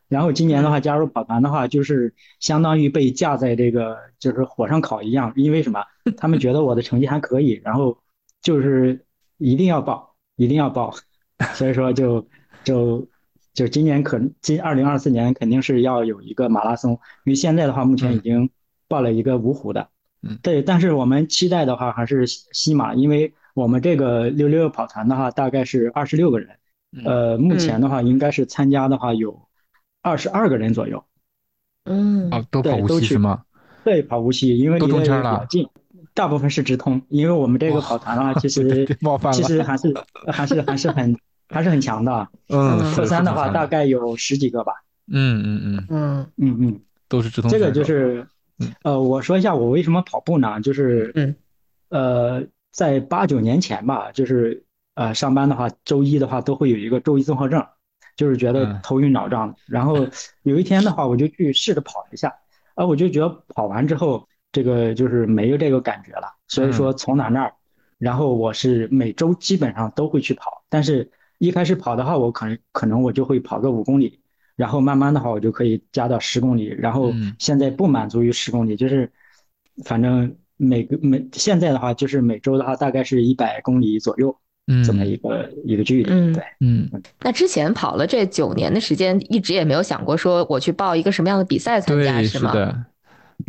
[0.10, 5.81] 然后今年的话加入跑团的话，就是相当于被架在这个就是火上烤一样，因为什么？
[6.18, 7.97] 他们觉得我的成绩还可以，然后
[8.41, 9.05] 就是
[9.38, 10.93] 一定要报，一定要报，
[11.55, 12.27] 所以说就
[12.65, 13.07] 就
[13.53, 18.49] 就今年可今二零二四年肯定是要有一个马拉松，因为现在的话目前已经
[18.89, 19.88] 报了一个芜湖的，
[20.24, 23.34] 嗯，对，但是我们期待的话还是西马，因为。
[23.56, 26.58] 我们这个六六六跑团的话，大概是二十六个人，
[27.06, 29.48] 呃，目前的话应该是参加的话有
[30.02, 31.04] 二十二个人左右。
[31.86, 33.44] 嗯，哦，都跑无锡是吗？
[33.84, 35.70] 对，跑无锡，因为离得比较近，
[36.16, 37.00] 大部分是直通。
[37.10, 38.88] 因为我们这个跑团的话， 其实
[39.32, 39.94] 其实还是
[40.32, 41.16] 还是还是很
[41.48, 42.28] 还是很强的。
[42.48, 44.74] 嗯，特三的话大概有十几个吧。
[45.12, 47.52] 嗯嗯嗯嗯嗯嗯，都是直通。
[47.52, 48.28] 这个就是，
[48.84, 50.60] 呃，我说一下我为什么跑步呢？
[50.62, 51.36] 就是，嗯，
[51.90, 52.44] 呃。
[52.74, 54.66] 在八九年前吧，就是
[54.96, 57.64] 呃上班的话，周一的话都会有一个周一综合症，
[58.18, 59.56] 就是觉得头晕脑胀的。
[59.68, 60.08] 然后
[60.42, 62.34] 有一天的话，我就去试着跑一下，
[62.74, 66.34] 啊，我就觉得跑完之后，这个就是没有这个感觉了。
[66.48, 67.54] 所以说从哪那儿，
[68.00, 70.64] 然后我是每周基本上都会去跑。
[70.68, 74.20] 但是一开始跑的话，我可能可能我就会跑个五公里，
[74.56, 76.68] 然后慢慢的话我就可以加到十公里。
[76.68, 79.12] 然后现在不满足于十公里，就是
[79.86, 80.36] 反正。
[80.56, 84.34] 每个每现在的话，就是每周的话，大概是一百公里左右，
[84.68, 86.90] 嗯，这么一个一个距离，嗯，对，嗯。
[87.22, 92.54] 那之前跑了这九年的时间，一直也没有想过说我去报一个什么样的比赛参加，是吗？
[92.54, 92.86] 的。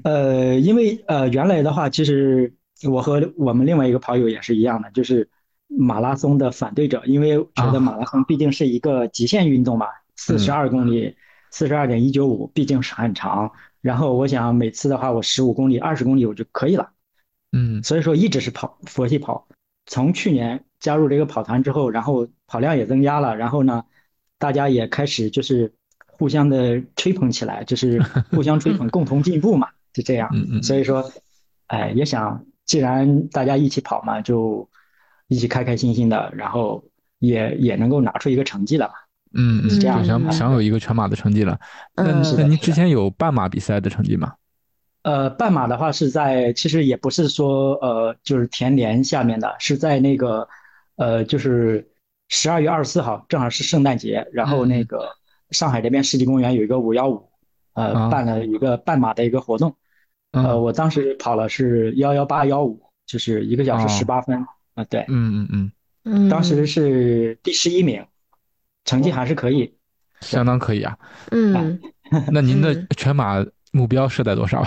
[0.03, 2.53] 呃，因为呃，原来的话，其实
[2.91, 5.29] 我和我们另外一个跑友也是一样的，就是
[5.69, 11.16] 马拉松的反对者，因为觉得马拉松毕竟是一个极限运动嘛，四十二公里，
[11.51, 13.51] 四十二点一九五，毕竟是很长。
[13.81, 16.91] 然后我想每次的话，我十五公里、二十公里我就可以了。
[17.53, 19.47] 嗯，所以说一直是跑佛系跑，
[19.86, 23.85] 从去年加入这个跑团之后，然后跑量也增加了，然后呢，
[24.39, 25.73] 大家也开始就是
[26.07, 30.31] 互相的吹捧起来，就是互相吹捧， 共同进步嘛，就这样。
[30.62, 31.12] 所以说，
[31.66, 34.69] 哎，也想既然大家一起跑嘛，就
[35.28, 36.82] 一起开开心心的，然后
[37.19, 38.95] 也也能够拿出一个成绩来嘛。
[39.35, 39.81] 嗯嗯。
[39.81, 41.59] 这样想想有一个全马的成绩了。
[41.94, 42.05] 那
[42.36, 44.32] 那您之前有半马比赛的成绩吗？
[45.02, 50.48] 呃，半马的话是在，其实也不是说，呃，就是田联下面的，是在那个，
[50.97, 51.86] 呃，就是
[52.31, 55.11] 十二月二十四号，正好是圣诞节，然后那个
[55.51, 57.28] 上海这边世纪公园有一个五幺五，
[57.74, 59.77] 呃，办了一个半马的一个活动，
[60.32, 65.73] 呃，我当时跑了是幺幺八幺五，就是一个小时十八分，啊，对，嗯嗯嗯
[66.05, 68.02] 嗯，当时是第十一名，
[68.85, 69.74] 成绩还是可以，
[70.20, 70.97] 相当可以啊，
[71.31, 71.81] 嗯，
[72.32, 73.44] 那您的全马。
[73.77, 74.65] 目标设在多少？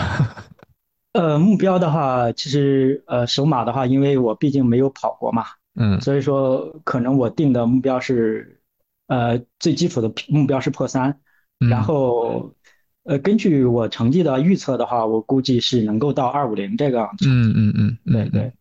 [1.16, 5.46] 呃，目标的话，其实呃，首马的话，因为我毕竟没有跑过嘛，
[5.80, 8.60] 嗯，所以说可能我定的目标是，
[9.08, 11.22] 呃，最基础的目标是破三，
[11.58, 12.54] 然后，
[13.04, 17.04] 呃，根据我成绩的预测的话，我估计是能够到二五零这个。
[17.26, 18.52] 嗯嗯嗯，对对。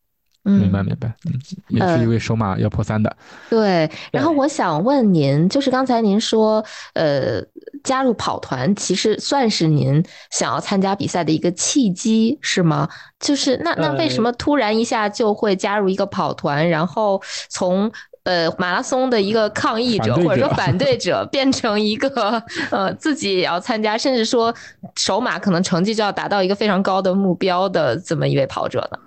[0.53, 1.33] 明白明白，嗯，
[1.69, 3.17] 也是一位首马要破三的。
[3.51, 6.65] 对，然后我想问您，就是刚才您说，
[6.95, 7.43] 呃，
[7.83, 12.89] 加入跑团其实算是您想要参加比赛的一个契机，是吗？
[13.19, 17.91] 就是那那为什么突然一下就会加入一个跑团，然后从
[18.23, 24.55] 呃马拉松的一个抗议者或者说反对者，变成一个呃自己也要参加，甚至说
[24.97, 28.99] 首马可能成绩就要达到一个非常高的目标的这么一位跑者呢？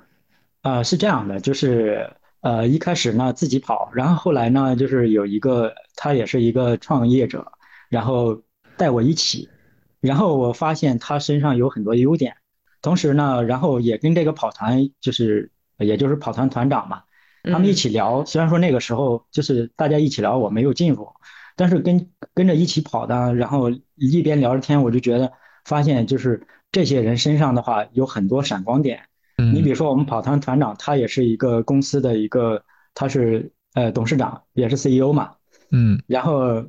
[0.61, 2.11] 呃，是这样的，就是
[2.41, 7.53] 呃，一开始呢自己跑，然后后来呢，就是有一个他也是一个创业者，
[7.89, 8.41] 然后
[8.77, 9.49] 带我一起，
[10.01, 12.35] 然后我发现他身上有很多优点，
[12.81, 17.03] 同时呢，然后也跟这个跑团就是也就是跑团团长嘛，
[17.43, 21.07] 他们一起聊，虽然说那个时候就是大家一起聊，我没有进入，
[21.55, 25.31] 但是跟跟着一起跑的，然后一边聊着天，我就觉得
[25.63, 29.05] 发现就是这些人身上的话有很多闪光点。
[29.41, 32.63] 你比如说我们跑团团长，他也是一个公司的一个，
[32.93, 35.35] 他是呃董事长，也是 CEO 嘛。
[35.71, 36.65] 嗯，然后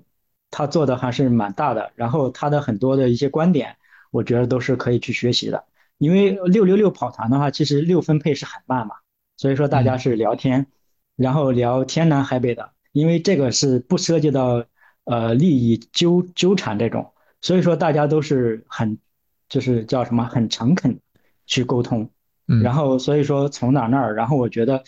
[0.50, 3.76] 他做的还是蛮大的，然后他的很多的一些观点，
[4.10, 5.64] 我觉得都是可以去学习的。
[5.98, 8.94] 因为六六六跑团的话，其实六分配是很慢嘛，
[9.36, 10.66] 所以说大家是聊天，
[11.16, 14.64] 然后聊天南海北的，因为这个是不涉及到
[15.04, 18.98] 呃利益纠纠缠这种，所以说大家都是很
[19.48, 20.98] 就是叫什么很诚恳
[21.46, 22.10] 去沟通。
[22.62, 24.82] 然后，所以说从哪那儿，然后我觉得，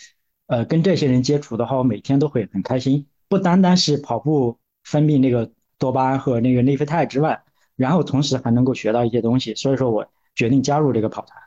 [0.47, 3.07] 呃，跟这些人接触的话，我每天都会很开心。
[3.29, 5.49] 不单单是跑步分泌那个
[5.79, 7.41] 多巴胺和那个内啡肽之外，
[7.75, 9.55] 然后同时还能够学到一些东西。
[9.55, 11.39] 所以说我决定加入这个跑团。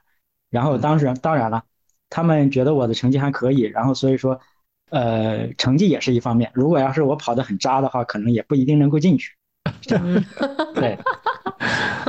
[0.49, 1.65] 然后当时当然了，
[2.09, 4.41] 他们觉得我的成绩还可以，然后所以说，
[4.91, 6.51] 呃，成绩也是一方面。
[6.55, 9.33] 如果要是我跑得很渣的话，可能也不一定能够进去。
[10.75, 10.99] 对。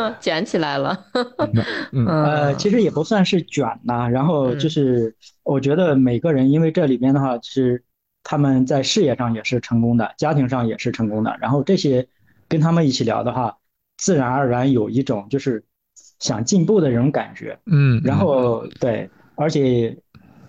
[0.21, 1.05] 卷起来了，
[2.07, 4.07] 呃，其实也不算是卷呐。
[4.07, 7.83] 然后就是，我觉得每个人，因为这里边的话是
[8.23, 11.37] 他们在事业上也是成功的，家庭上也是成功的。
[11.39, 12.07] 然后这些
[12.47, 13.57] 跟他们一起聊的话，
[13.97, 15.63] 自然而然有一种就是
[16.19, 17.57] 想进步的这种感觉。
[17.65, 19.97] 嗯，然后对，而且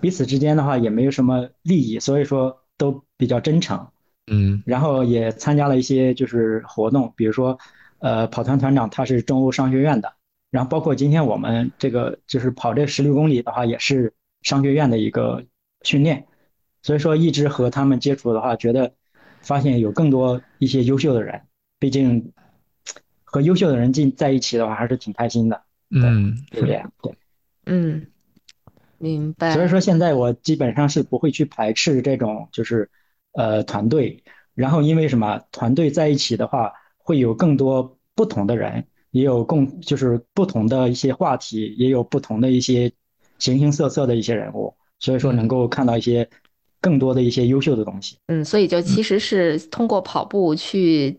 [0.01, 3.87] 彼此之间的话也没有什么利益，所以说都比较真诚。
[4.31, 7.59] 嗯，然后也参加了一些就是活动，比如说。
[8.01, 10.13] 呃，跑团团长他是中欧商学院的，
[10.53, 15.45] 然后包括今天我们这个就是跑这十六公里的话，也是商学院的一个
[15.83, 16.25] 训练，
[16.81, 18.95] 所以说一直和他们接触的话，觉得
[19.41, 21.43] 发现有更多一些优秀的人，
[21.81, 22.33] 毕竟
[23.25, 25.61] 和优秀的人进在一起的话，还是挺开心的。
[25.91, 26.81] 嗯，对不对？
[27.03, 27.13] 对，
[27.67, 28.07] 嗯，
[28.99, 29.55] 明白。
[29.55, 32.89] 所以说现在我基本上是不会去排斥这种就是
[33.33, 34.23] 呃团队，
[34.55, 36.73] 然后因为什么团队在一起的话。
[37.09, 42.93] 会有更多不同的人，也有共就是不同的一些话题，也有不同的一些
[43.39, 46.29] 形形色色的一些人物，所以说能够看到一些
[46.83, 48.19] 更多的一些优秀的东西。
[48.27, 51.19] 嗯，所以就其实是通过跑步去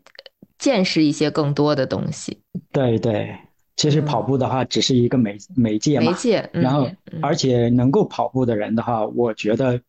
[0.60, 2.38] 见识一些更多的东西。
[2.72, 3.36] 对对，
[3.76, 6.48] 其实跑步的话只是一个媒媒介嘛，媒介。
[6.54, 6.88] 然后
[7.20, 9.82] 而且能够跑步的人的话，我觉得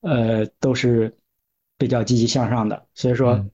[0.00, 1.14] 呃都是
[1.78, 3.46] 比较积极向上的，所以说。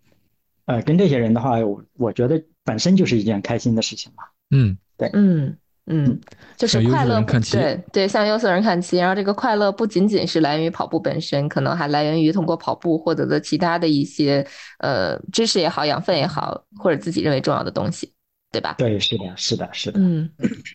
[0.70, 4.22] 呃，跟这些人的话，我我觉得本身就是一件开心的事情嘛。
[4.50, 5.56] 嗯，对，嗯
[5.86, 6.20] 嗯，
[6.56, 7.20] 就是快乐，
[7.50, 8.96] 对对，向优秀人看齐。
[8.96, 14.46] 然后这个快乐不仅仅是来源于跑步本身，可能还来源于通过跑步获得的其他的一些
[14.78, 18.12] 呃知识也好、养分也好，或者自己认为重要的东西，
[18.52, 18.76] 对吧？
[18.78, 19.98] 对，是的，是的，是的。
[19.98, 20.30] 嗯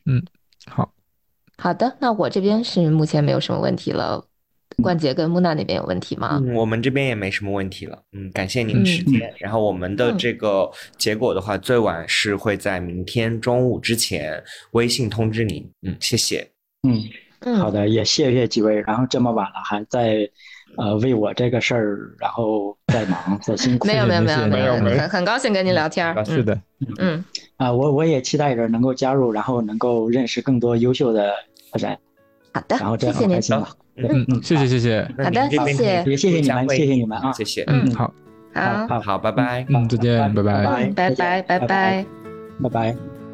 [0.06, 0.22] 嗯，
[0.70, 0.92] 好
[1.58, 4.26] 好的，那我这边是目前没有什么问题了。
[4.84, 6.40] 冠杰跟木娜那边有问题吗？
[6.44, 7.98] 嗯，我们这边也没什么问题了。
[8.12, 9.34] 嗯，感谢您的时间。
[9.40, 15.68] 然后我们的这个结果的话，最晚是会在明天中午之前微信通知您。
[15.82, 16.48] 嗯，谢谢。
[16.88, 18.82] 嗯，好的，也谢谢几位。
[18.82, 20.30] 然后这么晚了还在
[20.78, 23.88] 呃为我这个事儿，然后在忙在辛苦。
[23.88, 26.14] 没有没有没有没有，很很高兴跟您聊天。
[26.26, 26.60] 是的，
[27.00, 27.24] 嗯
[27.58, 31.34] 啊，我我也期待着能够加入，然后能够认识更多优秀的
[31.80, 31.98] 人。
[32.56, 33.68] 好的，然后这样很开心了。
[33.98, 38.14] 嗯嗯，谢谢谢谢，好的，谢谢，也谢谢你们，谢谢你们啊，谢谢，嗯，好，
[38.54, 42.06] 好，好，好，拜拜，嗯，再见，拜拜，拜拜，拜拜，
[42.64, 43.25] 拜拜。